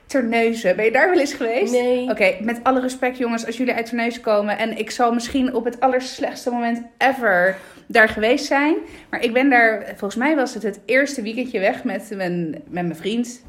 Terneuzen. 0.09 0.77
Ben 0.77 0.85
je 0.85 0.93
daar 0.93 1.11
wel 1.11 1.19
eens 1.19 1.33
geweest? 1.33 1.73
Nee. 1.73 2.11
Oké, 2.11 2.35
met 2.41 2.61
alle 2.63 2.81
respect 2.81 3.17
jongens, 3.19 3.47
als 3.47 3.57
jullie 3.57 3.75
uit 3.75 3.87
Terneuzen 3.87 4.23
komen... 4.23 4.59
en 4.59 4.79
ik 4.79 4.91
zal 4.91 5.13
misschien 5.13 5.55
op 5.55 5.65
het 5.65 5.81
allerslechtste 5.81 6.51
moment 6.51 6.83
ever 6.99 7.57
daar 7.87 8.09
geweest 8.09 8.45
zijn... 8.45 8.75
maar 9.11 9.23
ik 9.23 9.33
ben 9.33 9.51
daar... 9.51 9.83
Volgens 9.87 10.15
mij 10.17 10.37
was 10.37 10.55
het 10.55 10.63
het 10.63 10.81
eerste 10.85 11.23
weekendje 11.23 11.61
weg 11.61 11.85
met 11.85 12.11
mijn, 12.15 12.51
met 12.51 12.63
mijn 12.85 12.97
vriend... 12.97 13.43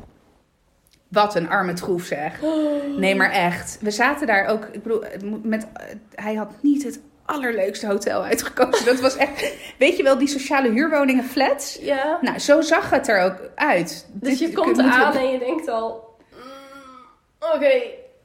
Wat 1.08 1.36
een 1.36 1.50
arme 1.50 1.74
troef 1.74 2.04
zeg. 2.04 2.40
Nee, 2.98 3.16
maar 3.16 3.32
echt. 3.32 3.78
We 3.82 3.92
zaten 3.92 4.28
daar 4.28 4.46
ook... 4.46 4.68
Ik 4.72 4.84
bedoel, 4.84 5.04
met, 5.44 5.68
hij 6.16 6.36
had 6.36 6.52
niet 6.62 6.84
het 6.84 7.00
allerleukste 7.26 7.88
hotel 7.88 8.24
uitgekozen. 8.24 8.86
Dat 8.86 9.00
was 9.00 9.16
echt... 9.18 9.54
Weet 9.78 9.98
je 9.98 10.04
wel, 10.04 10.18
die 10.18 10.28
sociale 10.28 10.70
huurwoningen 10.70 11.24
flats? 11.24 11.78
Ja. 11.82 12.18
Nou, 12.22 12.40
zo 12.40 12.62
zag 12.62 12.90
het 12.90 13.08
er 13.08 13.22
ook 13.22 13.50
uit. 13.56 14.08
Dus 14.12 14.30
Dit- 14.30 14.50
je 14.50 14.56
komt 14.56 14.78
we- 14.78 14.84
aan 14.84 15.16
en 15.16 15.32
je 15.32 15.40
denkt 15.40 15.68
al... 15.70 16.08
Oké. 17.40 17.82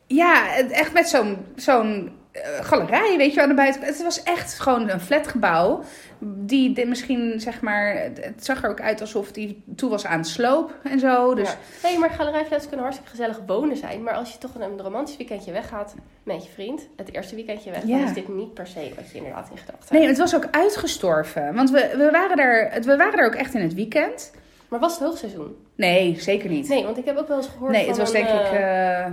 Ja, 0.06 0.56
echt 0.56 0.92
met 0.92 1.08
zo'n 1.08 1.46
zo'n 1.56 2.12
eh, 2.32 2.42
galerij, 2.64 3.14
weet 3.16 3.34
je, 3.34 3.42
aan 3.42 3.48
de 3.48 3.54
buitenkant. 3.54 3.94
Het 3.94 4.02
was 4.02 4.22
echt 4.22 4.58
gewoon 4.60 4.88
een 4.88 5.00
flatgebouw. 5.00 5.82
Die, 6.18 6.86
misschien, 6.86 7.40
zeg 7.40 7.60
maar, 7.60 7.94
het, 7.94 8.44
zag 8.44 8.62
er 8.62 8.70
ook 8.70 8.80
uit 8.80 9.00
alsof 9.00 9.32
die 9.32 9.62
toe 9.76 9.90
was 9.90 10.06
aan 10.06 10.18
het 10.18 10.26
sloop 10.28 10.74
en 10.82 10.98
zo. 10.98 11.34
Dus 11.34 11.48
Ja. 11.48 11.56
Nee, 11.88 11.98
maar 11.98 12.10
galerijflats 12.10 12.64
kunnen 12.66 12.84
hartstikke 12.84 13.10
gezellig 13.10 13.40
wonen 13.46 13.76
zijn. 13.76 14.02
Maar 14.02 14.14
als 14.14 14.32
je 14.32 14.38
toch 14.38 14.54
een 14.54 14.80
romantisch 14.80 15.16
weekendje 15.16 15.52
weggaat 15.52 15.94
met 16.22 16.44
je 16.44 16.50
vriend, 16.50 16.88
het 16.96 17.14
eerste 17.14 17.34
weekendje 17.34 17.70
weg, 17.70 17.82
Ja. 17.86 17.98
dan 17.98 18.06
is 18.06 18.14
dit 18.14 18.28
niet 18.28 18.54
per 18.54 18.66
se 18.66 18.92
wat 18.96 19.10
je 19.10 19.16
inderdaad 19.16 19.48
in 19.50 19.58
gedachten 19.58 19.78
hebt. 19.88 19.90
nee, 19.90 20.06
het 20.06 20.18
was 20.18 20.34
ook 20.34 20.48
uitgestorven. 20.50 21.54
Want 21.54 21.70
we, 21.70 21.94
we, 21.96 22.10
waren 22.10 22.36
daar, 22.36 22.72
we 22.82 22.96
waren 22.96 23.16
daar 23.16 23.26
ook 23.26 23.34
echt 23.34 23.54
in 23.54 23.62
het 23.62 23.74
weekend. 23.74 24.32
Maar 24.74 24.82
was 24.82 24.98
het 24.98 25.08
hoogseizoen? 25.08 25.56
Nee, 25.76 26.20
zeker 26.20 26.50
niet. 26.50 26.68
Nee, 26.68 26.84
want 26.84 26.96
ik 26.98 27.04
heb 27.04 27.16
ook 27.16 27.28
wel 27.28 27.36
eens 27.36 27.46
gehoord 27.48 27.70
Nee, 27.72 27.80
van 27.80 27.88
het 27.90 27.98
was 27.98 28.08
een, 28.08 28.14
denk 28.14 28.28
ik. 28.28 28.46
eh, 28.52 29.00
eh, 29.04 29.06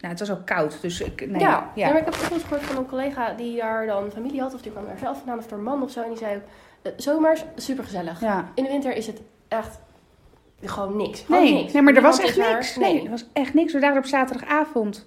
nou, 0.00 0.08
het 0.14 0.18
was 0.18 0.30
ook 0.30 0.46
koud. 0.46 0.78
Dus 0.80 1.00
ik. 1.00 1.28
Nee, 1.30 1.40
ja, 1.40 1.70
ja. 1.74 1.88
Maar 1.88 1.98
ik 1.98 2.04
heb 2.04 2.14
ook 2.14 2.20
wel 2.20 2.32
eens 2.32 2.42
gehoord 2.42 2.62
van 2.62 2.76
een 2.76 2.86
collega 2.86 3.32
die 3.32 3.56
daar 3.56 3.86
dan 3.86 4.10
familie 4.12 4.40
had, 4.40 4.54
of 4.54 4.60
die 4.62 4.72
kwam 4.72 4.86
daar 4.86 4.98
zelf 4.98 5.16
vandaan, 5.16 5.38
of 5.38 5.46
door 5.46 5.58
man 5.58 5.82
of 5.82 5.90
zo. 5.90 6.02
En 6.02 6.08
die 6.08 6.18
zei 6.18 6.36
ook, 6.36 6.42
eh, 6.82 6.92
zomers 6.96 7.44
super 7.56 7.84
gezellig. 7.84 8.20
ja. 8.20 8.48
In 8.54 8.64
de 8.64 8.70
winter 8.70 8.96
is 8.96 9.06
het 9.06 9.20
echt 9.48 9.78
gewoon 10.62 10.96
niks. 10.96 11.20
Gewoon 11.20 11.42
Nee, 11.42 11.52
niks. 11.54 11.72
nee, 11.72 11.82
maar 11.82 11.94
er 11.94 12.02
was 12.02 12.16
Niemand 12.18 12.36
echt 12.38 12.46
is 12.46 12.52
daar. 12.52 12.54
niks. 12.54 12.76
Nee, 12.76 13.04
er 13.04 13.10
was 13.10 13.26
echt 13.32 13.54
niks. 13.54 13.72
We 13.72 13.80
waren 13.80 13.98
op 13.98 14.04
zaterdagavond. 14.06 15.06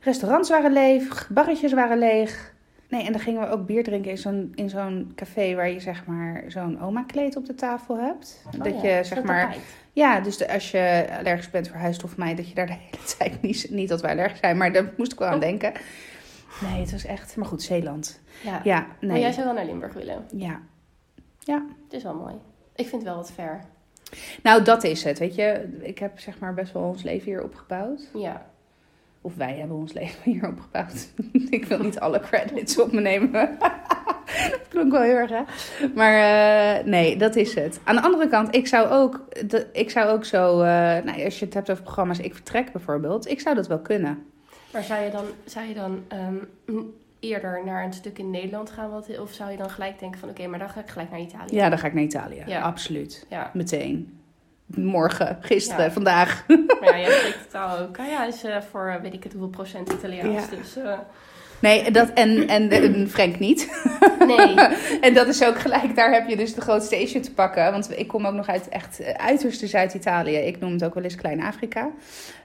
Restaurants 0.00 0.48
waren 0.50 0.72
leeg, 0.72 1.28
barretjes 1.30 1.72
waren 1.72 1.98
leeg. 1.98 2.52
Nee, 2.92 3.04
en 3.06 3.12
dan 3.12 3.20
gingen 3.20 3.40
we 3.40 3.48
ook 3.48 3.66
bier 3.66 3.82
drinken 3.84 4.10
in 4.10 4.18
zo'n, 4.18 4.52
in 4.54 4.68
zo'n 4.70 5.12
café 5.14 5.54
waar 5.54 5.70
je 5.70 5.80
zeg 5.80 6.06
maar 6.06 6.44
zo'n 6.48 6.80
oma-kleed 6.80 7.36
op 7.36 7.46
de 7.46 7.54
tafel 7.54 7.96
hebt. 7.98 8.42
Oh 8.46 8.64
dat 8.64 8.82
ja, 8.82 8.88
je 8.96 9.04
zeg 9.04 9.22
maar. 9.22 9.42
tapijt. 9.42 9.62
Ja, 9.92 10.20
dus 10.20 10.36
de- 10.36 10.52
als 10.52 10.70
je 10.70 11.06
allergisch 11.18 11.50
bent 11.50 11.68
voor 11.68 11.76
huisstof 11.76 12.16
mij, 12.16 12.34
dat 12.34 12.48
je 12.48 12.54
daar 12.54 12.66
de 12.66 12.72
hele 12.72 13.04
tijd 13.18 13.42
niet, 13.42 13.66
niet 13.70 13.88
dat 13.88 14.00
wij 14.00 14.10
allergisch 14.10 14.38
zijn, 14.38 14.56
maar 14.56 14.72
daar 14.72 14.92
moest 14.96 15.12
ik 15.12 15.18
wel 15.18 15.28
aan 15.28 15.40
denken. 15.40 15.72
Nee, 16.62 16.80
het 16.80 16.92
was 16.92 17.04
echt. 17.04 17.36
Maar 17.36 17.46
goed, 17.46 17.62
Zeeland. 17.62 18.20
Ja. 18.42 18.60
Ja, 18.64 18.78
Maar 18.80 18.96
nee. 19.00 19.20
jij 19.20 19.32
zou 19.32 19.44
wel 19.44 19.54
naar 19.54 19.64
Limburg 19.64 19.92
willen. 19.92 20.24
Ja. 20.36 20.60
Het 21.84 21.92
is 21.92 22.02
wel 22.02 22.14
mooi. 22.14 22.34
Ik 22.74 22.88
vind 22.88 22.92
het 22.92 23.02
wel 23.02 23.16
wat 23.16 23.32
ver. 23.32 23.60
Nou, 24.42 24.62
dat 24.64 24.84
is 24.84 25.04
het. 25.04 25.18
Weet 25.18 25.34
je, 25.34 25.78
ik 25.80 25.98
heb 25.98 26.18
zeg 26.20 26.38
maar 26.38 26.54
best 26.54 26.72
wel 26.72 26.82
ons 26.82 27.02
leven 27.02 27.24
hier 27.26 27.42
opgebouwd. 27.42 28.08
Ja. 28.14 28.46
Of 29.24 29.34
wij 29.36 29.56
hebben 29.58 29.76
ons 29.76 29.92
leven 29.92 30.32
hier 30.32 30.48
opgebouwd. 30.48 31.08
ik 31.50 31.64
wil 31.64 31.78
niet 31.78 32.00
alle 32.00 32.20
credits 32.20 32.80
op 32.80 32.92
me 32.92 33.00
nemen. 33.00 33.32
dat 34.50 34.68
klonk 34.68 34.92
wel 34.92 35.02
heel 35.02 35.16
erg, 35.16 35.30
hè? 35.30 35.42
Maar 35.94 36.14
eh, 36.14 36.84
nee, 36.84 37.16
dat 37.16 37.36
is 37.36 37.54
het. 37.54 37.80
Aan 37.84 37.94
de 37.96 38.02
andere 38.02 38.28
kant, 38.28 38.54
ik 38.54 38.66
zou 38.66 38.88
ook, 38.88 39.24
ik 39.72 39.90
zou 39.90 40.08
ook 40.10 40.24
zo... 40.24 40.60
eh, 40.60 40.66
nou, 41.04 41.24
als 41.24 41.38
je 41.38 41.44
het 41.44 41.54
hebt 41.54 41.70
over 41.70 41.82
programma's 41.82 42.18
Ik 42.18 42.34
Vertrek 42.34 42.72
bijvoorbeeld. 42.72 43.28
Ik 43.28 43.40
zou 43.40 43.54
dat 43.54 43.66
wel 43.66 43.80
kunnen. 43.80 44.26
Maar 44.72 44.82
zou 44.82 45.04
je 45.04 45.10
dan, 45.10 45.24
zou 45.44 45.66
je 45.68 45.74
dan 45.74 46.02
ehm, 46.08 46.36
eerder 47.20 47.62
naar 47.64 47.84
een 47.84 47.92
stuk 47.92 48.18
in 48.18 48.30
Nederland 48.30 48.70
gaan? 48.70 48.90
Wat, 48.90 49.18
of 49.18 49.32
zou 49.32 49.50
je 49.50 49.56
dan 49.56 49.70
gelijk 49.70 49.98
denken 49.98 50.20
van 50.20 50.28
oké, 50.28 50.46
maar 50.46 50.58
dan 50.58 50.68
ga 50.70 50.80
ik 50.80 50.88
gelijk 50.88 51.10
naar 51.10 51.20
Italië? 51.20 51.54
Ja, 51.54 51.68
dan 51.68 51.78
ga 51.78 51.86
ik 51.86 51.94
naar 51.94 52.02
Italië. 52.02 52.42
Ja. 52.46 52.60
Absoluut. 52.60 53.26
Ja, 53.28 53.50
Meteen. 53.54 54.21
Morgen, 54.76 55.38
gisteren, 55.40 55.84
Ja. 55.84 55.90
vandaag. 55.90 56.44
maar 56.80 56.90
ja, 56.90 56.98
jij 56.98 57.10
spreekt 57.10 57.38
de 57.42 57.48
taal 57.50 57.78
ook. 57.78 57.98
Ah, 57.98 58.08
ja, 58.08 58.24
dus 58.26 58.42
eh, 58.42 58.56
voor 58.70 58.86
eh, 58.88 59.00
weet 59.00 59.14
ik 59.14 59.22
het 59.22 59.32
hoeveel 59.32 59.50
procent 59.50 59.92
Italiaans. 59.92 60.44
Ja. 60.50 60.56
Dus 60.56 60.76
eh, 60.76 60.98
Nee, 61.62 61.90
dat, 61.90 62.10
en, 62.14 62.48
en, 62.48 62.70
en 62.70 63.08
Frank 63.10 63.38
niet. 63.38 63.70
nee. 64.26 64.54
En 65.00 65.14
dat 65.14 65.26
is 65.26 65.44
ook 65.44 65.58
gelijk, 65.58 65.96
daar 65.96 66.12
heb 66.12 66.28
je 66.28 66.36
dus 66.36 66.54
de 66.54 66.60
grootste 66.60 67.00
issue 67.02 67.20
te 67.20 67.32
pakken. 67.32 67.72
Want 67.72 67.98
ik 67.98 68.08
kom 68.08 68.26
ook 68.26 68.34
nog 68.34 68.46
uit 68.48 68.68
echt 68.68 69.00
eh, 69.00 69.14
uiterste 69.26 69.66
Zuid-Italië. 69.66 70.36
Ik 70.36 70.60
noem 70.60 70.72
het 70.72 70.84
ook 70.84 70.94
wel 70.94 71.02
eens 71.02 71.14
Klein-Afrika. 71.14 71.90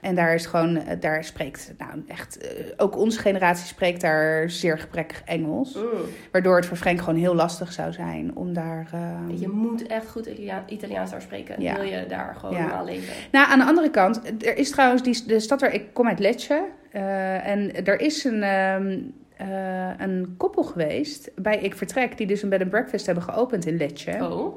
En 0.00 0.14
daar 0.14 0.34
is 0.34 0.46
gewoon, 0.46 0.76
eh, 0.76 0.96
daar 1.00 1.24
spreekt, 1.24 1.72
nou 1.78 1.90
echt, 2.08 2.38
eh, 2.38 2.64
ook 2.76 2.96
onze 2.96 3.18
generatie 3.18 3.66
spreekt 3.66 4.00
daar 4.00 4.50
zeer 4.50 4.78
gebrekkig 4.78 5.22
Engels. 5.24 5.74
Mm. 5.74 5.82
Waardoor 6.32 6.56
het 6.56 6.66
voor 6.66 6.76
Frank 6.76 6.98
gewoon 6.98 7.18
heel 7.18 7.34
lastig 7.34 7.72
zou 7.72 7.92
zijn 7.92 8.30
om 8.36 8.52
daar... 8.54 8.86
eh, 8.92 9.40
Je 9.40 9.48
moet 9.48 9.86
echt 9.86 10.08
goed 10.10 10.26
Italia- 10.26 10.64
Italiaans 10.66 11.10
daar 11.10 11.22
spreken. 11.22 11.62
Ja. 11.62 11.74
Wil 11.74 11.84
je 11.84 12.06
daar 12.08 12.36
gewoon 12.38 12.54
Ja. 12.54 12.60
normaal 12.60 12.84
leven? 12.84 13.14
Nou, 13.32 13.50
aan 13.50 13.58
de 13.58 13.64
andere 13.64 13.90
kant, 13.90 14.20
er 14.44 14.56
is 14.56 14.70
trouwens 14.70 15.02
die, 15.02 15.22
de 15.26 15.40
stad 15.40 15.60
waar 15.60 15.72
ik 15.74 15.82
kom 15.92 16.08
uit 16.08 16.18
Lecce. 16.18 16.62
Eh, 16.90 17.46
en 17.46 17.84
er 17.86 18.00
is 18.00 18.24
een, 18.24 18.42
ehm, 18.42 18.98
eh, 19.36 19.90
een 19.98 20.34
koppel 20.36 20.62
geweest 20.62 21.30
bij 21.36 21.58
Ik 21.58 21.74
Vertrek, 21.74 22.16
die 22.16 22.26
dus 22.26 22.42
een 22.42 22.48
bed 22.48 22.60
and 22.60 22.70
breakfast 22.70 23.06
hebben 23.06 23.24
geopend 23.24 23.66
in 23.66 23.76
Lecce. 23.76 24.10
Oh. 24.10 24.56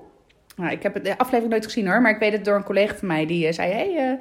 Nou, 0.55 0.71
ik 0.71 0.83
heb 0.83 1.03
de 1.03 1.17
aflevering 1.17 1.49
nooit 1.49 1.65
gezien 1.65 1.87
hoor, 1.87 2.01
maar 2.01 2.11
ik 2.11 2.19
weet 2.19 2.31
het 2.31 2.45
door 2.45 2.55
een 2.55 2.63
collega 2.63 2.95
van 2.95 3.07
mij 3.07 3.25
die 3.25 3.47
eh, 3.47 3.53
zei: 3.53 3.71
hey, 3.71 4.19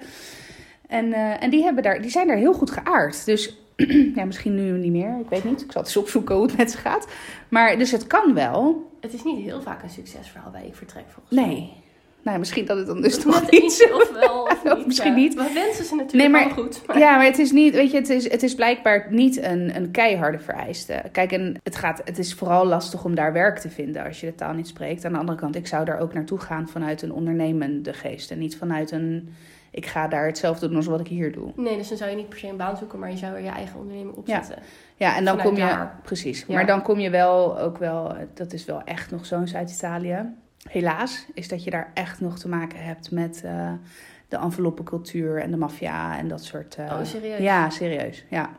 en, 0.86 1.12
en 1.12 1.50
die, 1.50 1.62
hebben 1.62 1.82
daar, 1.82 2.02
die 2.02 2.10
zijn 2.10 2.26
daar 2.26 2.36
heel 2.36 2.54
goed 2.54 2.70
geaard. 2.70 3.24
Dus 3.24 3.58
ja, 4.14 4.24
misschien 4.24 4.54
nu 4.54 4.78
niet 4.78 4.92
meer, 4.92 5.18
ik 5.20 5.28
weet 5.28 5.44
niet. 5.44 5.60
Ik 5.60 5.72
zal 5.72 5.80
het 5.80 5.90
eens 5.90 6.04
opzoeken 6.04 6.34
hoe 6.34 6.46
het 6.46 6.56
met 6.56 6.70
ze 6.70 6.76
gaat. 6.78 7.06
Maar 7.48 7.78
dus 7.78 7.90
het 7.90 8.06
kan 8.06 8.34
wel. 8.34 8.88
Het 9.00 9.12
is 9.12 9.24
niet 9.24 9.44
heel 9.44 9.62
vaak 9.62 9.82
een 9.82 9.90
succesverhaal 9.90 10.50
bij 10.50 10.66
Ik 10.66 10.74
Vertrek 10.74 11.04
volgens 11.08 11.34
mij. 11.34 11.46
Nee. 11.46 11.79
Nou, 12.22 12.38
misschien 12.38 12.64
dat 12.66 12.76
het 12.76 12.86
dan 12.86 13.00
dus 13.02 13.14
Net 13.16 13.22
toch 13.24 13.50
niet 13.50 13.62
iets 13.62 13.90
of 13.92 14.10
wel 14.12 14.42
of 14.42 14.64
Of 14.64 14.76
niet. 14.76 14.86
misschien 14.86 15.10
ja. 15.10 15.16
niet. 15.16 15.34
We 15.34 15.50
wensen 15.54 15.84
ze 15.84 15.94
natuurlijk 15.94 16.12
Nee, 16.12 16.28
maar- 16.28 16.54
wel 16.54 16.64
goed. 16.64 16.86
Maar... 16.86 16.98
Ja, 16.98 17.16
maar 17.16 17.24
het 17.24 17.38
is 17.38 17.52
niet, 17.52 17.74
weet 17.74 17.90
je, 17.90 17.96
het 17.96 18.08
is, 18.08 18.30
het 18.30 18.42
is 18.42 18.54
blijkbaar 18.54 19.06
niet 19.10 19.42
een, 19.42 19.76
een 19.76 19.90
keiharde 19.90 20.38
vereiste. 20.38 21.02
Kijk, 21.12 21.32
en 21.32 21.56
het, 21.62 21.76
gaat, 21.76 22.00
het 22.04 22.18
is 22.18 22.34
vooral 22.34 22.66
lastig 22.66 23.04
om 23.04 23.14
daar 23.14 23.32
werk 23.32 23.58
te 23.58 23.70
vinden 23.70 24.04
als 24.04 24.20
je 24.20 24.26
de 24.26 24.34
taal 24.34 24.52
niet 24.52 24.68
spreekt. 24.68 25.04
Aan 25.04 25.12
de 25.12 25.18
andere 25.18 25.38
kant, 25.38 25.56
ik 25.56 25.66
zou 25.66 25.84
daar 25.84 26.00
ook 26.00 26.14
naartoe 26.14 26.38
gaan 26.38 26.68
vanuit 26.68 27.02
een 27.02 27.12
ondernemende 27.12 27.92
geest. 27.92 28.30
En 28.30 28.38
niet 28.38 28.56
vanuit 28.56 28.90
een, 28.90 29.34
ik 29.70 29.86
ga 29.86 30.08
daar 30.08 30.26
hetzelfde 30.26 30.66
doen 30.68 30.76
als 30.76 30.86
wat 30.86 31.00
ik 31.00 31.06
hier 31.08 31.32
doe. 31.32 31.52
Nee, 31.56 31.76
dus 31.76 31.88
dan 31.88 31.96
zou 31.96 32.10
je 32.10 32.16
niet 32.16 32.28
per 32.28 32.38
se 32.38 32.46
een 32.48 32.56
baan 32.56 32.76
zoeken, 32.76 32.98
maar 32.98 33.10
je 33.10 33.16
zou 33.16 33.34
er 33.34 33.42
je 33.42 33.48
eigen 33.50 33.78
onderneming 33.80 34.16
opzetten. 34.16 34.56
Ja, 34.96 35.16
en 35.16 35.24
dan 35.24 35.36
Vanuit 35.38 35.48
kom 35.56 35.66
je, 35.66 35.70
daar. 35.72 35.98
precies. 36.02 36.44
Ja. 36.48 36.54
Maar 36.54 36.66
dan 36.66 36.82
kom 36.82 36.98
je 36.98 37.10
wel 37.10 37.58
ook 37.58 37.78
wel, 37.78 38.14
dat 38.34 38.52
is 38.52 38.64
wel 38.64 38.82
echt 38.84 39.10
nog 39.10 39.26
zo 39.26 39.40
in 39.40 39.48
Zuid-Italië. 39.48 40.34
Helaas 40.68 41.26
is 41.34 41.48
dat 41.48 41.64
je 41.64 41.70
daar 41.70 41.90
echt 41.94 42.20
nog 42.20 42.38
te 42.38 42.48
maken 42.48 42.84
hebt 42.84 43.10
met 43.10 43.42
eh, 43.44 43.72
de 44.28 44.36
enveloppencultuur 44.36 45.40
en 45.42 45.50
de 45.50 45.56
maffia 45.56 46.18
en 46.18 46.28
dat 46.28 46.44
soort... 46.44 46.74
eh, 46.76 46.84
Oh, 46.84 46.98
serieus? 47.04 47.38
Ja, 47.38 47.70
serieus. 47.70 48.24
Ja. 48.28 48.50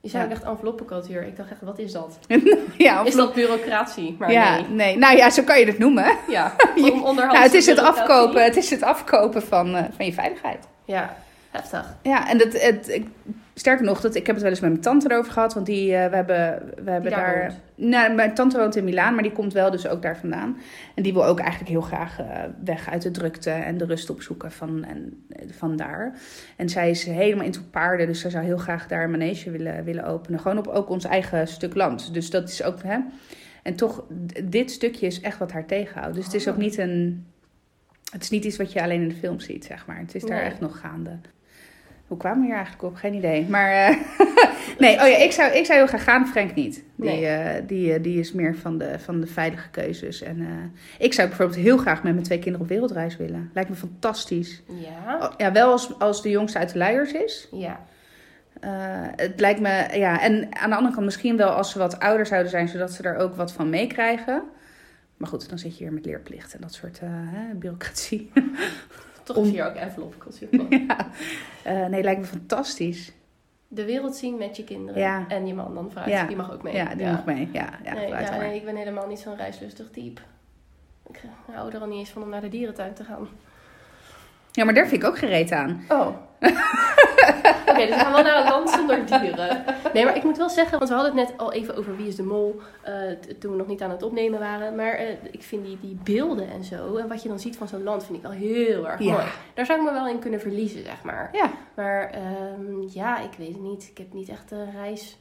Je 0.00 0.08
zei 0.08 0.22
Ja. 0.22 0.28
ook 0.28 0.34
echt 0.34 0.44
enveloppencultuur. 0.44 1.22
Ik 1.26 1.36
dacht 1.36 1.50
echt, 1.50 1.60
wat 1.62 1.78
is 1.78 1.92
dat? 1.92 2.18
ja, 2.78 3.04
Is 3.04 3.14
dat 3.14 3.34
bureaucratie? 3.34 4.16
Maar 4.18 4.32
ja, 4.32 4.54
nee. 4.56 4.68
nee. 4.68 4.96
Nou 4.98 5.16
ja, 5.16 5.30
zo 5.30 5.42
kan 5.42 5.58
je 5.58 5.66
het 5.66 5.78
noemen. 5.78 6.16
Ja, 6.28 6.54
Je- 6.74 7.00
Nou, 7.14 7.36
het, 7.36 7.54
is 7.54 7.66
het, 7.66 7.78
afkopen, 7.78 8.44
het 8.44 8.56
is 8.56 8.70
het 8.70 8.82
afkopen 8.82 9.42
van, 9.42 9.74
eh, 9.76 9.84
van 9.96 10.04
je 10.06 10.12
veiligheid. 10.12 10.66
Ja. 10.84 11.16
Heftig. 11.50 11.96
Ja, 12.02 12.28
en 12.30 12.38
dat, 12.38 12.62
het, 12.62 12.88
ik, 12.88 13.06
sterker 13.54 13.84
nog, 13.84 14.00
dat, 14.00 14.14
ik 14.14 14.26
heb 14.26 14.34
het 14.34 14.42
wel 14.42 14.52
eens 14.52 14.60
met 14.60 14.70
mijn 14.70 14.82
tante 14.82 15.10
erover 15.10 15.32
gehad. 15.32 15.54
Want 15.54 15.66
die, 15.66 15.94
eh, 15.94 16.10
we 16.10 16.16
hebben, 16.16 16.72
we 16.84 16.90
hebben 16.90 17.10
daar. 17.10 17.54
Nou, 17.74 18.14
mijn 18.14 18.34
tante 18.34 18.58
woont 18.58 18.76
in 18.76 18.84
Milaan, 18.84 19.14
maar 19.14 19.22
die 19.22 19.32
komt 19.32 19.52
wel 19.52 19.70
dus 19.70 19.86
ook 19.86 20.02
daar 20.02 20.18
vandaan. 20.18 20.56
En 20.94 21.02
die 21.02 21.12
wil 21.12 21.24
ook 21.24 21.38
eigenlijk 21.40 21.70
heel 21.70 21.80
graag 21.80 22.18
eh, 22.18 22.26
weg 22.64 22.88
uit 22.90 23.02
de 23.02 23.10
drukte 23.10 23.50
en 23.50 23.78
de 23.78 23.84
rust 23.84 24.10
opzoeken 24.10 24.52
van, 24.52 24.84
en, 24.84 25.26
van 25.50 25.76
daar. 25.76 26.18
En 26.56 26.68
zij 26.68 26.90
is 26.90 27.04
helemaal 27.04 27.44
into 27.44 27.60
paarden, 27.70 28.06
dus 28.06 28.20
zij 28.20 28.30
zou 28.30 28.44
heel 28.44 28.58
graag 28.58 28.86
daar 28.86 29.04
een 29.04 29.10
manege 29.10 29.50
willen, 29.50 29.84
willen 29.84 30.04
openen. 30.04 30.40
Gewoon 30.40 30.58
op 30.58 30.66
ook 30.66 30.88
ons 30.88 31.04
eigen 31.04 31.48
stuk 31.48 31.74
land. 31.74 32.14
Dus 32.14 32.30
dat 32.30 32.48
is 32.48 32.62
ook... 32.62 32.82
Hè, 32.82 32.98
en 33.62 33.74
toch, 33.74 34.04
dit 34.44 34.70
stukje 34.70 35.06
is 35.06 35.20
echt 35.20 35.38
wat 35.38 35.52
haar 35.52 35.66
tegenhoudt. 35.66 36.14
Dus 36.14 36.24
het 36.24 36.34
is 36.34 36.48
ook 36.48 36.54
Oh. 36.54 36.60
niet 36.60 36.78
een... 36.78 37.26
Het 38.12 38.22
is 38.22 38.30
niet 38.30 38.44
iets 38.44 38.56
wat 38.56 38.72
je 38.72 38.82
alleen 38.82 39.02
in 39.02 39.08
de 39.08 39.14
film 39.14 39.40
ziet, 39.40 39.64
zeg 39.64 39.86
maar. 39.86 39.98
Het 39.98 40.14
is 40.14 40.22
daar 40.22 40.40
Nee. 40.40 40.50
echt 40.50 40.60
nog 40.60 40.80
gaande. 40.80 41.10
Hoe 42.08 42.16
kwamen 42.16 42.38
we 42.40 42.44
hier 42.46 42.54
eigenlijk 42.54 42.84
op? 42.84 42.94
Geen 42.94 43.14
idee. 43.14 43.46
Maar 43.48 43.70
eh, 43.70 43.96
nee, 44.78 44.94
oh 45.00 45.08
ja, 45.08 45.16
ik 45.16 45.32
zou, 45.32 45.52
ik 45.52 45.64
zou 45.64 45.78
heel 45.78 45.86
graag 45.86 46.04
gaan, 46.04 46.26
Frank 46.26 46.54
niet. 46.54 46.74
Die, 46.74 47.10
Nee. 47.10 47.26
eh, 47.26 47.62
die, 47.66 47.92
eh, 47.92 48.02
die 48.02 48.18
is 48.20 48.32
meer 48.32 48.56
van 48.56 48.78
de, 48.78 48.98
van 48.98 49.20
de 49.20 49.26
veilige 49.26 49.70
keuzes. 49.70 50.22
En 50.22 50.46
ik 50.98 51.12
zou 51.12 51.28
bijvoorbeeld 51.28 51.58
heel 51.58 51.76
graag 51.76 52.02
met 52.02 52.12
mijn 52.12 52.24
twee 52.24 52.38
kinderen 52.38 52.66
op 52.66 52.72
wereldreis 52.72 53.16
willen. 53.16 53.50
Lijkt 53.54 53.70
me 53.70 53.76
fantastisch. 53.76 54.62
Ja. 54.66 55.18
Oh, 55.20 55.32
ja, 55.36 55.52
wel 55.52 55.70
als, 55.70 55.98
als 55.98 56.22
de 56.22 56.30
jongste 56.30 56.58
uit 56.58 56.72
de 56.72 56.78
luiers 56.78 57.12
is. 57.12 57.48
Ja. 57.52 57.80
Het 59.16 59.40
lijkt 59.40 59.60
me, 59.60 59.88
ja, 59.92 60.20
en 60.20 60.48
aan 60.56 60.70
de 60.70 60.76
andere 60.76 60.94
kant 60.94 61.04
misschien 61.04 61.36
wel 61.36 61.50
als 61.50 61.70
ze 61.70 61.78
wat 61.78 61.98
ouder 62.00 62.26
zouden 62.26 62.50
zijn, 62.50 62.68
zodat 62.68 62.92
ze 62.92 63.02
er 63.02 63.16
ook 63.16 63.34
wat 63.34 63.52
van 63.52 63.70
meekrijgen. 63.70 64.42
Maar 65.16 65.28
goed, 65.28 65.48
dan 65.48 65.58
zit 65.58 65.78
je 65.78 65.84
hier 65.84 65.92
met 65.92 66.04
leerplicht 66.04 66.54
en 66.54 66.60
dat 66.60 66.74
soort 66.74 67.00
hè, 67.00 67.54
bureaucratie. 67.54 68.30
Toch 69.28 69.36
Om- 69.36 69.44
is 69.44 69.50
hier 69.50 69.66
ook 69.66 69.74
enveloppencultuur. 69.74 70.48
ja. 70.86 71.06
Eh, 71.62 71.86
nee, 71.86 72.02
lijkt 72.02 72.20
me 72.20 72.26
fantastisch. 72.26 73.12
De 73.68 73.84
wereld 73.84 74.16
zien 74.16 74.36
met 74.36 74.56
je 74.56 74.64
kinderen. 74.64 75.00
Ja. 75.00 75.24
En 75.28 75.46
je 75.46 75.54
man 75.54 75.74
dan 75.74 75.90
vooruit. 75.90 76.10
Ja. 76.10 76.26
Die 76.26 76.36
mag 76.36 76.52
ook 76.52 76.62
mee. 76.62 76.74
Ja, 76.74 76.94
die 76.94 77.06
mag 77.06 77.24
mee. 77.24 77.48
Ja, 77.52 77.68
ja, 77.84 77.92
nee, 77.92 78.08
ja, 78.08 78.36
nee, 78.36 78.56
ik 78.56 78.64
ben 78.64 78.76
helemaal 78.76 79.06
niet 79.06 79.18
zo'n 79.18 79.36
reislustig 79.36 79.90
type. 79.90 80.20
Ik 81.08 81.20
eh, 81.24 81.54
hou 81.54 81.72
er 81.72 81.80
al 81.80 81.86
niet 81.86 81.98
eens 81.98 82.10
van 82.10 82.22
om 82.22 82.28
naar 82.28 82.40
de 82.40 82.48
dierentuin 82.48 82.94
te 82.94 83.04
gaan. 83.04 83.28
Ja, 84.52 84.64
maar 84.64 84.74
daar 84.74 84.86
vind 84.88 85.02
ik 85.02 85.08
ook 85.08 85.18
gereed 85.18 85.52
aan. 85.52 85.84
Oh. 85.88 86.16
Oké, 87.68 87.86
dus 87.86 87.94
we 87.96 88.00
gaan 88.00 88.12
wel 88.12 88.22
naar 88.22 88.40
een 88.44 88.50
land 88.50 88.70
zonder 88.70 89.06
dieren. 89.06 89.64
Nee, 89.94 90.04
maar 90.04 90.16
ik 90.16 90.22
moet 90.24 90.36
wel 90.36 90.48
zeggen, 90.48 90.78
want 90.78 90.90
we 90.90 90.96
hadden 90.96 91.16
het 91.16 91.28
net 91.28 91.38
al 91.38 91.52
even 91.52 91.76
over 91.76 91.96
Wie 91.96 92.06
is 92.08 92.16
de 92.16 92.22
Mol. 92.22 92.60
t- 93.20 93.40
toen 93.40 93.50
we 93.50 93.56
nog 93.56 93.66
niet 93.66 93.82
aan 93.82 93.90
het 93.90 94.02
opnemen 94.02 94.38
waren. 94.40 94.74
Maar 94.74 94.92
eh, 94.92 95.08
ik 95.30 95.42
vind 95.42 95.64
die, 95.64 95.78
die 95.80 95.98
beelden 96.04 96.50
en 96.50 96.64
zo, 96.64 96.96
en 96.96 97.08
wat 97.08 97.22
je 97.22 97.28
dan 97.28 97.38
ziet 97.40 97.56
van 97.56 97.68
zo'n 97.68 97.82
land, 97.82 98.04
vind 98.04 98.16
ik 98.16 98.22
wel 98.22 98.32
heel 98.32 98.88
erg 98.88 99.00
Ja. 99.02 99.12
mooi. 99.12 99.24
Daar 99.54 99.66
zou 99.66 99.78
ik 99.78 99.84
me 99.84 99.92
wel 99.92 100.08
in 100.08 100.18
kunnen 100.18 100.40
verliezen, 100.40 100.84
zeg 100.84 101.02
maar. 101.02 101.28
Ja. 101.32 101.50
Maar 101.74 102.10
ehm, 102.10 102.82
ja, 102.92 103.18
ik 103.18 103.32
weet 103.38 103.52
het 103.52 103.62
niet. 103.62 103.88
Ik 103.90 103.98
heb 103.98 104.12
niet 104.12 104.28
echt 104.28 104.50
een 104.50 104.70
reis. 104.72 105.18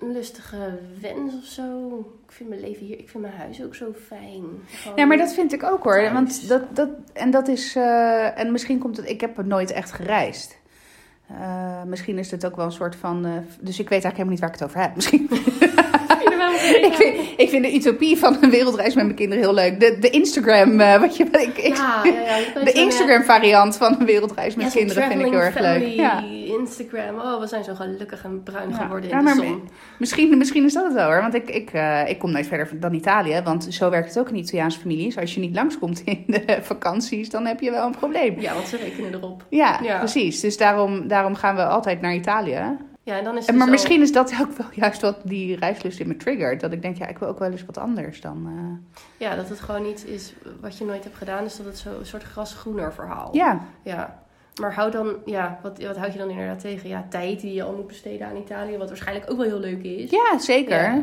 Een 0.00 0.12
lustige 0.12 0.78
wens 1.00 1.34
of 1.42 1.44
zo. 1.44 1.98
Ik 2.26 2.32
vind 2.32 2.48
mijn 2.48 2.60
leven 2.60 2.86
hier, 2.86 2.98
ik 2.98 3.08
vind 3.08 3.22
mijn 3.22 3.34
huis 3.34 3.62
ook 3.64 3.74
zo 3.74 3.86
fijn. 4.06 4.44
Gewoon- 4.66 4.96
Ja, 4.98 5.04
maar 5.04 5.16
dat 5.16 5.32
vind 5.34 5.52
ik 5.52 5.62
ook 5.64 5.82
hoor. 5.84 5.94
Thuis. 5.94 6.12
Want 6.12 6.48
dat, 6.48 6.76
dat, 6.76 6.88
en 7.12 7.30
dat 7.30 7.48
is, 7.48 7.76
eh, 7.76 8.38
en 8.38 8.52
misschien 8.52 8.78
komt 8.78 8.96
het, 8.96 9.08
ik 9.08 9.20
heb 9.20 9.44
nooit 9.44 9.70
echt 9.70 9.92
gereisd. 9.92 10.58
Eh, 11.28 11.82
misschien 11.86 12.18
is 12.18 12.30
het 12.30 12.46
ook 12.46 12.56
wel 12.56 12.64
een 12.64 12.72
soort 12.72 12.96
van, 12.96 13.24
eh, 13.24 13.32
dus 13.60 13.78
ik 13.80 13.88
weet 13.88 14.04
eigenlijk 14.04 14.16
helemaal 14.16 14.30
niet 14.32 14.40
waar 14.40 14.48
ik 14.48 14.58
het 14.58 14.64
over 14.68 14.80
heb. 14.80 14.94
Misschien, 14.94 15.28
ik, 16.88 16.92
vind, 16.94 17.16
ik 17.44 17.48
vind 17.48 17.64
de 17.64 17.74
utopie 17.74 18.16
van 18.18 18.36
een 18.40 18.50
wereldreis 18.50 18.94
met 18.94 19.04
mijn 19.04 19.16
kinderen 19.16 19.44
heel 19.44 19.54
leuk. 19.54 19.80
De, 19.80 19.96
de 20.00 20.10
Instagram, 20.10 20.76
wat 21.00 21.16
je, 21.16 21.24
ik, 21.24 21.58
ik, 21.58 21.76
Ja, 21.76 22.00
ja, 22.04 22.36
ja. 22.36 22.64
de 22.64 22.72
Instagram 22.72 23.22
variant 23.22 23.76
van 23.76 23.96
een 24.00 24.06
wereldreis 24.06 24.54
met 24.54 24.72
kinderen 24.72 25.08
vind 25.08 25.20
ik 25.20 25.26
heel 25.30 25.40
erg 25.40 25.58
leuk. 25.58 25.86
Ja. 25.86 26.24
Instagram. 26.58 27.18
Oh, 27.18 27.40
we 27.40 27.46
zijn 27.46 27.64
zo 27.64 27.74
gelukkig 27.74 28.24
en 28.24 28.42
bruin 28.42 28.68
Ja. 28.70 28.76
geworden 28.76 29.10
in 29.10 29.16
Ja, 29.16 29.18
de 29.18 29.24
maar 29.24 29.34
zon. 29.46 29.68
Misschien, 29.98 30.38
misschien 30.38 30.64
is 30.64 30.72
dat 30.72 30.84
het 30.84 30.92
wel 30.94 31.06
hoor. 31.10 31.20
Want 31.20 31.34
ik, 31.34 31.50
ik, 31.50 31.70
eh, 31.72 32.08
ik 32.08 32.18
kom 32.18 32.30
nooit 32.30 32.46
verder 32.46 32.80
dan 32.80 32.94
Italië. 32.94 33.40
Want 33.44 33.64
zo 33.70 33.90
werkt 33.90 34.08
het 34.08 34.18
ook 34.18 34.28
in 34.28 34.36
Italiaanse 34.36 34.78
families. 34.80 35.18
Als 35.18 35.34
je 35.34 35.40
niet 35.40 35.54
langskomt 35.54 36.02
in 36.14 36.24
de 36.26 36.58
vakanties, 36.62 37.30
dan 37.30 37.46
heb 37.46 37.60
je 37.60 37.70
wel 37.70 37.86
een 37.86 37.96
probleem. 37.96 38.40
Ja, 38.40 38.54
want 38.54 38.66
ze 38.66 38.76
rekenen 38.76 39.14
erop. 39.14 39.44
Ja, 39.48 39.80
Ja. 39.82 39.98
precies. 39.98 40.40
Dus 40.40 40.56
daarom, 40.56 41.08
daarom 41.08 41.34
gaan 41.34 41.54
we 41.56 41.64
altijd 41.66 42.00
naar 42.00 42.14
Italië. 42.14 42.76
Ja, 43.02 43.18
en 43.18 43.24
dan 43.24 43.36
is 43.36 43.46
het 43.46 43.56
maar 43.56 43.64
zo- 43.66 43.72
misschien 43.72 44.00
is 44.02 44.12
dat 44.12 44.32
ook 44.42 44.52
wel 44.56 44.66
juist 44.72 45.00
wat 45.00 45.16
die 45.24 45.56
reislust 45.56 46.00
in 46.00 46.08
me 46.08 46.16
triggert. 46.16 46.60
Dat 46.60 46.72
ik 46.72 46.82
denk, 46.82 46.96
ja, 46.96 47.06
ik 47.06 47.18
wil 47.18 47.28
ook 47.28 47.38
wel 47.38 47.50
eens 47.50 47.64
wat 47.64 47.78
anders 47.78 48.20
dan... 48.20 48.46
eh, 48.46 48.96
Ja, 49.26 49.36
dat 49.36 49.48
het 49.48 49.60
gewoon 49.60 49.82
niet 49.82 50.06
is 50.06 50.34
wat 50.60 50.78
je 50.78 50.84
nooit 50.84 51.04
hebt 51.04 51.16
gedaan. 51.16 51.44
Dus 51.44 51.56
dat 51.56 51.66
het 51.66 51.78
zo 51.78 51.88
een 51.98 52.06
soort 52.06 52.22
grasgroener 52.22 52.92
verhaal. 52.92 53.28
Ja, 53.32 53.60
Ja. 53.84 54.22
Maar 54.60 54.74
hou 54.74 54.90
dan, 54.90 55.16
ja, 55.24 55.58
wat, 55.62 55.82
wat 55.82 55.96
houd 55.96 56.12
je 56.12 56.18
dan 56.18 56.30
inderdaad 56.30 56.60
tegen? 56.60 56.88
Ja, 56.88 57.06
tijd 57.08 57.40
die 57.40 57.54
je 57.54 57.62
al 57.62 57.74
moet 57.76 57.86
besteden 57.86 58.26
aan 58.26 58.36
Italië, 58.36 58.76
wat 58.76 58.88
waarschijnlijk 58.88 59.30
ook 59.30 59.36
wel 59.36 59.46
heel 59.46 59.60
leuk 59.60 59.82
is. 59.82 60.10
ja 60.10 60.38
zeker. 60.38 60.82
Ja. 60.82 61.02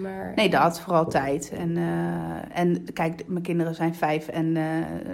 Maar 0.00 0.32
Nee, 0.34 0.48
dat. 0.50 0.80
Vooral 0.80 1.08
tijd. 1.08 1.50
En, 1.56 1.76
eh, 1.76 2.58
en 2.60 2.92
kijk, 2.92 3.22
mijn 3.26 3.42
kinderen 3.42 3.74
zijn 3.74 3.94
vijf 3.94 4.28
en 4.28 4.56
eh, 4.56 4.62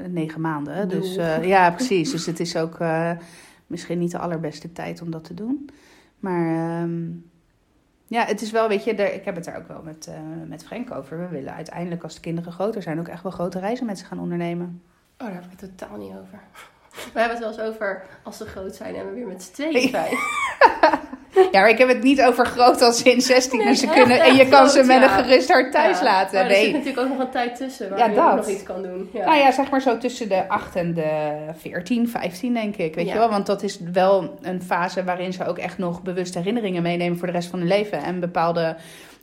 negen 0.08 0.40
maanden. 0.40 0.88
Dus 0.88 1.16
eh, 1.16 1.44
ja, 1.44 1.70
precies. 1.70 2.10
Dus 2.10 2.26
het 2.26 2.40
is 2.40 2.56
ook 2.56 2.78
misschien 3.66 3.98
niet 3.98 4.10
de 4.10 4.18
allerbeste 4.18 4.72
tijd 4.72 5.02
om 5.02 5.10
dat 5.10 5.24
te 5.24 5.34
doen. 5.34 5.68
Maar 6.18 6.46
ehm, 6.82 7.00
ja, 8.06 8.24
het 8.24 8.40
is 8.42 8.50
wel, 8.50 8.68
weet 8.68 8.84
je, 8.84 8.94
er- 8.94 9.14
ik 9.14 9.24
heb 9.24 9.34
het 9.34 9.44
daar 9.44 9.56
ook 9.58 9.68
wel 9.68 9.82
met, 9.84 10.10
met 10.46 10.64
Frank 10.64 10.90
over. 10.90 11.18
We 11.18 11.28
willen 11.28 11.54
uiteindelijk, 11.54 12.02
als 12.02 12.14
de 12.14 12.20
kinderen 12.20 12.52
groter 12.52 12.82
zijn, 12.82 12.98
ook 12.98 13.08
echt 13.08 13.22
wel 13.22 13.32
grote 13.32 13.58
reizen 13.58 13.86
met 13.86 13.98
ze 13.98 14.04
gaan 14.04 14.20
ondernemen. 14.20 14.82
Oh, 15.18 15.26
daar 15.26 15.34
heb 15.34 15.44
ik 15.44 15.60
het 15.60 15.76
totaal 15.78 15.96
niet 15.98 16.10
over. 16.12 16.40
We 17.12 17.18
hebben 17.20 17.38
het 17.38 17.56
wel 17.56 17.64
eens 17.66 17.74
over 17.74 18.02
als 18.22 18.36
ze 18.36 18.44
groot 18.46 18.74
zijn 18.76 18.94
en 18.94 19.06
we 19.08 19.12
weer 19.14 19.26
met 19.26 19.42
z'n 19.42 19.52
tweeën 19.52 19.88
zijn. 19.88 20.08
Ja, 21.52 21.60
maar 21.60 21.68
ik 21.70 21.78
heb 21.78 21.88
het 21.88 22.02
niet 22.02 22.22
over 22.22 22.46
groot 22.46 22.82
als 22.82 23.02
in 23.02 23.20
16 23.20 23.58
en 23.60 23.64
Nee, 23.66 23.74
ze 23.74 23.86
echt, 23.86 23.94
kunnen 23.94 24.20
en 24.20 24.34
je 24.36 24.48
kan 24.48 24.68
ze 24.70 24.82
met 24.82 25.00
ja. 25.00 25.18
een 25.18 25.24
gerust 25.24 25.52
hart 25.52 25.72
thuis 25.72 25.98
Ja. 25.98 26.04
laten. 26.04 26.40
Maar 26.40 26.50
er 26.50 26.56
zit 26.56 26.72
natuurlijk 26.72 26.98
ook 26.98 27.08
nog 27.08 27.18
een 27.18 27.30
tijd 27.30 27.56
tussen 27.56 27.90
waar 27.90 27.98
Ja, 27.98 28.06
je 28.06 28.14
dat. 28.14 28.36
nog 28.36 28.46
iets 28.48 28.62
kan 28.62 28.82
doen. 28.82 29.10
Ja. 29.12 29.24
Nou 29.24 29.38
ja, 29.38 29.52
zeg 29.52 29.70
maar 29.70 29.80
zo 29.80 29.98
tussen 29.98 30.28
de 30.28 30.48
8 30.48 30.76
en 30.76 30.94
de 30.94 31.30
14, 31.56 32.08
15 32.08 32.54
denk 32.54 32.76
ik. 32.76 32.94
Weet 32.94 33.08
je 33.08 33.14
wel? 33.14 33.28
Want 33.30 33.46
dat 33.46 33.62
is 33.62 33.78
wel 33.92 34.38
een 34.42 34.62
fase 34.62 35.04
waarin 35.04 35.32
ze 35.32 35.46
ook 35.46 35.58
echt 35.58 35.78
nog 35.78 36.02
bewust 36.02 36.34
herinneringen 36.34 36.82
meenemen 36.82 37.18
voor 37.18 37.26
de 37.26 37.32
rest 37.32 37.48
van 37.48 37.58
hun 37.58 37.68
leven. 37.68 38.02
En 38.02 38.20
bepaalde 38.20 38.76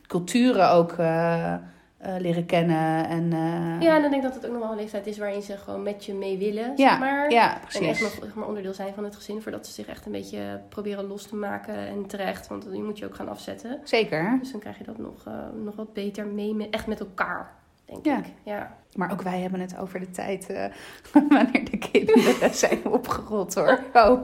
culturen 0.06 0.70
ook 0.70 0.92
eh, 0.92 1.54
eh, 1.98 2.14
leren 2.18 2.46
kennen. 2.46 3.08
En, 3.08 3.32
eh, 3.32 3.80
Ja, 3.86 3.94
en 3.96 4.02
dan 4.02 4.10
denk 4.10 4.14
ik 4.14 4.22
dat 4.22 4.34
het 4.34 4.46
ook 4.46 4.52
nog 4.52 4.60
wel 4.62 4.70
een 4.70 4.76
leeftijd 4.76 5.06
is 5.06 5.18
waarin 5.18 5.42
ze 5.42 5.56
gewoon 5.56 5.82
met 5.82 6.04
je 6.04 6.14
mee 6.14 6.38
willen, 6.38 6.72
ja, 6.76 6.90
zeg 6.90 6.98
maar. 6.98 7.30
ja, 7.30 7.54
En 7.72 7.82
echt 7.82 8.00
nog 8.00 8.10
zeg 8.22 8.34
maar, 8.34 8.46
onderdeel 8.48 8.74
zijn 8.74 8.94
van 8.94 9.04
het 9.04 9.16
gezin, 9.16 9.42
voordat 9.42 9.66
ze 9.66 9.72
zich 9.72 9.86
echt 9.86 10.06
een 10.06 10.12
beetje 10.12 10.60
proberen 10.68 11.06
los 11.06 11.26
te 11.26 11.36
maken 11.36 11.74
en 11.74 12.06
terecht. 12.06 12.46
Want 12.48 12.70
die 12.70 12.82
moet 12.82 12.98
je 12.98 13.04
ook 13.06 13.14
gaan 13.14 13.28
afzetten. 13.28 13.80
Zeker. 13.84 14.36
Dus 14.40 14.50
dan 14.50 14.60
krijg 14.60 14.78
je 14.78 14.84
dat 14.84 14.98
nog, 14.98 15.26
eh, 15.26 15.32
nog 15.64 15.76
wat 15.76 15.92
beter 15.92 16.26
mee, 16.26 16.54
met, 16.54 16.70
echt 16.70 16.86
met 16.86 17.00
elkaar, 17.00 17.50
denk 17.84 18.04
Ja. 18.04 18.18
ik. 18.18 18.24
Ja. 18.42 18.76
Maar 18.94 19.12
ook 19.12 19.22
wij 19.22 19.40
hebben 19.40 19.60
het 19.60 19.78
over 19.78 20.00
de 20.00 20.10
tijd 20.10 20.46
wanneer 21.28 21.70
de 21.70 21.78
kinderen 21.90 22.54
zijn 22.64 22.86
opgerold 22.86 23.54
hoor. 23.54 23.80
Oh. 23.92 24.20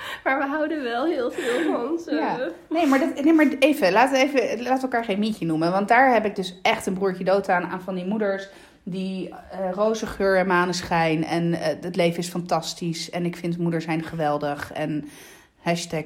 Maar 0.24 0.38
we 0.38 0.46
houden 0.46 0.82
wel 0.82 1.04
heel 1.04 1.30
veel 1.30 1.72
van 1.72 1.98
ze. 1.98 2.14
Ja. 2.14 2.48
Nee, 2.68 2.86
maar, 2.86 2.98
dat, 2.98 3.24
nee, 3.24 3.32
maar 3.32 3.46
even, 3.58 3.92
laten 3.92 4.12
we 4.12 4.18
even, 4.18 4.62
laten 4.62 4.76
we 4.76 4.82
elkaar 4.82 5.04
geen 5.04 5.18
mietje 5.18 5.46
noemen. 5.46 5.72
Want 5.72 5.88
daar 5.88 6.12
heb 6.12 6.24
ik 6.24 6.36
dus 6.36 6.58
echt 6.62 6.86
een 6.86 6.94
broertje 6.94 7.24
dood 7.24 7.48
aan, 7.48 7.66
aan 7.66 7.82
van 7.82 7.94
die 7.94 8.06
moeders 8.06 8.48
die 8.82 9.28
eh 9.28 9.72
roze 9.72 10.06
geur 10.06 10.36
en 10.36 10.46
maneschijn 10.46 11.24
en 11.24 11.54
eh, 11.54 11.66
het 11.80 11.96
leven 11.96 12.18
is 12.18 12.28
fantastisch 12.28 13.10
en 13.10 13.24
ik 13.24 13.36
vind 13.36 13.58
moeder 13.58 13.82
zijn 13.82 14.02
geweldig 14.02 14.72
en 14.72 15.08
hashtag 15.58 16.04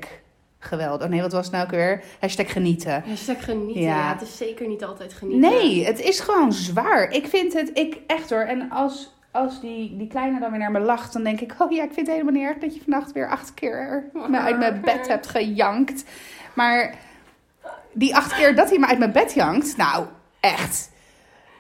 geweldig. 0.59 1.07
Oh 1.07 1.13
nee, 1.13 1.21
wat 1.21 1.33
was 1.33 1.45
het 1.45 1.55
nou 1.55 1.65
ook 1.65 1.71
weer? 1.71 2.03
Hashtag 2.21 2.53
genieten. 2.53 3.03
Hashtag 3.07 3.45
genieten. 3.45 3.83
Ja. 3.83 3.97
Ja. 3.97 4.13
het 4.13 4.23
is 4.23 4.37
zeker 4.37 4.69
niet 4.69 4.85
altijd 4.85 5.13
genieten. 5.13 5.51
Nee, 5.51 5.85
het 5.85 6.01
is 6.01 6.21
gewoon 6.21 6.53
zwaar. 6.53 7.11
Ik 7.11 7.27
vind 7.27 7.53
het, 7.53 7.71
ik 7.75 7.99
echt 8.07 8.31
hoor. 8.31 8.41
En 8.41 8.71
als, 8.71 9.13
als 9.35 9.61
die, 9.61 9.97
die 9.97 10.07
kleine 10.07 10.41
dan 10.41 10.51
weer 10.51 10.59
naar 10.61 10.71
me 10.71 10.81
lacht, 10.81 11.13
dan 11.13 11.25
denk 11.25 11.41
ik, 11.41 11.55
oh 11.59 11.73
ja, 11.73 11.83
ik 11.83 11.93
vind 11.93 12.07
het 12.07 12.17
helemaal 12.17 12.33
niet 12.33 12.43
erg 12.49 12.59
dat 12.59 12.75
je 12.75 12.83
vannacht 12.83 13.13
weer 13.13 13.31
acht 13.31 13.55
keer 13.55 14.11
me 14.29 14.39
uit 14.39 14.59
mijn 14.59 14.81
bed 14.81 15.09
hebt 15.09 15.27
gejankt. 15.27 16.05
Maar 16.55 16.95
die 17.93 18.17
acht 18.17 18.35
keer 18.35 18.55
dat 18.55 18.69
hij 18.69 18.79
me 18.79 18.87
uit 18.87 18.99
mijn 18.99 19.13
bed 19.13 19.35
jankt, 19.35 19.77
nou, 19.77 20.07
echt. 20.41 20.93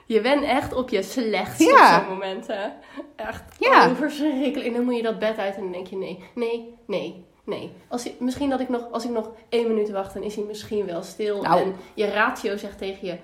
Je 0.07 0.20
bent 0.20 0.45
echt 0.45 0.72
op 0.72 0.89
je 0.89 1.03
slechtst 1.03 1.61
Ja. 1.61 1.97
op 1.97 2.03
zo'n 2.03 2.12
moment, 2.12 2.47
hè? 2.47 2.68
Echt 3.16 3.43
Ja. 3.59 3.89
oh, 3.89 3.97
verschrikkelijk. 3.97 4.66
En 4.66 4.72
dan 4.72 4.85
moet 4.85 4.97
je 4.97 5.03
dat 5.03 5.18
bed 5.18 5.39
uit 5.39 5.55
en 5.55 5.62
dan 5.62 5.72
denk 5.72 5.87
je, 5.87 5.97
nee, 5.97 6.25
nee, 6.35 6.75
nee, 6.87 7.25
nee. 7.45 7.72
Als 7.89 8.11
misschien 8.18 8.51
dat 8.51 8.61
ik 8.61 8.68
nog, 8.68 8.91
als 8.91 9.05
ik 9.05 9.11
nog 9.11 9.31
één 9.49 9.68
minuut 9.68 9.91
wacht, 9.91 10.14
dan 10.14 10.22
is 10.22 10.35
hij 10.37 10.45
misschien 10.45 10.87
wel 10.87 11.03
stil. 11.03 11.43
Nou. 11.43 11.62
En 11.62 11.75
je 11.95 12.07
ratio 12.07 12.57
zegt 12.57 12.79
tegen 12.79 13.07
je, 13.07 13.16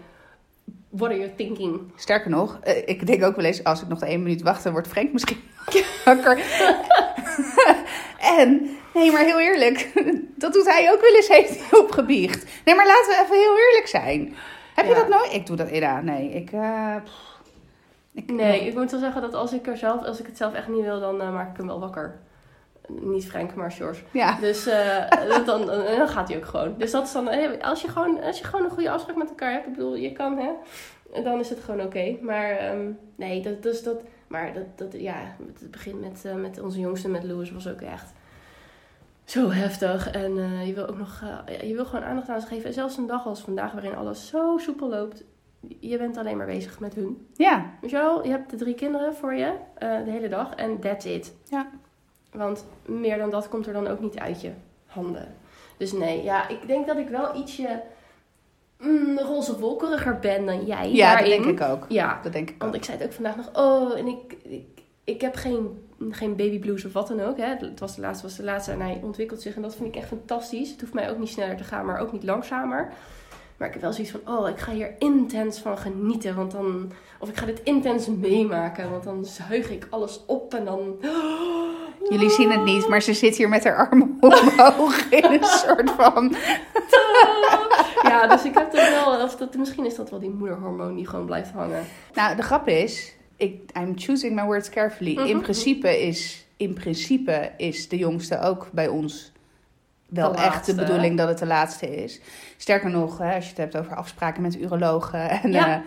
what 0.90 1.10
are 1.10 1.18
you 1.18 1.30
thinking? 1.36 1.92
Sterker 1.96 2.30
nog, 2.30 2.58
eh, 2.62 2.76
ik 2.88 3.06
denk 3.06 3.24
ook 3.24 3.36
wel 3.36 3.44
eens, 3.44 3.64
als 3.64 3.82
ik 3.82 3.88
nog 3.88 4.02
één 4.02 4.22
minuut 4.22 4.42
wacht, 4.42 4.62
dan 4.62 4.72
wordt 4.72 4.88
Frank 4.88 5.12
misschien 5.12 5.40
wakker. 6.04 6.38
en, 8.38 8.70
nee, 8.94 9.12
maar 9.12 9.24
heel 9.24 9.40
eerlijk, 9.40 9.90
dat 10.36 10.52
doet 10.52 10.66
hij 10.66 10.92
ook 10.92 11.00
wel 11.00 11.14
eens, 11.14 11.28
heeft 11.28 11.70
hij 11.70 11.78
opgebiecht. 11.78 12.44
Nee, 12.64 12.74
maar 12.74 12.86
laten 12.86 13.08
we 13.08 13.20
even 13.24 13.36
heel 13.36 13.58
eerlijk 13.58 13.86
zijn. 13.86 14.34
Heb 14.74 14.86
je 14.86 14.94
dat 14.94 15.08
nooit? 15.08 15.32
Ik 15.32 15.46
doe 15.46 15.56
dat, 15.56 15.70
ja, 15.70 16.00
nee, 16.00 16.30
ik... 16.30 16.52
eh, 16.52 16.96
ik 18.12 18.30
Nee, 18.30 18.66
ik 18.66 18.74
moet 18.74 18.90
wel 18.90 19.00
zeggen 19.00 19.22
dat 19.22 19.34
als 19.34 19.52
ik, 19.52 19.66
er 19.66 19.76
zelf, 19.76 20.04
als 20.04 20.20
ik 20.20 20.26
het 20.26 20.36
zelf 20.36 20.54
echt 20.54 20.68
niet 20.68 20.84
wil, 20.84 21.00
dan 21.00 21.20
eh, 21.20 21.32
maak 21.32 21.50
ik 21.50 21.56
hem 21.56 21.66
wel 21.66 21.80
wakker. 21.80 22.18
Niet 23.00 23.26
Frank, 23.26 23.54
maar 23.54 23.72
George. 23.72 24.02
Ja. 24.10 24.38
Dus 24.40 24.66
eh, 24.66 25.10
dan, 25.46 25.66
dan, 25.66 26.08
gaat 26.08 26.28
hij 26.28 26.36
ook 26.36 26.44
gewoon. 26.44 26.74
Dus 26.78 26.90
dat 26.90 27.06
is 27.06 27.12
dan, 27.12 27.28
eh, 27.28 27.60
als 27.60 27.82
je 27.82 27.88
gewoon, 27.88 28.22
als 28.22 28.38
je 28.38 28.44
gewoon 28.44 28.64
een 28.64 28.70
goede 28.70 28.90
afspraak 28.90 29.16
met 29.16 29.28
elkaar 29.28 29.52
hebt, 29.52 29.66
ik 29.66 29.72
bedoel, 29.72 29.94
je 29.94 30.12
kan 30.12 30.38
hè, 30.38 30.50
dan 31.22 31.40
is 31.40 31.50
het 31.50 31.60
gewoon 31.60 31.80
oké. 31.80 32.16
Maar 32.20 32.50
ehm, 32.50 32.90
nee, 33.16 33.42
dat, 33.42 33.62
dus 33.62 33.82
dat, 33.82 34.02
maar 34.26 34.52
dat, 34.52 34.78
dat, 34.78 35.00
ja, 35.00 35.36
het 35.60 35.70
begin 35.70 36.00
met, 36.00 36.24
eh, 36.24 36.34
met 36.34 36.60
onze 36.60 36.80
jongste, 36.80 37.08
met 37.08 37.24
Louis, 37.24 37.50
was 37.50 37.68
ook 37.68 37.80
echt 37.80 38.12
zo 39.24 39.50
heftig. 39.50 40.10
En 40.10 40.34
je 40.66 40.74
wil 40.74 40.86
ook 40.86 40.98
nog, 40.98 41.24
je 41.62 41.74
wil 41.74 41.84
gewoon 41.84 42.04
aandacht 42.04 42.28
aan 42.28 42.40
ze 42.40 42.46
geven. 42.46 42.66
En 42.66 42.72
zelfs 42.72 42.96
een 42.96 43.06
dag 43.06 43.26
als 43.26 43.40
vandaag, 43.40 43.72
waarin 43.72 43.96
alles 43.96 44.28
zo 44.28 44.58
soepel 44.58 44.88
loopt, 44.88 45.24
je 45.80 45.98
bent 45.98 46.16
alleen 46.16 46.36
maar 46.36 46.46
bezig 46.46 46.80
met 46.80 46.94
hun. 46.94 47.26
Ja. 47.34 47.70
Weet 47.80 47.90
je 47.90 47.96
wel, 47.96 48.24
je 48.24 48.30
hebt 48.30 48.50
de 48.50 48.56
drie 48.56 48.74
kinderen 48.74 49.14
voor 49.14 49.34
je 49.34 49.52
de 49.78 50.10
hele 50.10 50.28
dag 50.28 50.54
en 50.54 50.80
that's 50.80 51.04
it. 51.04 51.34
Ja. 51.44 51.70
Want 52.32 52.64
meer 52.86 53.18
dan 53.18 53.30
dat 53.30 53.48
komt 53.48 53.66
er 53.66 53.72
dan 53.72 53.86
ook 53.86 54.00
niet 54.00 54.18
uit 54.18 54.40
je 54.40 54.50
handen. 54.86 55.34
Dus 55.76 55.92
nee, 55.92 56.22
ja, 56.22 56.48
ik 56.48 56.66
denk 56.66 56.86
dat 56.86 56.96
ik 56.96 57.08
wel 57.08 57.36
ietsje 57.36 57.82
mm, 58.78 59.18
roze 59.18 59.58
wolkeriger 59.58 60.18
ben 60.18 60.46
dan 60.46 60.64
jij 60.64 60.90
Ja, 60.92 61.16
dat 61.16 61.26
denk 61.26 61.44
ik 61.44 61.60
ook. 61.60 61.86
Ja, 61.88 62.20
Dat 62.22 62.32
denk 62.32 62.48
ik 62.48 62.54
ook. 62.54 62.62
want 62.62 62.74
ik 62.74 62.84
zei 62.84 62.96
het 62.96 63.06
ook 63.06 63.12
vandaag 63.12 63.36
nog. 63.36 63.50
Oh, 63.52 63.98
en 63.98 64.06
ik, 64.06 64.36
ik, 64.42 64.66
ik 65.04 65.20
heb 65.20 65.34
geen, 65.34 65.88
geen 66.10 66.36
baby 66.36 66.58
blues 66.58 66.84
of 66.84 66.92
wat 66.92 67.08
dan 67.08 67.20
ook. 67.20 67.36
Hè. 67.36 67.54
Het 67.56 67.80
was 67.80 67.94
de 67.94 68.00
laatste, 68.00 68.26
was 68.26 68.36
de 68.36 68.42
laatste 68.42 68.72
en 68.72 68.80
hij 68.80 69.00
ontwikkelt 69.02 69.42
zich. 69.42 69.56
En 69.56 69.62
dat 69.62 69.74
vind 69.74 69.88
ik 69.88 69.96
echt 69.96 70.08
fantastisch. 70.08 70.70
Het 70.70 70.80
hoeft 70.80 70.94
mij 70.94 71.10
ook 71.10 71.18
niet 71.18 71.28
sneller 71.28 71.56
te 71.56 71.64
gaan, 71.64 71.86
maar 71.86 72.00
ook 72.00 72.12
niet 72.12 72.24
langzamer. 72.24 72.92
Maar 73.56 73.68
ik 73.68 73.74
heb 73.74 73.82
wel 73.82 73.92
zoiets 73.92 74.12
van, 74.12 74.36
oh, 74.36 74.48
ik 74.48 74.58
ga 74.58 74.72
hier 74.72 74.94
intens 74.98 75.58
van 75.58 75.78
genieten. 75.78 76.36
Want 76.36 76.50
dan, 76.50 76.92
of 77.18 77.28
ik 77.28 77.36
ga 77.36 77.46
dit 77.46 77.62
intens 77.62 78.06
meemaken. 78.06 78.90
Want 78.90 79.04
dan 79.04 79.24
zuig 79.24 79.70
ik 79.70 79.86
alles 79.90 80.20
op 80.26 80.54
en 80.54 80.64
dan... 80.64 80.96
Jullie 82.08 82.30
zien 82.30 82.50
het 82.50 82.64
niet, 82.64 82.88
maar 82.88 83.02
ze 83.02 83.14
zit 83.14 83.36
hier 83.36 83.48
met 83.48 83.64
haar 83.64 83.76
armen 83.88 84.16
omhoog 84.20 85.08
in 85.10 85.24
een 85.24 85.44
soort 85.44 85.90
van... 85.90 86.34
Ja, 88.02 88.26
dus 88.26 88.44
ik 88.44 88.54
heb 88.54 88.70
toch 88.70 88.90
wel... 88.90 89.22
Of 89.22 89.36
dat, 89.36 89.54
misschien 89.54 89.86
is 89.86 89.94
dat 89.94 90.10
wel 90.10 90.18
die 90.18 90.30
moederhormoon 90.30 90.94
die 90.94 91.06
gewoon 91.06 91.26
blijft 91.26 91.50
hangen. 91.50 91.84
Nou, 92.14 92.36
de 92.36 92.42
grap 92.42 92.68
is, 92.68 93.14
ik, 93.36 93.70
I'm 93.78 93.92
choosing 93.96 94.34
my 94.34 94.44
words 94.44 94.70
carefully. 94.70 95.16
In 95.16 95.34
Mhm. 95.36 95.40
principe 95.40 96.02
is, 96.06 96.46
in 96.56 96.72
principe 96.74 97.50
is 97.56 97.88
de 97.88 97.96
jongste 97.96 98.40
ook 98.40 98.68
bij 98.72 98.88
ons 98.88 99.32
wel 100.08 100.32
De 100.32 100.38
echt 100.38 100.66
de 100.66 100.74
bedoeling 100.74 101.16
dat 101.18 101.28
het 101.28 101.38
de 101.38 101.46
laatste 101.46 102.02
is. 102.02 102.20
Sterker 102.56 102.90
nog, 102.90 103.20
als 103.20 103.44
je 103.44 103.48
het 103.50 103.56
hebt 103.58 103.76
over 103.76 103.94
afspraken 103.96 104.42
met 104.42 104.56
urologen. 104.56 105.28
En, 105.42 105.52
Ja. 105.52 105.74
eh, 105.74 105.80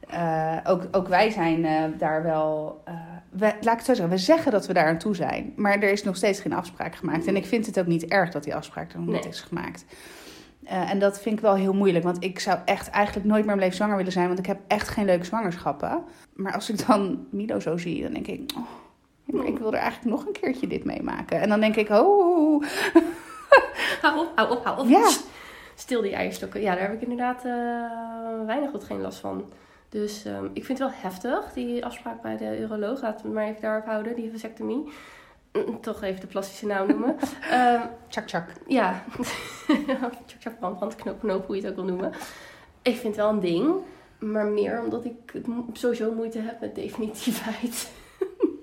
eh, 0.00 0.56
ook, 0.64 0.82
ook 0.90 1.08
wij 1.08 1.30
zijn 1.30 1.64
eh, 1.64 1.82
daar 1.98 2.22
wel... 2.22 2.80
eh, 2.84 2.94
we, 3.30 3.44
laat 3.44 3.56
ik 3.56 3.70
het 3.70 3.84
zo 3.84 3.94
zeggen, 3.94 4.08
we 4.08 4.18
zeggen 4.18 4.52
dat 4.52 4.66
we 4.66 4.72
daar 4.72 4.86
aan 4.86 4.98
toe 4.98 5.14
zijn. 5.14 5.52
Maar 5.56 5.72
er 5.72 5.90
is 5.90 6.02
nog 6.02 6.16
steeds 6.16 6.40
geen 6.40 6.52
afspraak 6.52 6.94
gemaakt. 6.94 7.26
En 7.26 7.36
ik 7.36 7.46
vind 7.46 7.66
het 7.66 7.78
ook 7.78 7.86
niet 7.86 8.04
erg 8.04 8.30
dat 8.30 8.44
die 8.44 8.54
afspraak 8.54 8.92
er 8.92 8.98
nog 8.98 9.06
niet 9.06 9.22
Nee. 9.22 9.32
is 9.32 9.40
gemaakt. 9.40 9.84
En 10.64 10.98
dat 10.98 11.20
vind 11.20 11.34
ik 11.36 11.40
wel 11.40 11.54
heel 11.54 11.72
moeilijk. 11.74 12.04
Want 12.04 12.24
ik 12.24 12.38
zou 12.40 12.58
echt 12.64 12.90
eigenlijk 12.90 13.26
nooit 13.26 13.46
meer 13.46 13.56
mijn 13.56 13.72
zwanger 13.72 13.96
willen 13.96 14.12
zijn. 14.12 14.26
Want 14.26 14.38
ik 14.38 14.46
heb 14.46 14.58
echt 14.66 14.88
geen 14.88 15.04
leuke 15.04 15.24
zwangerschappen. 15.24 16.02
Maar 16.34 16.54
als 16.54 16.70
ik 16.70 16.86
dan 16.86 17.26
Milo 17.30 17.60
zo 17.60 17.76
zie, 17.76 18.02
dan 18.02 18.12
denk 18.12 18.26
ik... 18.26 18.50
Oh, 18.56 19.34
maar 19.34 19.46
ik 19.46 19.58
wil 19.58 19.72
er 19.72 19.78
eigenlijk 19.78 20.16
nog 20.16 20.26
een 20.26 20.32
keertje 20.32 20.66
dit 20.66 20.84
meemaken. 20.84 21.40
En 21.40 21.48
dan 21.48 21.60
denk 21.60 21.76
ik, 21.76 21.88
oh... 21.90 22.64
Hou 24.02 24.18
op, 24.18 24.32
hou 24.34 24.50
op, 24.50 24.64
hou 24.64 24.80
op. 24.80 24.88
Ja. 24.88 25.08
Stil 25.74 26.02
die 26.02 26.14
eierstokken. 26.14 26.60
Ja, 26.60 26.72
daar 26.74 26.82
heb 26.82 26.92
ik 26.92 27.02
inderdaad 27.02 27.42
weinig 28.46 28.70
tot 28.70 28.84
geen 28.84 29.00
last 29.00 29.18
van. 29.18 29.44
Dus 29.88 30.24
ehm, 30.24 30.44
ik 30.52 30.64
vind 30.64 30.78
het 30.78 30.88
wel 30.88 30.98
heftig, 31.02 31.52
die 31.52 31.84
afspraak 31.84 32.22
bij 32.22 32.36
de 32.36 32.58
uroloog. 32.60 33.02
Laten 33.02 33.20
we 33.22 33.26
het 33.28 33.32
maar 33.36 33.46
even 33.46 33.60
daarop 33.62 33.84
houden, 33.86 34.14
die 34.14 34.30
vasectomie. 34.30 34.92
Mm, 35.52 35.80
Toch 35.80 36.02
even 36.02 36.20
de 36.20 36.26
plastische 36.26 36.66
naam 36.66 36.86
noemen. 36.88 37.16
Ehm, 37.50 37.80
Tjak, 38.08 38.26
tjak. 38.26 38.44
ja, 38.66 39.02
tjak 40.26 40.40
tjak 40.40 40.58
brand, 40.58 40.94
knoop, 40.94 41.20
knoop, 41.20 41.46
hoe 41.46 41.56
je 41.56 41.62
het 41.62 41.70
ook 41.70 41.76
wil 41.76 41.86
noemen. 41.86 42.12
Ik 42.82 42.96
vind 42.96 43.02
het 43.02 43.16
wel 43.16 43.28
een 43.28 43.40
ding, 43.40 43.74
maar 44.18 44.46
meer 44.46 44.82
omdat 44.82 45.04
ik 45.04 45.32
sowieso 45.72 46.12
moeite 46.12 46.38
heb 46.40 46.60
met 46.60 46.74
definitiviteit. 46.74 47.90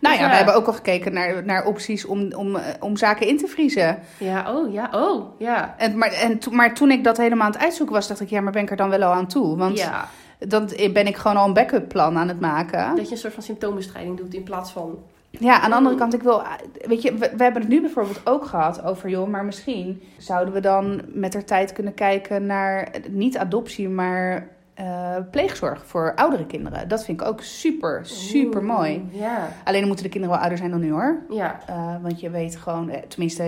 Nou 0.00 0.14
Dus 0.18 0.24
ja, 0.24 0.30
ja. 0.30 0.30
we 0.32 0.44
hebben 0.44 0.54
ook 0.62 0.66
al 0.66 0.72
gekeken 0.72 1.12
naar, 1.12 1.44
naar 1.44 1.64
opties 1.64 2.04
om, 2.04 2.32
om, 2.32 2.56
eh, 2.56 2.74
om 2.80 2.96
zaken 2.96 3.26
in 3.26 3.38
te 3.38 3.46
vriezen. 3.46 3.98
Ja, 4.18 4.54
oh 4.54 4.72
ja, 4.72 4.88
oh 4.92 5.40
ja. 5.40 5.74
En, 5.78 5.98
maar, 5.98 6.12
en, 6.12 6.38
maar 6.50 6.74
toen 6.74 6.90
ik 6.90 7.04
dat 7.04 7.16
helemaal 7.16 7.46
aan 7.46 7.52
het 7.52 7.62
uitzoeken 7.62 7.94
was, 7.94 8.08
dacht 8.08 8.20
ik, 8.20 8.28
ja, 8.28 8.40
maar 8.40 8.52
ben 8.52 8.62
ik 8.62 8.70
er 8.70 8.76
dan 8.76 8.88
wel 8.90 9.02
al 9.02 9.12
aan 9.12 9.26
toe? 9.26 9.56
Want 9.56 9.78
ja, 9.78 10.08
dan 10.38 10.68
ben 10.92 11.06
ik 11.06 11.16
gewoon 11.16 11.36
al 11.36 11.46
een 11.46 11.52
backup 11.52 11.88
plan 11.88 12.16
aan 12.18 12.28
het 12.28 12.40
maken. 12.40 12.96
dat 12.96 13.06
je 13.06 13.12
een 13.12 13.18
soort 13.20 13.34
van 13.34 13.42
symptoombestrijding 13.42 14.16
doet 14.16 14.34
in 14.34 14.42
plaats 14.42 14.70
van... 14.70 14.98
Ja, 15.30 15.60
aan 15.60 15.70
de 15.70 15.76
andere 15.76 15.96
kant, 15.96 16.14
ik 16.14 16.22
wil, 16.22 16.42
weet 16.86 17.02
je, 17.02 17.14
we, 17.14 17.30
we 17.36 17.42
hebben 17.42 17.62
het 17.62 17.70
nu 17.70 17.80
bijvoorbeeld 17.80 18.20
ook 18.24 18.46
gehad 18.46 18.82
over, 18.84 19.08
joh, 19.08 19.28
maar 19.28 19.44
misschien 19.44 20.02
zouden 20.18 20.54
we 20.54 20.60
dan 20.60 21.02
met 21.06 21.32
de 21.32 21.44
tijd 21.44 21.72
kunnen 21.72 21.94
kijken 21.94 22.46
naar 22.46 22.90
niet 23.08 23.38
adoptie, 23.38 23.88
maar 23.88 24.48
eh, 24.74 25.16
pleegzorg 25.30 25.86
voor 25.86 26.12
oudere 26.14 26.46
kinderen. 26.46 26.88
Dat 26.88 27.04
vind 27.04 27.20
ik 27.20 27.26
ook 27.26 27.42
super, 27.42 28.00
super 28.06 28.64
mooi. 28.64 29.04
Oeh, 29.12 29.20
Ja, 29.20 29.48
Alleen 29.64 29.78
dan 29.78 29.86
moeten 29.88 30.04
de 30.04 30.10
kinderen 30.10 30.36
wel 30.36 30.44
ouder 30.46 30.58
zijn 30.58 30.70
dan 30.70 30.80
nu 30.80 30.90
hoor. 30.90 31.18
ja. 31.30 31.60
Eh, 31.66 31.94
want 32.02 32.20
je 32.20 32.30
weet 32.30 32.56
gewoon, 32.56 32.90
eh, 32.90 33.02
tenminste, 33.08 33.44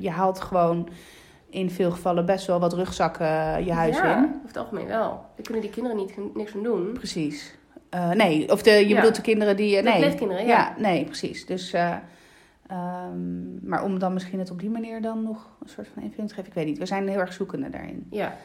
je 0.00 0.10
haalt 0.10 0.40
gewoon 0.40 0.88
in 1.54 1.70
veel 1.70 1.90
gevallen 1.90 2.26
best 2.26 2.46
wel 2.46 2.60
wat 2.60 2.72
rugzakken 2.72 3.64
je 3.64 3.72
huis 3.72 3.96
ja, 3.96 4.16
in. 4.16 4.24
over 4.24 4.46
het 4.46 4.56
algemeen 4.56 4.86
wel. 4.86 5.08
Daar 5.08 5.42
kunnen 5.42 5.62
die 5.62 5.70
kinderen 5.70 5.96
niet, 5.98 6.34
niks 6.34 6.54
aan 6.54 6.62
doen. 6.62 6.92
Precies. 6.92 7.54
Eh, 7.90 8.10
nee, 8.10 8.52
of 8.52 8.62
de, 8.62 8.70
je 8.70 8.88
Ja. 8.88 8.94
bedoelt 8.96 9.14
de 9.16 9.22
kinderen 9.22 9.56
die... 9.56 9.76
eh, 9.76 9.82
De 9.82 9.88
nee. 9.88 9.98
pleegkinderen, 9.98 10.46
ja. 10.46 10.48
ja. 10.56 10.74
nee, 10.78 11.04
precies. 11.04 11.46
Dus, 11.46 11.72
eh, 11.72 11.96
ehm, 12.66 13.68
maar 13.68 13.82
om 13.84 13.98
dan 13.98 14.12
misschien 14.12 14.38
het 14.38 14.50
op 14.50 14.60
die 14.60 14.70
manier 14.70 15.02
dan 15.02 15.22
nog 15.22 15.48
een 15.62 15.68
soort 15.68 15.88
van 15.94 16.02
invulling 16.02 16.28
te 16.28 16.34
geven, 16.34 16.48
ik 16.50 16.54
weet 16.56 16.66
niet. 16.66 16.78
We 16.78 16.86
zijn 16.86 17.08
heel 17.08 17.18
erg 17.18 17.32
zoekende 17.32 17.70
daarin. 17.70 18.06
Ja, 18.10 18.36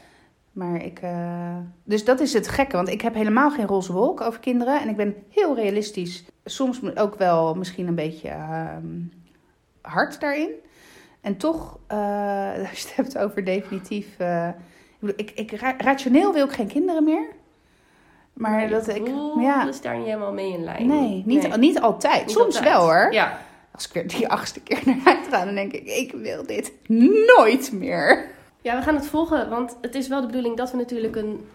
Maar 0.51 0.83
ik... 0.85 0.99
eh, 0.99 1.57
dus 1.83 2.05
dat 2.05 2.19
is 2.19 2.33
het 2.33 2.47
gekke, 2.47 2.75
want 2.75 2.89
ik 2.89 3.01
heb 3.01 3.13
helemaal 3.13 3.51
geen 3.51 3.67
roze 3.67 3.93
wolk 3.93 4.21
over 4.21 4.39
kinderen. 4.39 4.81
En 4.81 4.89
ik 4.89 4.95
ben 4.97 5.15
heel 5.29 5.55
realistisch. 5.55 6.25
Soms 6.45 6.95
ook 6.95 7.15
wel 7.17 7.55
misschien 7.55 7.87
een 7.87 7.95
beetje 7.95 8.29
ehm, 8.29 8.85
hard 9.81 10.19
daarin. 10.19 10.49
En 11.21 11.37
toch, 11.37 11.77
eh, 11.87 11.97
als 12.69 12.79
je 12.81 12.87
het 12.87 12.95
hebt 12.95 13.17
over 13.17 13.43
definitief... 13.45 14.07
eh, 14.17 14.47
ik, 15.01 15.13
ik, 15.15 15.31
ik, 15.51 15.59
ra- 15.59 15.75
rationeel 15.77 16.33
wil 16.33 16.45
ik 16.45 16.51
geen 16.51 16.67
kinderen 16.67 17.03
meer. 17.03 17.25
Maar 18.33 18.55
Nee, 18.57 18.69
dat 18.69 18.87
ik... 18.87 19.07
Ja, 19.39 19.67
is 19.67 19.81
daar 19.81 19.97
niet 19.97 20.05
helemaal 20.05 20.33
mee 20.33 20.53
in 20.53 20.63
lijn. 20.63 20.87
nee, 20.87 21.23
niet, 21.25 21.47
Nee, 21.47 21.57
niet 21.57 21.79
altijd. 21.81 22.25
niet 22.25 22.31
Soms 22.35 22.55
altijd. 22.55 22.73
wel 22.73 22.81
hoor. 22.83 23.13
Ja, 23.13 23.37
Als 23.71 23.87
ik 23.87 23.93
weer 23.93 24.07
die 24.07 24.27
achtste 24.29 24.59
keer 24.59 24.79
naar 24.85 24.97
huis 25.03 25.27
ga, 25.29 25.45
dan 25.45 25.55
denk 25.55 25.71
ik... 25.73 25.87
Ik 25.87 26.11
wil 26.11 26.45
dit 26.45 26.73
nooit 27.37 27.71
meer. 27.71 28.25
Ja, 28.61 28.75
we 28.75 28.81
gaan 28.81 28.95
het 28.95 29.07
volgen, 29.07 29.49
want 29.49 29.77
het 29.81 29.95
is 29.95 30.07
wel 30.07 30.21
de 30.21 30.27
bedoeling 30.27 30.57
dat 30.57 30.71
we 30.71 30.77
natuurlijk 30.77 31.15
een 31.15 31.47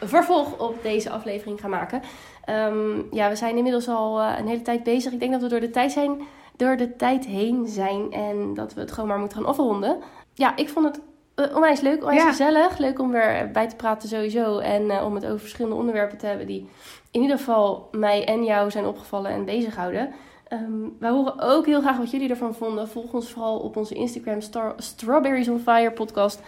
vervolg 0.00 0.58
op 0.58 0.82
deze 0.82 1.10
aflevering 1.10 1.60
gaan 1.60 1.70
maken. 1.70 2.02
Ehm, 2.44 3.00
ja, 3.10 3.28
we 3.28 3.36
zijn 3.36 3.56
inmiddels 3.56 3.88
al 3.88 4.20
eh, 4.20 4.34
een 4.38 4.48
hele 4.48 4.62
tijd 4.62 4.82
bezig. 4.82 5.12
Ik 5.12 5.20
denk 5.20 5.32
dat 5.32 5.42
we 5.42 5.48
door 5.48 5.60
de 5.60 5.70
tijd 5.70 5.92
zijn, 5.92 6.20
door 6.56 6.76
de 6.76 6.96
tijd 6.96 7.26
heen 7.26 7.66
zijn 7.66 8.12
en 8.12 8.54
dat 8.54 8.74
we 8.74 8.80
het 8.80 8.92
gewoon 8.92 9.08
maar 9.08 9.18
moeten 9.18 9.38
gaan 9.38 9.46
afronden. 9.46 9.98
Ja, 10.34 10.56
ik 10.56 10.68
vond 10.68 10.86
het 10.86 11.00
eh, 11.34 11.56
onwijs 11.56 11.80
leuk, 11.80 12.00
onwijs 12.00 12.22
Ja. 12.22 12.28
gezellig. 12.28 12.78
Leuk 12.78 12.98
om 12.98 13.10
weer 13.10 13.50
bij 13.52 13.68
te 13.68 13.76
praten 13.76 14.08
sowieso 14.08 14.58
en 14.58 14.90
eh, 14.90 15.04
om 15.04 15.14
het 15.14 15.24
over 15.26 15.40
verschillende 15.40 15.76
onderwerpen 15.76 16.18
te 16.18 16.26
hebben 16.26 16.46
die 16.46 16.68
in 17.10 17.22
ieder 17.22 17.38
geval 17.38 17.88
mij 17.92 18.24
en 18.26 18.44
jou 18.44 18.70
zijn 18.70 18.86
opgevallen 18.86 19.30
en 19.30 19.44
bezighouden. 19.44 20.12
Ehm 20.48 20.88
wij 20.98 21.10
horen 21.10 21.40
ook 21.40 21.66
heel 21.66 21.80
graag 21.80 21.96
wat 21.96 22.10
jullie 22.10 22.30
ervan 22.30 22.54
vonden. 22.54 22.88
Volg 22.88 23.12
ons 23.12 23.30
vooral 23.30 23.58
op 23.58 23.76
onze 23.76 23.94
Instagram 23.94 24.40
Star 24.40 24.72
Strawberries 24.76 25.48
on 25.48 25.58
Fire 25.58 25.90
podcast. 25.90 26.40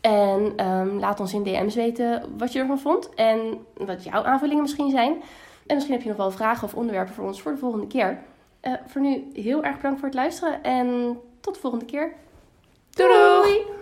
En 0.00 0.52
ehm, 0.56 0.98
laat 0.98 1.20
ons 1.20 1.32
in 1.34 1.42
DM's 1.42 1.74
weten 1.74 2.22
wat 2.36 2.52
je 2.52 2.58
ervan 2.58 2.78
vond. 2.78 3.14
En 3.14 3.38
wat 3.76 4.04
jouw 4.04 4.22
aanvullingen 4.24 4.62
misschien 4.62 4.90
zijn. 4.90 5.12
En 5.66 5.74
misschien 5.74 5.94
heb 5.94 6.02
je 6.02 6.08
nog 6.08 6.18
wel 6.18 6.30
vragen 6.30 6.64
of 6.64 6.74
onderwerpen 6.74 7.14
voor 7.14 7.26
ons 7.26 7.42
voor 7.42 7.52
de 7.52 7.58
volgende 7.58 7.86
keer. 7.86 8.18
Eh, 8.66 8.72
voor 8.86 9.00
nu 9.00 9.24
heel 9.32 9.64
erg 9.64 9.76
bedankt 9.76 9.98
voor 9.98 10.08
het 10.08 10.16
luisteren 10.16 10.62
en 10.62 11.18
tot 11.40 11.54
de 11.54 11.60
volgende 11.60 11.84
keer. 11.84 12.12
doei! 12.90 13.74